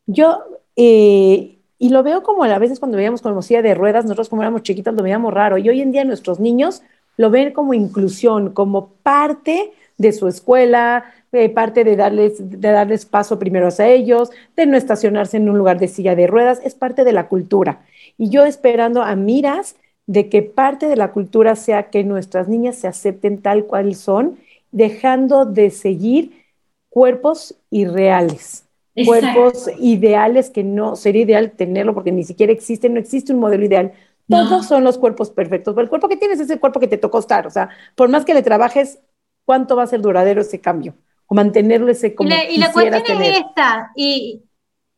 Yo, 0.07 0.45
eh, 0.77 1.58
y 1.79 1.91
lo 1.91 2.03
veo 2.03 2.23
como 2.23 2.45
a 2.45 2.59
veces 2.59 2.81
cuando 2.81 2.97
veíamos 2.97 3.23
como 3.23 3.41
silla 3.43 3.63
de 3.63 3.75
ruedas, 3.75 4.05
nosotros 4.05 4.29
como 4.29 4.43
éramos 4.43 4.63
chiquitos 4.63 4.95
lo 4.95 5.03
veíamos 5.03 5.33
raro. 5.33 5.59
Y 5.59 5.69
hoy 5.69 5.81
en 5.81 5.93
día 5.93 6.05
nuestros 6.05 6.41
niños 6.41 6.83
lo 7.17 7.31
ven 7.31 7.53
como 7.53 7.73
inclusión, 7.75 8.53
como 8.53 8.89
parte 9.03 9.73
de 9.97 10.13
su 10.13 10.29
escuela, 10.29 11.05
eh, 11.33 11.49
parte 11.51 11.85
de 11.85 11.97
darles, 11.97 12.35
de 12.39 12.69
darles 12.69 13.07
paso 13.07 13.39
primero 13.39 13.69
a 13.77 13.87
ellos, 13.87 14.31
de 14.57 14.67
no 14.67 14.77
estacionarse 14.77 15.37
en 15.37 15.49
un 15.49 15.59
lugar 15.59 15.79
de 15.79 15.89
silla 15.89 16.17
de 16.17 16.27
ruedas, 16.27 16.61
es 16.65 16.75
parte 16.75 17.05
de 17.05 17.13
la 17.13 17.29
cultura. 17.29 17.85
Y 18.17 18.31
yo 18.31 18.45
esperando 18.45 19.03
a 19.03 19.15
miras 19.15 19.77
de 20.07 20.29
que 20.29 20.43
parte 20.43 20.89
de 20.89 20.97
la 20.97 21.13
cultura 21.13 21.55
sea 21.55 21.91
que 21.91 22.03
nuestras 22.03 22.49
niñas 22.49 22.77
se 22.77 22.89
acepten 22.89 23.41
tal 23.41 23.67
cual 23.67 23.95
son, 23.95 24.39
dejando 24.73 25.45
de 25.45 25.71
seguir 25.71 26.45
cuerpos 26.89 27.55
irreales 27.71 28.68
cuerpos 29.05 29.69
ideales 29.79 30.51
que 30.51 30.65
no 30.65 30.97
sería 30.97 31.23
ideal 31.23 31.53
tenerlo 31.53 31.95
porque 31.95 32.13
ni 32.13 32.25
siquiera 32.25 32.53
existe, 32.53 32.89
no 32.89 33.01
existe 33.01 33.33
un 33.33 33.41
modelo 33.41 33.65
ideal. 33.65 33.93
Todos 34.29 34.67
son 34.67 34.85
los 34.85 34.99
cuerpos 34.99 35.31
perfectos. 35.31 35.75
Pero 35.75 35.85
el 35.85 35.89
cuerpo 35.89 36.09
que 36.09 36.17
tienes 36.17 36.39
es 36.41 36.51
el 36.51 36.61
cuerpo 36.61 36.81
que 36.81 36.89
te 36.89 36.99
tocó 36.99 37.19
estar. 37.19 37.47
O 37.47 37.51
sea, 37.51 37.71
por 37.95 38.09
más 38.09 38.25
que 38.25 38.35
le 38.35 38.43
trabajes, 38.43 39.01
¿cuánto 39.45 39.77
va 39.77 39.85
a 39.85 39.87
ser 39.87 40.03
duradero 40.03 40.43
ese 40.43 40.61
cambio? 40.61 40.95
O 41.27 41.35
mantenerlo 41.35 41.91
ese 41.91 42.15
como. 42.15 42.29
Y 42.29 42.33
la, 42.33 42.51
y 42.51 42.57
la 42.59 42.73
cuestión 42.73 43.23
es 43.23 43.39
esta, 43.39 43.91
y 43.97 44.43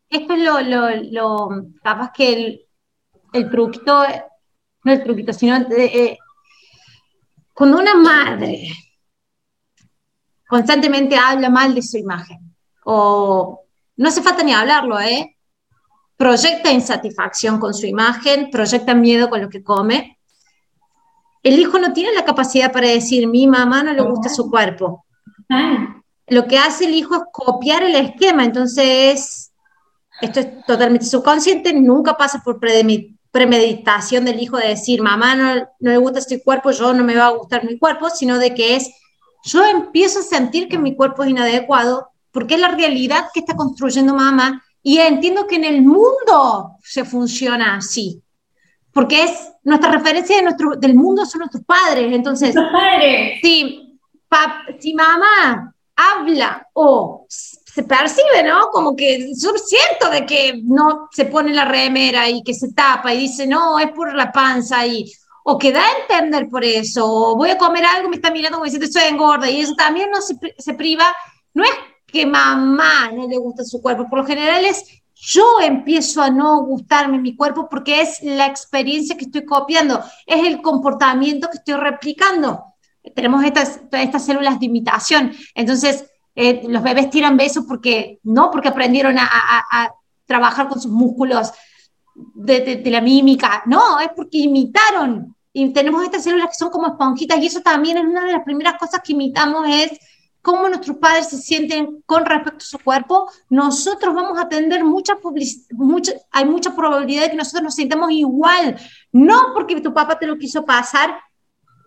esto 0.08 0.34
es 0.34 0.40
lo, 0.40 0.60
lo, 0.60 0.90
lo 1.10 1.48
capaz 1.82 2.12
que 2.12 2.32
el, 2.32 2.66
el, 3.32 3.50
truquito, 3.50 4.02
no 4.84 4.92
el 4.92 5.04
truquito, 5.04 5.32
sino 5.32 5.56
eh, 5.56 5.66
eh, 5.76 6.18
cuando 7.54 7.78
una 7.78 7.94
madre 7.94 8.68
constantemente 10.48 11.16
habla 11.16 11.48
mal 11.48 11.74
de 11.74 11.82
su 11.82 11.96
imagen 11.96 12.38
o 12.84 13.66
no 14.00 14.08
hace 14.08 14.22
falta 14.22 14.42
ni 14.42 14.54
hablarlo, 14.54 14.98
¿eh? 14.98 15.36
Proyecta 16.16 16.72
insatisfacción 16.72 17.60
con 17.60 17.74
su 17.74 17.84
imagen, 17.84 18.50
proyecta 18.50 18.94
miedo 18.94 19.28
con 19.28 19.42
lo 19.42 19.50
que 19.50 19.62
come. 19.62 20.18
El 21.42 21.58
hijo 21.58 21.78
no 21.78 21.92
tiene 21.92 22.14
la 22.14 22.24
capacidad 22.24 22.72
para 22.72 22.88
decir, 22.88 23.26
mi 23.26 23.46
mamá 23.46 23.82
no 23.82 23.92
le 23.92 24.00
gusta 24.00 24.30
su 24.30 24.50
cuerpo. 24.50 25.04
Lo 26.28 26.46
que 26.46 26.56
hace 26.56 26.86
el 26.86 26.94
hijo 26.94 27.14
es 27.14 27.22
copiar 27.30 27.82
el 27.82 27.94
esquema, 27.94 28.42
entonces 28.42 29.52
esto 30.22 30.40
es 30.40 30.64
totalmente 30.64 31.04
subconsciente, 31.04 31.74
nunca 31.74 32.16
pasa 32.16 32.40
por 32.42 32.58
premeditación 33.30 34.24
del 34.24 34.40
hijo 34.40 34.56
de 34.56 34.68
decir, 34.68 35.02
mamá 35.02 35.34
no, 35.34 35.56
no 35.78 35.90
le 35.90 35.98
gusta 35.98 36.22
su 36.22 36.42
cuerpo, 36.42 36.70
yo 36.70 36.94
no 36.94 37.04
me 37.04 37.16
va 37.16 37.26
a 37.26 37.36
gustar 37.36 37.66
mi 37.66 37.78
cuerpo, 37.78 38.08
sino 38.08 38.38
de 38.38 38.54
que 38.54 38.76
es, 38.76 38.90
yo 39.44 39.62
empiezo 39.66 40.20
a 40.20 40.22
sentir 40.22 40.70
que 40.70 40.78
mi 40.78 40.96
cuerpo 40.96 41.22
es 41.22 41.28
inadecuado, 41.28 42.10
porque 42.30 42.54
es 42.54 42.60
la 42.60 42.68
realidad 42.68 43.28
que 43.32 43.40
está 43.40 43.54
construyendo 43.54 44.14
mamá 44.14 44.62
y 44.82 44.98
entiendo 44.98 45.46
que 45.46 45.56
en 45.56 45.64
el 45.64 45.82
mundo 45.82 46.76
se 46.82 47.04
funciona 47.04 47.76
así, 47.76 48.22
porque 48.92 49.24
es 49.24 49.52
nuestra 49.62 49.90
referencia 49.90 50.36
de 50.36 50.42
nuestro, 50.42 50.76
del 50.76 50.94
mundo 50.94 51.26
son 51.26 51.40
nuestros 51.40 51.64
padres, 51.64 52.12
entonces, 52.12 52.54
padres. 52.54 53.40
Si, 53.42 53.98
si 54.78 54.94
mamá 54.94 55.74
habla 55.96 56.66
o 56.72 57.26
se 57.28 57.82
percibe, 57.82 58.42
¿no? 58.42 58.68
Como 58.72 58.96
que 58.96 59.16
es 59.16 59.46
cierto 59.66 60.10
de 60.10 60.24
que 60.24 60.60
no 60.64 61.08
se 61.12 61.26
pone 61.26 61.52
la 61.52 61.66
remera 61.66 62.28
y 62.28 62.42
que 62.42 62.54
se 62.54 62.72
tapa 62.72 63.12
y 63.12 63.20
dice, 63.20 63.46
no, 63.46 63.78
es 63.78 63.90
por 63.92 64.14
la 64.14 64.32
panza 64.32 64.86
y 64.86 65.12
o 65.44 65.58
que 65.58 65.72
da 65.72 65.82
a 65.82 66.00
entender 66.00 66.48
por 66.48 66.64
eso, 66.64 67.06
o 67.06 67.36
voy 67.36 67.50
a 67.50 67.58
comer 67.58 67.84
algo, 67.84 68.08
me 68.08 68.16
está 68.16 68.30
mirando 68.30 68.58
como 68.58 68.64
diciendo 68.64 68.86
estoy 68.86 69.04
engorda, 69.04 69.48
y 69.48 69.60
eso 69.60 69.74
también 69.74 70.10
no 70.10 70.20
se, 70.20 70.36
se 70.58 70.74
priva, 70.74 71.14
no 71.54 71.64
es 71.64 71.70
que 72.10 72.26
mamá 72.26 73.10
no 73.12 73.28
le 73.28 73.38
gusta 73.38 73.64
su 73.64 73.80
cuerpo, 73.80 74.08
por 74.08 74.20
lo 74.20 74.26
general 74.26 74.64
es 74.64 75.00
yo 75.20 75.44
empiezo 75.62 76.22
a 76.22 76.30
no 76.30 76.64
gustarme 76.64 77.18
mi 77.18 77.36
cuerpo 77.36 77.68
porque 77.68 78.00
es 78.00 78.22
la 78.22 78.46
experiencia 78.46 79.16
que 79.18 79.26
estoy 79.26 79.44
copiando, 79.44 80.02
es 80.26 80.46
el 80.46 80.62
comportamiento 80.62 81.48
que 81.50 81.58
estoy 81.58 81.74
replicando. 81.74 82.64
Tenemos 83.14 83.44
estas, 83.44 83.80
estas 83.92 84.24
células 84.24 84.58
de 84.58 84.66
imitación, 84.66 85.32
entonces 85.54 86.06
eh, 86.34 86.62
los 86.66 86.82
bebés 86.82 87.10
tiran 87.10 87.36
besos 87.36 87.64
porque, 87.68 88.18
no 88.22 88.50
porque 88.50 88.68
aprendieron 88.68 89.16
a, 89.18 89.94
trabajar 90.24 90.68
con 90.68 90.80
sus 90.80 90.92
músculos 90.92 91.50
de, 92.14 92.76
de, 92.76 92.90
la 92.90 93.00
mímica, 93.00 93.64
no, 93.66 93.98
es 93.98 94.10
porque 94.14 94.38
imitaron. 94.38 95.34
Y 95.52 95.72
tenemos 95.72 96.04
estas 96.04 96.22
células 96.22 96.50
que 96.50 96.54
son 96.54 96.70
como 96.70 96.86
esponjitas 96.86 97.36
y 97.40 97.46
eso 97.46 97.60
también 97.60 97.98
es 97.98 98.04
una 98.04 98.24
de 98.24 98.32
las 98.34 98.44
primeras 98.44 98.78
cosas 98.78 99.00
que 99.04 99.12
imitamos 99.12 99.66
cómo 100.42 100.68
nuestros 100.68 100.96
padres 100.96 101.28
se 101.28 101.38
sienten 101.38 102.02
con 102.06 102.24
respecto 102.24 102.58
a 102.58 102.66
su 102.66 102.78
cuerpo, 102.78 103.30
nosotros 103.48 104.14
vamos 104.14 104.38
a 104.38 104.48
tener 104.48 104.84
mucha, 104.84 105.18
mucha 105.72 106.12
hay 106.30 106.44
mucha 106.44 106.74
probabilidad 106.74 107.24
de 107.24 107.30
que 107.30 107.36
nosotros 107.36 107.62
nos 107.62 107.74
sintamos 107.74 108.10
igual, 108.10 108.78
no 109.12 109.52
porque 109.54 109.80
tu 109.80 109.92
papá 109.92 110.18
te 110.18 110.26
lo 110.26 110.38
quiso 110.38 110.64
pasar, 110.64 111.18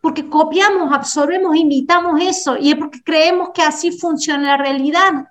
porque 0.01 0.27
copiamos, 0.27 0.91
absorbemos, 0.93 1.55
imitamos 1.55 2.21
eso, 2.21 2.57
y 2.57 2.71
es 2.71 2.75
porque 2.77 3.01
creemos 3.01 3.51
que 3.53 3.61
así 3.61 3.97
funciona 3.97 4.49
la 4.49 4.57
realidad. 4.57 5.27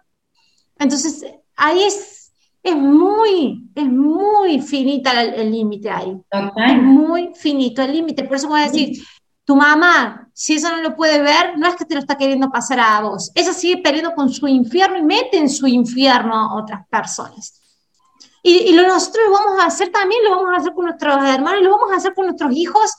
Entonces, 0.79 1.27
ahí 1.55 1.83
es, 1.83 2.33
es 2.63 2.75
muy, 2.75 3.69
es 3.75 3.85
muy 3.85 4.61
finita 4.63 5.23
el 5.23 5.53
límite 5.53 5.91
ahí. 5.91 6.17
Es 6.31 6.83
muy 6.83 7.33
finito 7.35 7.83
el 7.83 7.93
límite. 7.93 8.25
Por 8.25 8.37
eso 8.37 8.49
voy 8.49 8.61
a 8.61 8.65
decir, 8.65 9.05
tu 9.45 9.57
mamá, 9.57 10.22
si 10.33 10.55
eso 10.55 10.71
no 10.71 10.83
lo 10.83 10.97
puede 10.97 11.21
ver, 11.21 11.59
no 11.59 11.69
es 11.69 11.77
que 11.77 11.85
te 11.85 11.95
lo 11.95 12.01
está 12.01 12.17
queriendo 12.17 12.51
pasar 12.51 12.81
a 12.81 13.01
vos. 13.01 13.31
Ella 13.35 13.53
sigue 13.53 13.83
peleando 13.83 14.15
con 14.15 14.31
su 14.31 14.47
infierno 14.49 14.99
y 14.99 15.03
mete 15.03 15.39
en 15.39 15.51
su 15.51 15.67
infierno 15.67 16.35
a 16.35 16.55
otras 16.57 16.87
personas. 16.89 17.61
Y, 18.43 18.71
y 18.71 18.73
lo 18.73 18.83
nosotros 18.83 19.27
lo 19.29 19.33
vamos 19.33 19.61
a 19.63 19.67
hacer 19.67 19.91
también, 19.91 20.25
lo 20.25 20.31
vamos 20.37 20.53
a 20.55 20.57
hacer 20.57 20.75
con 20.75 20.87
nuestros 20.87 21.17
hermanos, 21.25 21.63
lo 21.63 21.71
vamos 21.71 21.93
a 21.93 21.97
hacer 21.97 22.15
con 22.15 22.27
nuestros 22.27 22.53
hijos, 22.53 22.91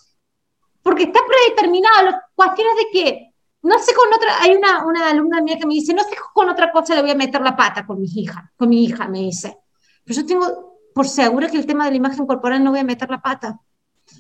porque 0.82 1.04
está 1.04 1.20
predeterminado. 1.28 2.06
La 2.06 2.24
cuestión 2.36 2.68
es 2.70 2.86
de 2.86 3.00
que, 3.00 3.34
no 3.64 3.80
sé 3.80 3.94
con 3.94 4.14
otra, 4.14 4.42
hay 4.42 4.56
una, 4.56 4.86
una 4.86 5.10
alumna 5.10 5.42
mía 5.42 5.58
que 5.58 5.66
me 5.66 5.74
dice, 5.74 5.94
no 5.94 6.04
sé 6.04 6.16
con 6.34 6.50
otra 6.50 6.72
cosa 6.72 6.96
le 6.96 7.02
voy 7.02 7.12
a 7.12 7.16
meter 7.16 7.42
la 7.42 7.56
pata 7.56 7.86
con 7.86 8.00
mi 8.00 8.08
hija, 8.08 8.52
con 8.56 8.70
mi 8.70 8.84
hija, 8.84 9.08
me 9.08 9.20
dice. 9.20 9.58
Pero 10.06 10.22
yo 10.22 10.26
tengo 10.26 10.78
por 10.94 11.08
seguro 11.08 11.48
que 11.48 11.58
el 11.58 11.66
tema 11.66 11.86
de 11.86 11.92
la 11.92 11.98
imagen 11.98 12.28
corporal 12.28 12.64
no 12.64 12.72
voy 12.72 12.82
a 12.82 12.86
meter 12.86 13.10
la 13.10 13.22
pata. 13.22 13.60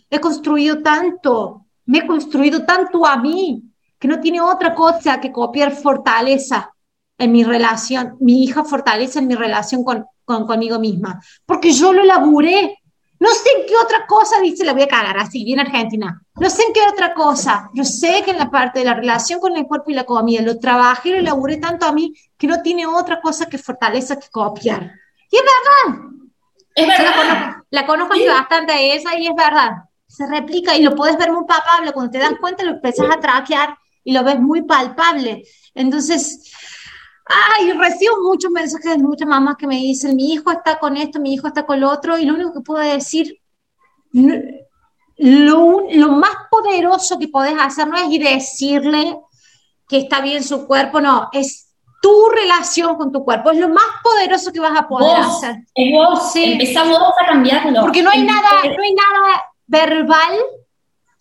He 0.09 0.19
construido 0.19 0.81
tanto 0.81 1.62
me 1.85 1.99
he 1.99 2.07
construido 2.07 2.65
tanto 2.65 3.05
a 3.05 3.17
mí 3.17 3.63
que 3.99 4.07
no 4.07 4.19
tiene 4.19 4.41
otra 4.41 4.75
cosa 4.75 5.19
que 5.19 5.31
copiar 5.31 5.71
fortaleza 5.71 6.73
en 7.17 7.31
mi 7.31 7.43
relación, 7.43 8.17
mi 8.19 8.43
hija 8.43 8.63
fortalece 8.63 9.19
en 9.19 9.27
mi 9.27 9.35
relación 9.35 9.83
con, 9.83 10.05
con, 10.25 10.45
conmigo 10.45 10.79
misma, 10.79 11.21
porque 11.45 11.71
yo 11.71 11.93
lo 11.93 12.03
laburé. 12.03 12.79
No 13.19 13.29
sé 13.29 13.49
en 13.57 13.65
qué 13.65 13.73
otra 13.81 14.05
cosa, 14.05 14.41
dice, 14.41 14.65
la 14.65 14.73
voy 14.73 14.81
a 14.81 14.87
cagar 14.87 15.17
así, 15.17 15.45
bien 15.45 15.61
argentina. 15.61 16.21
No 16.35 16.49
sé 16.49 16.63
en 16.63 16.73
qué 16.73 16.81
otra 16.91 17.13
cosa. 17.13 17.69
Yo 17.73 17.85
sé 17.85 18.21
que 18.25 18.31
en 18.31 18.37
la 18.37 18.51
parte 18.51 18.79
de 18.79 18.85
la 18.85 18.95
relación 18.95 19.39
con 19.39 19.55
el 19.55 19.65
cuerpo 19.65 19.91
y 19.91 19.93
la 19.93 20.03
comida 20.03 20.41
lo 20.41 20.59
trabajé, 20.59 21.11
lo 21.11 21.21
laburé 21.21 21.55
tanto 21.55 21.85
a 21.85 21.93
mí 21.93 22.13
que 22.37 22.47
no 22.47 22.61
tiene 22.61 22.85
otra 22.85 23.21
cosa 23.21 23.45
que 23.45 23.57
fortaleza 23.57 24.19
que 24.19 24.27
copiar. 24.29 24.91
Y 25.31 25.37
es 25.37 25.41
verdad. 25.41 26.01
Es 26.75 26.85
verdad. 26.85 27.05
la 27.05 27.15
conozco, 27.15 27.65
la 27.69 27.85
conozco 27.85 28.15
bastante 28.27 28.95
esa 28.95 29.17
y 29.17 29.27
es 29.27 29.35
verdad 29.35 29.71
se 30.13 30.27
replica 30.27 30.77
y 30.77 30.83
lo 30.83 30.93
puedes 30.93 31.17
ver 31.17 31.31
muy 31.31 31.43
palpable. 31.45 31.91
Cuando 31.91 32.11
te 32.11 32.19
das 32.19 32.33
cuenta, 32.39 32.63
lo 32.63 32.73
empiezas 32.73 33.07
a 33.09 33.19
traquear 33.19 33.75
y 34.03 34.13
lo 34.13 34.23
ves 34.23 34.39
muy 34.39 34.61
palpable. 34.61 35.43
Entonces, 35.73 36.53
ay, 37.25 37.71
recibo 37.71 38.21
muchos 38.21 38.51
mensajes 38.51 38.91
de 38.91 38.99
muchas 38.99 39.27
mamás 39.27 39.55
que 39.57 39.65
me 39.65 39.77
dicen, 39.77 40.15
mi 40.15 40.33
hijo 40.33 40.51
está 40.51 40.77
con 40.77 40.97
esto, 40.97 41.19
mi 41.19 41.33
hijo 41.33 41.47
está 41.47 41.65
con 41.65 41.79
lo 41.79 41.89
otro, 41.89 42.19
y 42.19 42.25
lo 42.25 42.35
único 42.35 42.53
que 42.53 42.59
puedo 42.59 42.83
decir, 42.83 43.39
lo, 44.11 45.87
lo 45.91 46.07
más 46.09 46.35
poderoso 46.51 47.17
que 47.17 47.29
podés 47.29 47.55
hacer 47.59 47.87
no 47.87 47.97
es 47.97 48.07
ir 48.11 48.27
a 48.27 48.31
decirle 48.31 49.17
que 49.87 49.97
está 49.97 50.21
bien 50.21 50.43
su 50.43 50.67
cuerpo, 50.67 51.01
no, 51.01 51.29
es 51.31 51.73
tu 52.03 52.29
relación 52.29 52.97
con 52.97 53.11
tu 53.11 53.25
cuerpo, 53.25 53.49
es 53.49 53.57
lo 53.57 53.69
más 53.69 53.85
poderoso 54.03 54.53
que 54.53 54.59
vas 54.59 54.79
a 54.79 54.87
poder 54.87 55.17
hacer. 55.17 55.55
Es 55.73 55.91
vos, 55.91 56.33
sí. 56.33 56.51
empezamos 56.51 56.99
a 56.99 57.25
cambiarlo. 57.25 57.81
Porque 57.81 58.03
no 58.03 58.11
hay 58.11 58.23
nada, 58.23 58.49
no 58.63 58.83
hay 58.83 58.93
nada 58.93 59.41
verbal, 59.67 60.39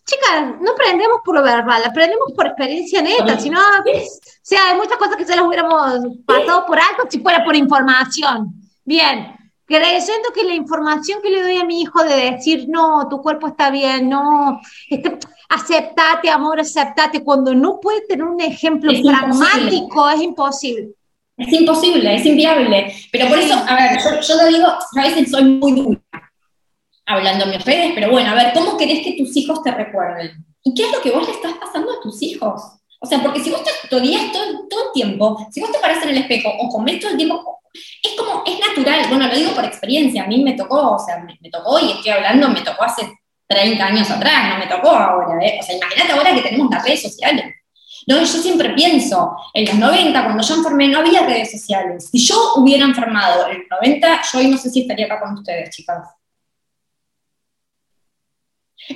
chicas, 0.04 0.60
no 0.60 0.72
aprendemos 0.72 1.18
por 1.24 1.36
lo 1.36 1.42
verbal, 1.42 1.82
aprendemos 1.84 2.32
por 2.34 2.46
experiencia 2.46 3.02
neta, 3.02 3.38
si 3.38 3.50
no, 3.50 3.60
o 3.60 4.42
sea, 4.42 4.70
hay 4.70 4.76
muchas 4.76 4.96
cosas 4.96 5.16
que 5.16 5.24
se 5.24 5.36
las 5.36 5.44
hubiéramos 5.44 6.16
pasado 6.26 6.66
por 6.66 6.78
alto 6.78 7.04
si 7.08 7.20
fuera 7.20 7.44
por 7.44 7.54
información. 7.54 8.54
Bien, 8.84 9.36
creyendo 9.64 10.30
que 10.34 10.44
la 10.44 10.54
información 10.54 11.20
que 11.22 11.30
le 11.30 11.42
doy 11.42 11.56
a 11.56 11.64
mi 11.64 11.82
hijo 11.82 12.02
de 12.02 12.32
decir, 12.32 12.66
no, 12.68 13.08
tu 13.08 13.22
cuerpo 13.22 13.48
está 13.48 13.70
bien, 13.70 14.08
no, 14.08 14.60
este, 14.88 15.18
aceptate, 15.48 16.28
amor, 16.28 16.60
aceptate, 16.60 17.22
cuando 17.22 17.54
no 17.54 17.78
puede 17.80 18.02
tener 18.02 18.24
un 18.24 18.40
ejemplo 18.40 18.92
pragmático, 19.02 20.10
es 20.10 20.22
imposible. 20.22 20.90
Es 21.36 21.52
imposible, 21.52 22.14
es 22.14 22.26
inviable. 22.26 22.92
Pero 23.10 23.28
por 23.28 23.38
eso, 23.38 23.54
a 23.54 23.74
ver, 23.74 23.98
yo, 24.02 24.20
yo 24.20 24.42
lo 24.42 24.48
digo, 24.48 24.66
a 24.66 25.02
veces 25.02 25.30
soy 25.30 25.44
muy 25.44 25.72
dura 25.72 26.01
hablando 27.06 27.44
a 27.44 27.48
mis 27.48 27.64
redes, 27.64 27.92
pero 27.94 28.10
bueno, 28.10 28.30
a 28.30 28.34
ver, 28.34 28.52
¿cómo 28.52 28.76
querés 28.76 29.04
que 29.04 29.12
tus 29.12 29.36
hijos 29.36 29.62
te 29.62 29.70
recuerden? 29.70 30.44
¿Y 30.64 30.74
qué 30.74 30.84
es 30.84 30.92
lo 30.92 31.00
que 31.00 31.10
vos 31.10 31.26
le 31.26 31.34
estás 31.34 31.54
pasando 31.54 31.92
a 31.92 32.00
tus 32.00 32.22
hijos? 32.22 32.62
O 33.00 33.06
sea, 33.06 33.20
porque 33.20 33.40
si 33.40 33.50
vos 33.50 33.62
te 33.64 33.70
todo, 33.88 34.00
todo 34.70 34.86
el 34.86 34.92
tiempo, 34.94 35.46
si 35.50 35.60
vos 35.60 35.72
te 35.72 35.78
paras 35.78 36.02
en 36.04 36.10
el 36.10 36.18
espejo 36.18 36.50
o 36.58 36.68
comés 36.68 37.00
todo 37.00 37.10
el 37.10 37.16
tiempo, 37.16 37.60
es 38.02 38.12
como, 38.16 38.44
es 38.46 38.60
natural, 38.60 39.06
bueno, 39.08 39.26
lo 39.26 39.34
digo 39.34 39.52
por 39.52 39.64
experiencia, 39.64 40.24
a 40.24 40.26
mí 40.26 40.42
me 40.44 40.52
tocó, 40.52 40.92
o 40.92 40.98
sea, 40.98 41.18
me, 41.18 41.36
me 41.40 41.50
tocó 41.50 41.80
y 41.80 41.90
estoy 41.90 42.12
hablando, 42.12 42.48
me 42.48 42.60
tocó 42.60 42.84
hace 42.84 43.08
30 43.48 43.84
años 43.84 44.10
atrás, 44.10 44.50
no 44.50 44.58
me 44.58 44.66
tocó 44.66 44.90
ahora, 44.90 45.44
¿eh? 45.44 45.58
O 45.60 45.62
sea, 45.64 45.76
imagínate 45.76 46.12
ahora 46.12 46.34
que 46.34 46.42
tenemos 46.42 46.70
las 46.70 46.84
redes 46.84 47.02
sociales. 47.02 47.54
No, 48.06 48.18
yo 48.18 48.26
siempre 48.26 48.70
pienso, 48.70 49.36
en 49.54 49.66
los 49.66 49.74
90, 49.74 50.24
cuando 50.24 50.42
yo 50.42 50.54
enfermé, 50.54 50.88
no 50.88 50.98
había 50.98 51.26
redes 51.26 51.52
sociales. 51.52 52.08
Si 52.10 52.18
yo 52.18 52.54
hubiera 52.56 52.84
enfermado 52.84 53.48
en 53.48 53.58
los 53.58 53.80
90, 53.82 54.22
yo 54.32 54.38
hoy 54.38 54.48
no 54.48 54.58
sé 54.58 54.70
si 54.70 54.82
estaría 54.82 55.06
acá 55.06 55.20
con 55.20 55.34
ustedes, 55.34 55.70
chicas. 55.70 56.08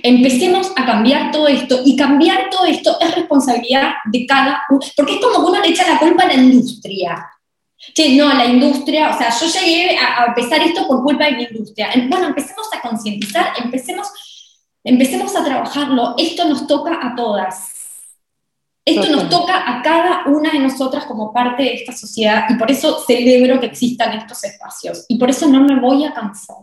Empecemos 0.03 0.72
a 0.76 0.84
cambiar 0.84 1.30
todo 1.30 1.49
esto 1.49 1.80
y 1.84 1.97
cambiar 1.97 2.51
todo 2.51 2.66
esto 2.66 2.97
es 3.01 3.14
responsabilidad 3.14 3.95
de 4.07 4.26
cada 4.26 4.62
uno, 4.68 4.80
porque 4.97 5.14
es 5.14 5.20
como 5.20 5.45
que 5.45 5.51
uno 5.53 5.61
le 5.61 5.68
echa 5.68 5.89
la 5.89 5.99
culpa 5.99 6.24
a 6.24 6.28
la 6.28 6.34
industria. 6.34 7.30
Che, 7.95 8.16
no, 8.16 8.32
la 8.32 8.47
industria, 8.47 9.11
o 9.11 9.18
sea, 9.18 9.30
yo 9.30 9.47
llegué 9.47 9.97
a, 9.97 10.26
empezar 10.26 10.61
esto 10.61 10.87
por 10.89 11.03
culpa 11.03 11.26
de 11.26 11.32
la 11.32 11.43
industria. 11.43 11.91
Bueno, 12.09 12.26
empecemos 12.28 12.66
a 12.72 12.80
concientizar, 12.80 13.53
empecemos, 13.62 14.09
empecemos 14.82 15.37
a 15.37 15.45
trabajarlo. 15.45 16.14
Esto 16.18 16.47
nos 16.47 16.66
toca 16.66 16.99
a 17.01 17.14
todas. 17.14 17.72
Esto 18.84 19.11
nos 19.11 19.28
toca 19.28 19.68
a 19.68 19.82
cada 19.82 20.26
una 20.26 20.53
de 20.53 20.61
nosotras 20.61 21.07
como 21.07 21.32
parte 21.32 21.64
de 21.64 21.74
esta 21.74 21.93
sociedad 21.93 22.45
y 22.49 22.55
por 22.55 22.70
eso 22.70 23.03
celebro 23.05 23.59
que 23.59 23.66
existan 23.66 24.16
estos 24.16 24.45
espacios 24.45 25.05
y 25.09 25.18
por 25.18 25.28
eso 25.28 25.49
no 25.49 25.64
me 25.64 25.80
voy 25.80 26.05
a 26.05 26.14
cansar. 26.14 26.59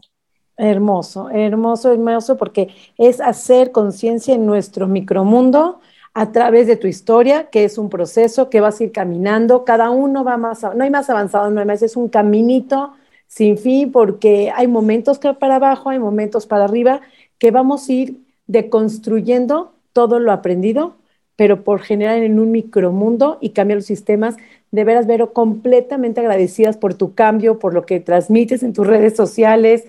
Hermoso, 0.56 1.30
hermoso, 1.32 1.92
hermoso, 1.92 2.38
porque 2.38 2.70
es 2.98 3.20
hacer 3.20 3.72
conciencia 3.72 4.36
en 4.36 4.46
nuestro 4.46 4.88
micromundo 4.88 5.80
a 6.14 6.32
través 6.32 6.68
de 6.68 6.76
tu 6.78 6.86
historia, 6.86 7.50
que 7.50 7.64
es 7.64 7.80
un 7.80 7.90
proceso 7.90 8.52
que 8.52 8.62
vas 8.62 8.80
a 8.80 8.84
ir 8.84 8.92
caminando, 8.92 9.66
cada 9.66 9.90
uno 9.90 10.24
va 10.24 10.38
más, 10.38 10.62
no 10.62 10.84
hay 10.84 10.92
más 10.92 11.10
avanzado, 11.10 11.50
no 11.50 11.60
hay 11.60 11.66
más, 11.66 11.82
es 11.82 11.96
un 11.98 12.08
caminito 12.08 12.94
sin 13.28 13.58
fin, 13.58 13.92
porque 13.92 14.52
hay 14.56 14.68
momentos 14.68 15.18
para 15.18 15.56
abajo, 15.56 15.90
hay 15.90 15.98
momentos 15.98 16.46
para 16.46 16.66
arriba, 16.66 17.02
que 17.40 17.50
vamos 17.50 17.90
a 17.90 17.94
ir 17.94 18.22
deconstruyendo 18.46 19.74
todo 19.92 20.20
lo 20.20 20.32
aprendido, 20.32 20.96
pero 21.36 21.64
por 21.64 21.82
generar 21.82 22.18
en 22.18 22.40
un 22.40 22.52
micromundo 22.52 23.40
y 23.42 23.50
cambiar 23.50 23.78
los 23.78 23.86
sistemas. 23.88 24.36
De 24.70 24.84
veras, 24.84 25.08
Vero, 25.08 25.34
completamente 25.34 26.20
agradecidas 26.20 26.78
por 26.78 26.94
tu 26.94 27.16
cambio, 27.16 27.58
por 27.58 27.74
lo 27.74 27.88
que 27.88 28.00
transmites 28.00 28.62
en 28.62 28.74
tus 28.74 28.86
redes 28.86 29.16
sociales, 29.16 29.86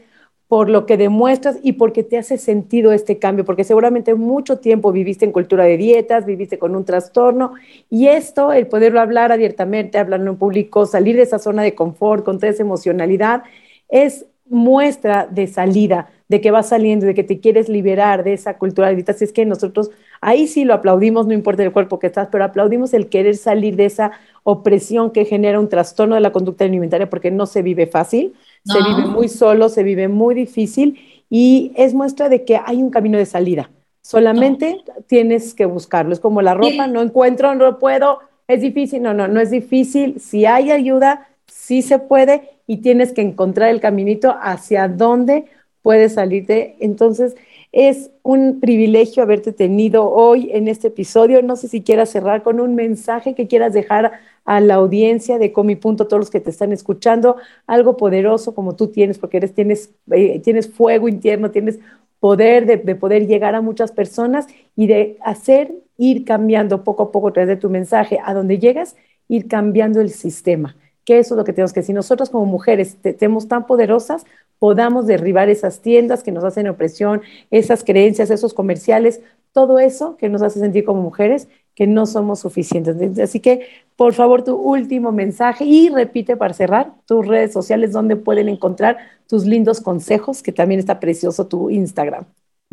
por 0.48 0.68
lo 0.68 0.86
que 0.86 0.96
demuestras 0.96 1.58
y 1.62 1.72
porque 1.72 2.02
te 2.02 2.18
hace 2.18 2.38
sentido 2.38 2.92
este 2.92 3.18
cambio, 3.18 3.44
porque 3.44 3.64
seguramente 3.64 4.14
mucho 4.14 4.58
tiempo 4.58 4.92
viviste 4.92 5.24
en 5.24 5.32
cultura 5.32 5.64
de 5.64 5.76
dietas, 5.76 6.26
viviste 6.26 6.58
con 6.58 6.76
un 6.76 6.84
trastorno 6.84 7.54
y 7.90 8.08
esto, 8.08 8.52
el 8.52 8.66
poderlo 8.66 9.00
hablar 9.00 9.32
abiertamente, 9.32 9.98
hablar 9.98 10.20
en 10.20 10.36
público, 10.36 10.86
salir 10.86 11.16
de 11.16 11.22
esa 11.22 11.38
zona 11.38 11.62
de 11.62 11.74
confort 11.74 12.24
con 12.24 12.38
toda 12.38 12.52
esa 12.52 12.62
emocionalidad, 12.62 13.42
es 13.88 14.26
muestra 14.46 15.26
de 15.30 15.46
salida, 15.46 16.10
de 16.28 16.40
que 16.40 16.50
vas 16.50 16.68
saliendo, 16.68 17.06
de 17.06 17.14
que 17.14 17.24
te 17.24 17.40
quieres 17.40 17.68
liberar 17.68 18.24
de 18.24 18.34
esa 18.34 18.58
cultura 18.58 18.88
de 18.88 18.96
dietas. 18.96 19.22
Es 19.22 19.32
que 19.32 19.46
nosotros 19.46 19.90
ahí 20.20 20.46
sí 20.46 20.64
lo 20.64 20.74
aplaudimos, 20.74 21.26
no 21.26 21.32
importa 21.32 21.62
el 21.62 21.72
cuerpo 21.72 21.98
que 21.98 22.08
estás, 22.08 22.28
pero 22.30 22.44
aplaudimos 22.44 22.94
el 22.94 23.08
querer 23.08 23.36
salir 23.36 23.76
de 23.76 23.86
esa 23.86 24.12
opresión 24.42 25.10
que 25.10 25.24
genera 25.24 25.60
un 25.60 25.68
trastorno 25.68 26.14
de 26.14 26.20
la 26.20 26.32
conducta 26.32 26.64
alimentaria 26.64 27.08
porque 27.08 27.30
no 27.30 27.46
se 27.46 27.62
vive 27.62 27.86
fácil, 27.86 28.34
se 28.64 28.78
vive 28.82 29.06
muy 29.06 29.28
solo, 29.28 29.68
se 29.68 29.82
vive 29.82 30.08
muy 30.08 30.34
difícil 30.34 30.98
y 31.30 31.72
es 31.76 31.94
muestra 31.94 32.28
de 32.28 32.44
que 32.44 32.58
hay 32.64 32.82
un 32.82 32.90
camino 32.90 33.18
de 33.18 33.26
salida. 33.26 33.70
Solamente 34.02 34.84
tienes 35.06 35.54
que 35.54 35.64
buscarlo. 35.64 36.12
Es 36.12 36.20
como 36.20 36.42
la 36.42 36.54
ropa, 36.54 36.86
no 36.86 37.00
encuentro, 37.00 37.54
no 37.54 37.78
puedo, 37.78 38.18
es 38.48 38.60
difícil. 38.60 39.02
No, 39.02 39.14
no, 39.14 39.28
no 39.28 39.40
es 39.40 39.50
difícil. 39.50 40.20
Si 40.20 40.44
hay 40.44 40.70
ayuda, 40.70 41.28
sí 41.46 41.82
se 41.82 41.98
puede 41.98 42.50
y 42.66 42.78
tienes 42.78 43.12
que 43.12 43.22
encontrar 43.22 43.70
el 43.70 43.80
caminito 43.80 44.36
hacia 44.40 44.88
dónde 44.88 45.46
puedes 45.82 46.14
salirte. 46.14 46.76
Entonces, 46.80 47.34
es 47.74 48.12
un 48.22 48.60
privilegio 48.60 49.24
haberte 49.24 49.52
tenido 49.52 50.08
hoy 50.08 50.48
en 50.52 50.68
este 50.68 50.86
episodio. 50.88 51.42
No 51.42 51.56
sé 51.56 51.66
si 51.66 51.82
quieras 51.82 52.08
cerrar 52.08 52.44
con 52.44 52.60
un 52.60 52.76
mensaje 52.76 53.34
que 53.34 53.48
quieras 53.48 53.72
dejar 53.72 54.12
a 54.44 54.60
la 54.60 54.76
audiencia 54.76 55.38
de 55.38 55.52
Comi 55.52 55.74
Punto, 55.74 56.06
todos 56.06 56.20
los 56.20 56.30
que 56.30 56.38
te 56.38 56.50
están 56.50 56.70
escuchando, 56.72 57.36
algo 57.66 57.96
poderoso 57.96 58.54
como 58.54 58.76
tú 58.76 58.88
tienes, 58.92 59.18
porque 59.18 59.38
eres, 59.38 59.54
tienes, 59.54 59.90
eh, 60.12 60.38
tienes 60.38 60.70
fuego 60.72 61.08
interno, 61.08 61.50
tienes 61.50 61.80
poder 62.20 62.64
de, 62.64 62.76
de, 62.76 62.94
poder 62.94 63.26
llegar 63.26 63.56
a 63.56 63.60
muchas 63.60 63.90
personas 63.90 64.46
y 64.76 64.86
de 64.86 65.18
hacer, 65.24 65.72
ir 65.98 66.24
cambiando 66.24 66.84
poco 66.84 67.02
a 67.02 67.10
poco 67.10 67.28
a 67.28 67.32
través 67.32 67.48
de 67.48 67.56
tu 67.56 67.70
mensaje 67.70 68.20
a 68.24 68.34
donde 68.34 68.60
llegas, 68.60 68.94
ir 69.26 69.48
cambiando 69.48 70.00
el 70.00 70.10
sistema 70.10 70.76
que 71.04 71.18
eso 71.18 71.34
es 71.34 71.38
lo 71.38 71.44
que 71.44 71.52
tenemos 71.52 71.72
que 71.72 71.80
decir. 71.80 71.94
Nosotros 71.94 72.30
como 72.30 72.46
mujeres 72.46 72.96
tenemos 73.02 73.46
tan 73.46 73.66
poderosas, 73.66 74.24
podamos 74.64 75.06
derribar 75.06 75.50
esas 75.50 75.80
tiendas 75.80 76.22
que 76.22 76.32
nos 76.32 76.42
hacen 76.42 76.68
opresión, 76.68 77.20
esas 77.50 77.84
creencias, 77.84 78.30
esos 78.30 78.54
comerciales, 78.54 79.20
todo 79.52 79.78
eso 79.78 80.16
que 80.16 80.30
nos 80.30 80.40
hace 80.40 80.58
sentir 80.58 80.86
como 80.86 81.02
mujeres 81.02 81.48
que 81.74 81.86
no 81.86 82.06
somos 82.06 82.40
suficientes. 82.40 83.18
Así 83.18 83.40
que, 83.40 83.66
por 83.94 84.14
favor, 84.14 84.42
tu 84.42 84.56
último 84.56 85.12
mensaje 85.12 85.66
y 85.66 85.90
repite 85.90 86.38
para 86.38 86.54
cerrar 86.54 86.94
tus 87.04 87.26
redes 87.26 87.52
sociales 87.52 87.92
donde 87.92 88.16
pueden 88.16 88.48
encontrar 88.48 88.96
tus 89.28 89.44
lindos 89.44 89.82
consejos, 89.82 90.42
que 90.42 90.50
también 90.50 90.80
está 90.80 90.98
precioso 90.98 91.46
tu 91.46 91.68
Instagram. 91.68 92.24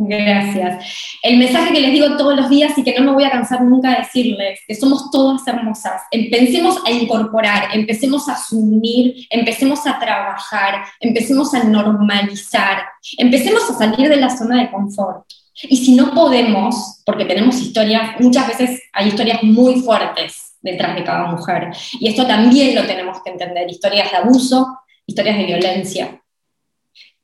Gracias. 0.04 1.20
El 1.22 1.38
mensaje 1.38 1.74
que 1.74 1.80
les 1.80 1.91
digo 1.91 2.18
todos 2.18 2.36
los 2.36 2.49
días 2.49 2.76
y 2.76 2.84
que 2.84 2.99
no 2.99 3.06
me 3.06 3.12
voy 3.12 3.24
a 3.24 3.30
cansar 3.30 3.62
nunca 3.62 3.91
de 3.91 3.97
decirles, 3.97 4.60
que 4.68 4.74
somos 4.74 5.12
todas 5.12 5.47
hermosas. 5.47 6.02
Empecemos 6.10 6.80
a 6.86 6.91
incorporar, 6.91 7.70
empecemos 7.76 8.28
a 8.28 8.34
asumir, 8.34 9.28
empecemos 9.30 9.86
a 9.86 9.99
trabajar, 9.99 10.86
empecemos 10.99 11.54
a 11.54 11.64
normalizar, 11.66 12.84
empecemos 13.18 13.70
a 13.70 13.76
salir 13.76 14.10
de 14.10 14.16
la 14.16 14.36
zona 14.36 14.62
de 14.62 14.72
confort. 14.72 15.24
Y 15.64 15.78
si 15.78 15.93
no 15.93 16.12
podemos, 16.16 17.04
porque 17.06 17.26
tenemos 17.26 17.62
historias, 17.62 18.20
muchas 18.20 18.47
veces 18.47 18.82
hay 18.93 19.10
historias 19.10 19.43
muy 19.43 19.82
fuertes 19.82 20.56
detrás 20.62 20.95
de 20.95 21.04
cada 21.04 21.28
mujer. 21.28 21.70
Y 21.99 22.08
esto 22.08 22.26
también 22.26 22.74
lo 22.74 22.88
tenemos 22.88 23.22
que 23.24 23.30
entender. 23.30 23.70
Historias 23.70 24.10
de 24.10 24.18
abuso, 24.18 24.80
historias 25.06 25.38
de 25.38 25.45
violencia, 25.45 26.22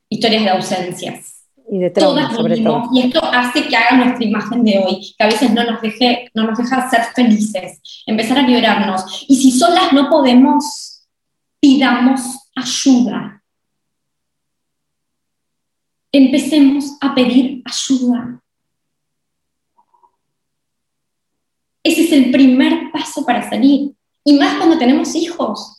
historias 0.08 0.44
de 0.44 0.50
ausencias 0.50 1.37
y 1.70 1.78
de 1.78 1.90
trauma, 1.90 2.34
sobre 2.34 2.60
todo. 2.60 2.84
Y 2.92 3.02
esto 3.02 3.20
hace 3.24 3.66
que 3.66 3.76
haga 3.76 3.96
nuestra 3.96 4.24
imagen 4.24 4.64
de 4.64 4.78
hoy, 4.78 5.14
que 5.16 5.24
a 5.24 5.26
veces 5.26 5.52
no 5.52 5.64
nos, 5.64 5.80
deje, 5.80 6.30
no 6.34 6.44
nos 6.44 6.58
deja 6.58 6.88
ser 6.88 7.02
felices, 7.14 7.80
empezar 8.06 8.38
a 8.38 8.42
liberarnos. 8.42 9.26
Y 9.28 9.36
si 9.36 9.52
solas 9.52 9.92
no 9.92 10.08
podemos, 10.08 11.06
pidamos 11.60 12.20
ayuda. 12.54 13.42
Empecemos 16.10 16.96
a 17.00 17.14
pedir 17.14 17.62
ayuda. 17.64 18.40
Ese 21.82 22.02
es 22.02 22.12
el 22.12 22.30
primer 22.30 22.90
paso 22.92 23.24
para 23.24 23.48
salir. 23.48 23.92
Y 24.24 24.32
más 24.34 24.56
cuando 24.56 24.78
tenemos 24.78 25.14
hijos. 25.14 25.74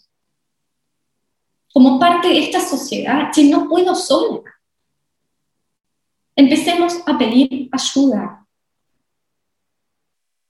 Como 1.71 1.99
parte 1.99 2.29
de 2.29 2.39
esta 2.39 2.59
sociedad, 2.59 3.29
si 3.31 3.49
no 3.49 3.67
puedo 3.69 3.93
sola 3.93 4.41
empecemos 6.39 7.01
a 7.05 7.17
pedir 7.17 7.69
ayuda. 7.71 8.45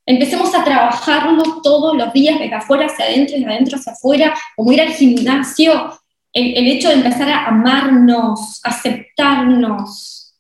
Empecemos 0.06 0.54
a 0.54 0.64
trabajarlo 0.64 1.62
todos 1.64 1.98
los 1.98 2.14
días, 2.14 2.40
desde 2.40 2.54
afuera 2.54 2.86
hacia 2.86 3.06
adentro 3.06 3.38
y 3.38 3.44
de 3.44 3.52
adentro 3.52 3.78
hacia 3.78 3.94
afuera, 3.94 4.34
como 4.56 4.72
ir 4.72 4.82
al 4.82 4.90
gimnasio, 4.90 6.00
el, 6.34 6.58
el 6.58 6.68
hecho 6.68 6.90
de 6.90 6.96
empezar 6.96 7.30
a 7.30 7.48
amarnos, 7.48 8.60
aceptarnos. 8.64 10.36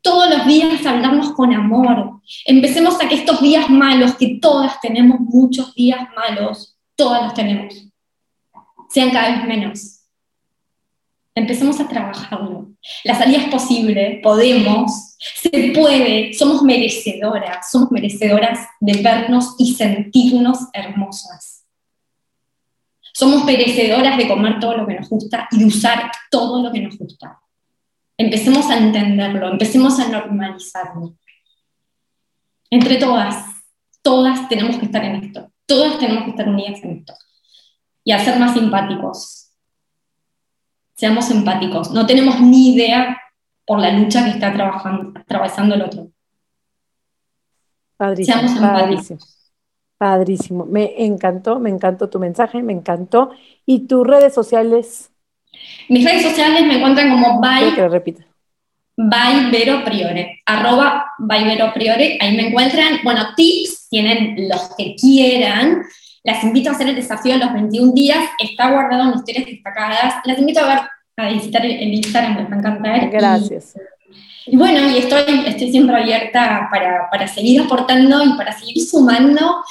Todos 0.00 0.30
los 0.30 0.46
días 0.46 0.84
hablarnos 0.86 1.32
con 1.32 1.52
amor. 1.52 2.20
Empecemos 2.46 3.00
a 3.02 3.08
que 3.08 3.16
estos 3.16 3.40
días 3.42 3.68
malos, 3.68 4.16
que 4.16 4.38
todas 4.40 4.80
tenemos 4.80 5.20
muchos 5.20 5.74
días 5.74 6.08
malos, 6.16 6.78
todas 6.96 7.22
los 7.22 7.34
tenemos, 7.34 7.86
sean 8.88 9.10
cada 9.10 9.30
vez 9.30 9.44
menos 9.44 10.01
Empecemos 11.34 11.80
a 11.80 11.88
trabajarlo. 11.88 12.72
La 13.04 13.14
salida 13.14 13.38
es 13.38 13.48
posible, 13.50 14.20
podemos, 14.22 15.16
se 15.18 15.72
puede, 15.74 16.34
somos 16.34 16.62
merecedoras, 16.62 17.70
somos 17.70 17.90
merecedoras 17.90 18.68
de 18.80 19.00
vernos 19.02 19.54
y 19.58 19.74
sentirnos 19.74 20.58
hermosas. 20.72 21.64
Somos 23.14 23.44
merecedoras 23.44 24.16
de 24.16 24.28
comer 24.28 24.58
todo 24.58 24.76
lo 24.76 24.86
que 24.86 24.94
nos 24.94 25.08
gusta 25.08 25.48
y 25.50 25.58
de 25.58 25.64
usar 25.66 26.10
todo 26.30 26.62
lo 26.62 26.72
que 26.72 26.80
nos 26.80 26.98
gusta. 26.98 27.40
Empecemos 28.18 28.68
a 28.70 28.78
entenderlo, 28.78 29.50
empecemos 29.50 29.98
a 30.00 30.08
normalizarlo. 30.08 31.14
Entre 32.70 32.96
todas, 32.96 33.44
todas 34.02 34.48
tenemos 34.48 34.76
que 34.76 34.86
estar 34.86 35.04
en 35.04 35.16
esto, 35.16 35.50
todas 35.66 35.98
tenemos 35.98 36.24
que 36.24 36.30
estar 36.30 36.48
unidas 36.48 36.82
en 36.82 36.98
esto 36.98 37.14
y 38.04 38.12
a 38.12 38.24
ser 38.24 38.38
más 38.38 38.54
simpáticos, 38.54 39.41
seamos 41.02 41.28
empáticos. 41.32 41.90
No 41.90 42.06
tenemos 42.06 42.40
ni 42.40 42.76
idea 42.76 43.20
por 43.66 43.80
la 43.80 43.90
lucha 43.90 44.22
que 44.22 44.30
está 44.30 44.52
trabajando, 44.52 45.18
atravesando 45.18 45.74
el 45.74 45.82
otro. 45.82 46.12
Padrísimo, 47.96 48.38
seamos 48.38 48.56
empáticos. 48.56 49.50
Padrísimo. 49.98 50.64
Me 50.64 50.94
encantó, 51.04 51.58
me 51.58 51.70
encantó 51.70 52.08
tu 52.08 52.20
mensaje, 52.20 52.62
me 52.62 52.72
encantó. 52.72 53.32
¿Y 53.66 53.88
tus 53.88 54.06
redes 54.06 54.32
sociales? 54.32 55.10
Mis 55.88 56.04
redes 56.04 56.22
sociales 56.22 56.64
me 56.66 56.76
encuentran 56.76 57.10
como 57.10 57.40
by, 57.40 57.74
que 57.74 57.80
lo 57.80 57.88
repita. 57.88 58.24
by 58.96 59.50
Vero 59.50 59.82
Priore, 59.84 60.40
arroba 60.46 61.04
by 61.18 61.42
Vero 61.44 61.72
Priore, 61.74 62.16
ahí 62.20 62.36
me 62.36 62.46
encuentran, 62.46 63.00
bueno, 63.02 63.34
tips, 63.34 63.88
tienen 63.88 64.48
los 64.48 64.72
que 64.76 64.94
quieran, 64.94 65.82
las 66.24 66.44
invito 66.44 66.70
a 66.70 66.72
hacer 66.72 66.88
el 66.88 66.94
desafío 66.94 67.34
de 67.34 67.40
los 67.40 67.52
21 67.52 67.92
días, 67.92 68.24
está 68.38 68.70
guardado 68.70 69.10
en 69.10 69.18
historias 69.18 69.46
destacadas. 69.46 70.14
Las 70.24 70.38
invito 70.38 70.60
a 70.60 70.68
ver, 70.68 70.78
a 71.16 71.28
visitar 71.28 71.64
el, 71.66 71.94
Instagram, 71.94 72.34
me 72.34 72.44
va 72.44 72.54
a 72.54 72.58
encantar. 72.58 73.10
Gracias. 73.10 73.74
Y, 74.46 74.56
bueno, 74.56 74.88
y 74.88 74.98
estoy, 74.98 75.44
estoy 75.46 75.70
siempre 75.70 75.96
abierta 75.96 76.68
para, 76.70 77.08
para 77.10 77.26
seguir 77.26 77.62
aportando 77.62 78.22
y 78.24 78.34
para 78.36 78.52
seguir 78.52 78.84
sumando. 78.84 79.62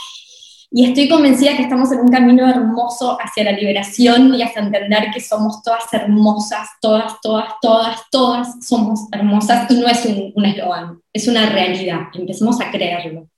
Y 0.74 0.86
estoy 0.86 1.10
convencida 1.10 1.56
que 1.58 1.64
estamos 1.64 1.91
en 1.91 1.99
un 1.99 2.08
camino 2.08 2.49
hermoso 2.49 3.18
hacia 3.20 3.43
la 3.43 3.52
liberación 3.52 4.34
y 4.34 4.41
hacia 4.41 4.62
entender 4.62 5.08
que 5.14 5.20
somos 5.20 5.62
todas 5.64 5.84
hermosas, 5.93 6.70
todas, 6.82 7.20
todas, 7.22 7.54
todas, 7.62 8.02
todas 8.10 8.66
somos 8.66 9.08
hermosas. 9.12 9.70
Y 9.70 9.76
no 9.76 9.88
es 9.88 10.06
un 10.06 10.45
eslogan, 10.45 11.02
es 11.12 11.28
una 11.28 11.49
realidad. 11.49 12.08
Empecemos 12.14 12.60
a 12.62 12.72
creerlo. 12.72 13.31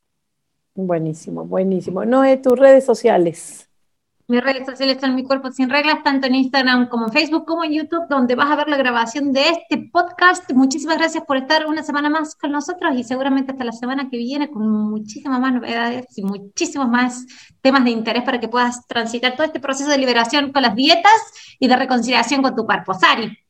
Buenísimo, 0.76 1.45
buenísimo. 1.45 2.03
Noé, 2.05 2.38
tus 2.38 2.57
redes 2.57 2.86
sociales. 2.86 3.69
Mis 4.26 4.41
redes 4.41 4.65
sociales 4.65 4.97
son 5.01 5.15
Mi 5.15 5.24
Cuerpo 5.24 5.51
Sin 5.51 5.69
Reglas, 5.69 6.01
tanto 6.01 6.28
en 6.28 6.36
Instagram 6.36 6.88
como 6.88 7.07
en 7.07 7.11
Facebook, 7.11 7.45
como 7.45 7.65
en 7.65 7.74
YouTube, 7.74 8.07
donde 8.09 8.36
vas 8.36 8.49
a 8.49 8.55
ver 8.55 8.69
la 8.69 8.78
grabación 8.78 9.34
de 9.34 9.49
este 9.49 9.89
podcast. 9.91 10.49
Muchísimas 10.53 10.97
gracias 10.97 11.26
por 11.26 11.36
estar 11.36 11.67
una 11.67 11.84
semana 11.84 12.09
más 12.09 12.34
con 12.36 12.51
nosotros 12.51 12.95
y 12.95 13.03
seguramente 13.03 13.51
hasta 13.51 13.65
la 13.65 13.74
semana 13.74 14.09
que 14.09 14.17
viene 14.17 14.49
con 14.49 14.67
muchísimas 14.89 15.41
más 15.41 15.53
novedades 15.53 16.17
y 16.17 16.24
muchísimos 16.24 16.88
más 16.88 17.26
temas 17.61 17.84
de 17.84 17.91
interés 17.91 18.24
para 18.24 18.39
que 18.39 18.47
puedas 18.47 18.88
transitar 18.88 19.36
todo 19.36 19.45
este 19.45 19.59
proceso 19.59 19.89
de 19.89 19.97
liberación 19.97 20.53
con 20.53 20.61
las 20.61 20.74
dietas 20.74 21.21
y 21.59 21.67
de 21.67 21.76
reconciliación 21.76 22.41
con 22.41 22.55
tu 22.55 22.65
cuerpo. 22.65 22.93
Sari. 22.93 23.43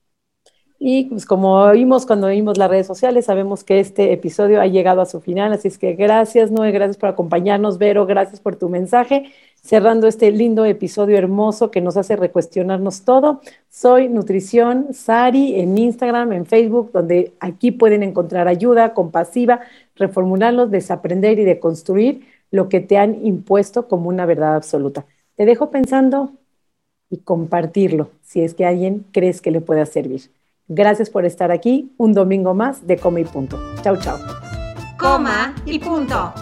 Y 0.86 1.06
pues 1.06 1.26
como 1.26 1.72
vimos 1.72 2.06
cuando 2.06 2.28
vimos 2.28 2.58
las 2.58 2.70
redes 2.70 2.86
sociales, 2.88 3.24
sabemos 3.24 3.64
que 3.64 3.80
este 3.80 4.12
episodio 4.12 4.60
ha 4.60 4.68
llegado 4.68 5.00
a 5.00 5.06
su 5.06 5.22
final, 5.22 5.54
así 5.54 5.70
es 5.70 5.78
que 5.78 5.94
gracias 5.94 6.52
Noé, 6.52 6.74
gracias 6.74 6.98
por 6.98 7.08
acompañarnos, 7.08 7.78
Vero, 7.78 8.06
gracias 8.06 8.42
por 8.42 8.58
tu 8.58 8.68
mensaje, 8.68 9.32
cerrando 9.62 10.08
este 10.08 10.30
lindo 10.32 10.66
episodio 10.66 11.18
hermoso 11.18 11.72
que 11.72 11.80
nos 11.80 11.96
hace 11.96 12.18
recuestionarnos 12.18 13.04
todo. 13.06 13.40
Soy 13.70 14.10
Nutrición 14.10 14.94
Sari 14.94 15.58
en 15.62 15.78
Instagram, 15.78 16.34
en 16.34 16.46
Facebook, 16.46 16.92
donde 16.92 17.32
aquí 17.40 17.72
pueden 17.72 18.04
encontrar 18.04 18.50
ayuda 18.50 18.94
compasiva, 18.94 19.62
reformularlos, 19.96 20.70
desaprender 20.70 21.40
y 21.40 21.46
deconstruir 21.46 22.28
lo 22.52 22.68
que 22.68 22.82
te 22.82 22.98
han 22.98 23.26
impuesto 23.26 23.88
como 23.88 24.10
una 24.10 24.26
verdad 24.26 24.58
absoluta. 24.58 25.06
Te 25.38 25.46
dejo 25.46 25.72
pensando 25.72 26.34
y 27.10 27.20
compartirlo 27.20 28.10
si 28.22 28.42
es 28.42 28.54
que 28.54 28.66
alguien 28.66 29.06
crees 29.14 29.40
que 29.40 29.52
le 29.52 29.62
pueda 29.62 29.86
servir. 29.86 30.24
Gracias 30.68 31.10
por 31.10 31.26
estar 31.26 31.52
aquí 31.52 31.94
un 31.98 32.14
domingo 32.14 32.54
más 32.54 32.88
de 32.88 32.98
Come 32.98 33.22
y 33.22 33.26
Punto. 33.26 33.60
Chau, 33.82 33.98
chau. 33.98 34.18
coma 34.98 35.54
y 35.66 35.80
punto. 35.80 36.34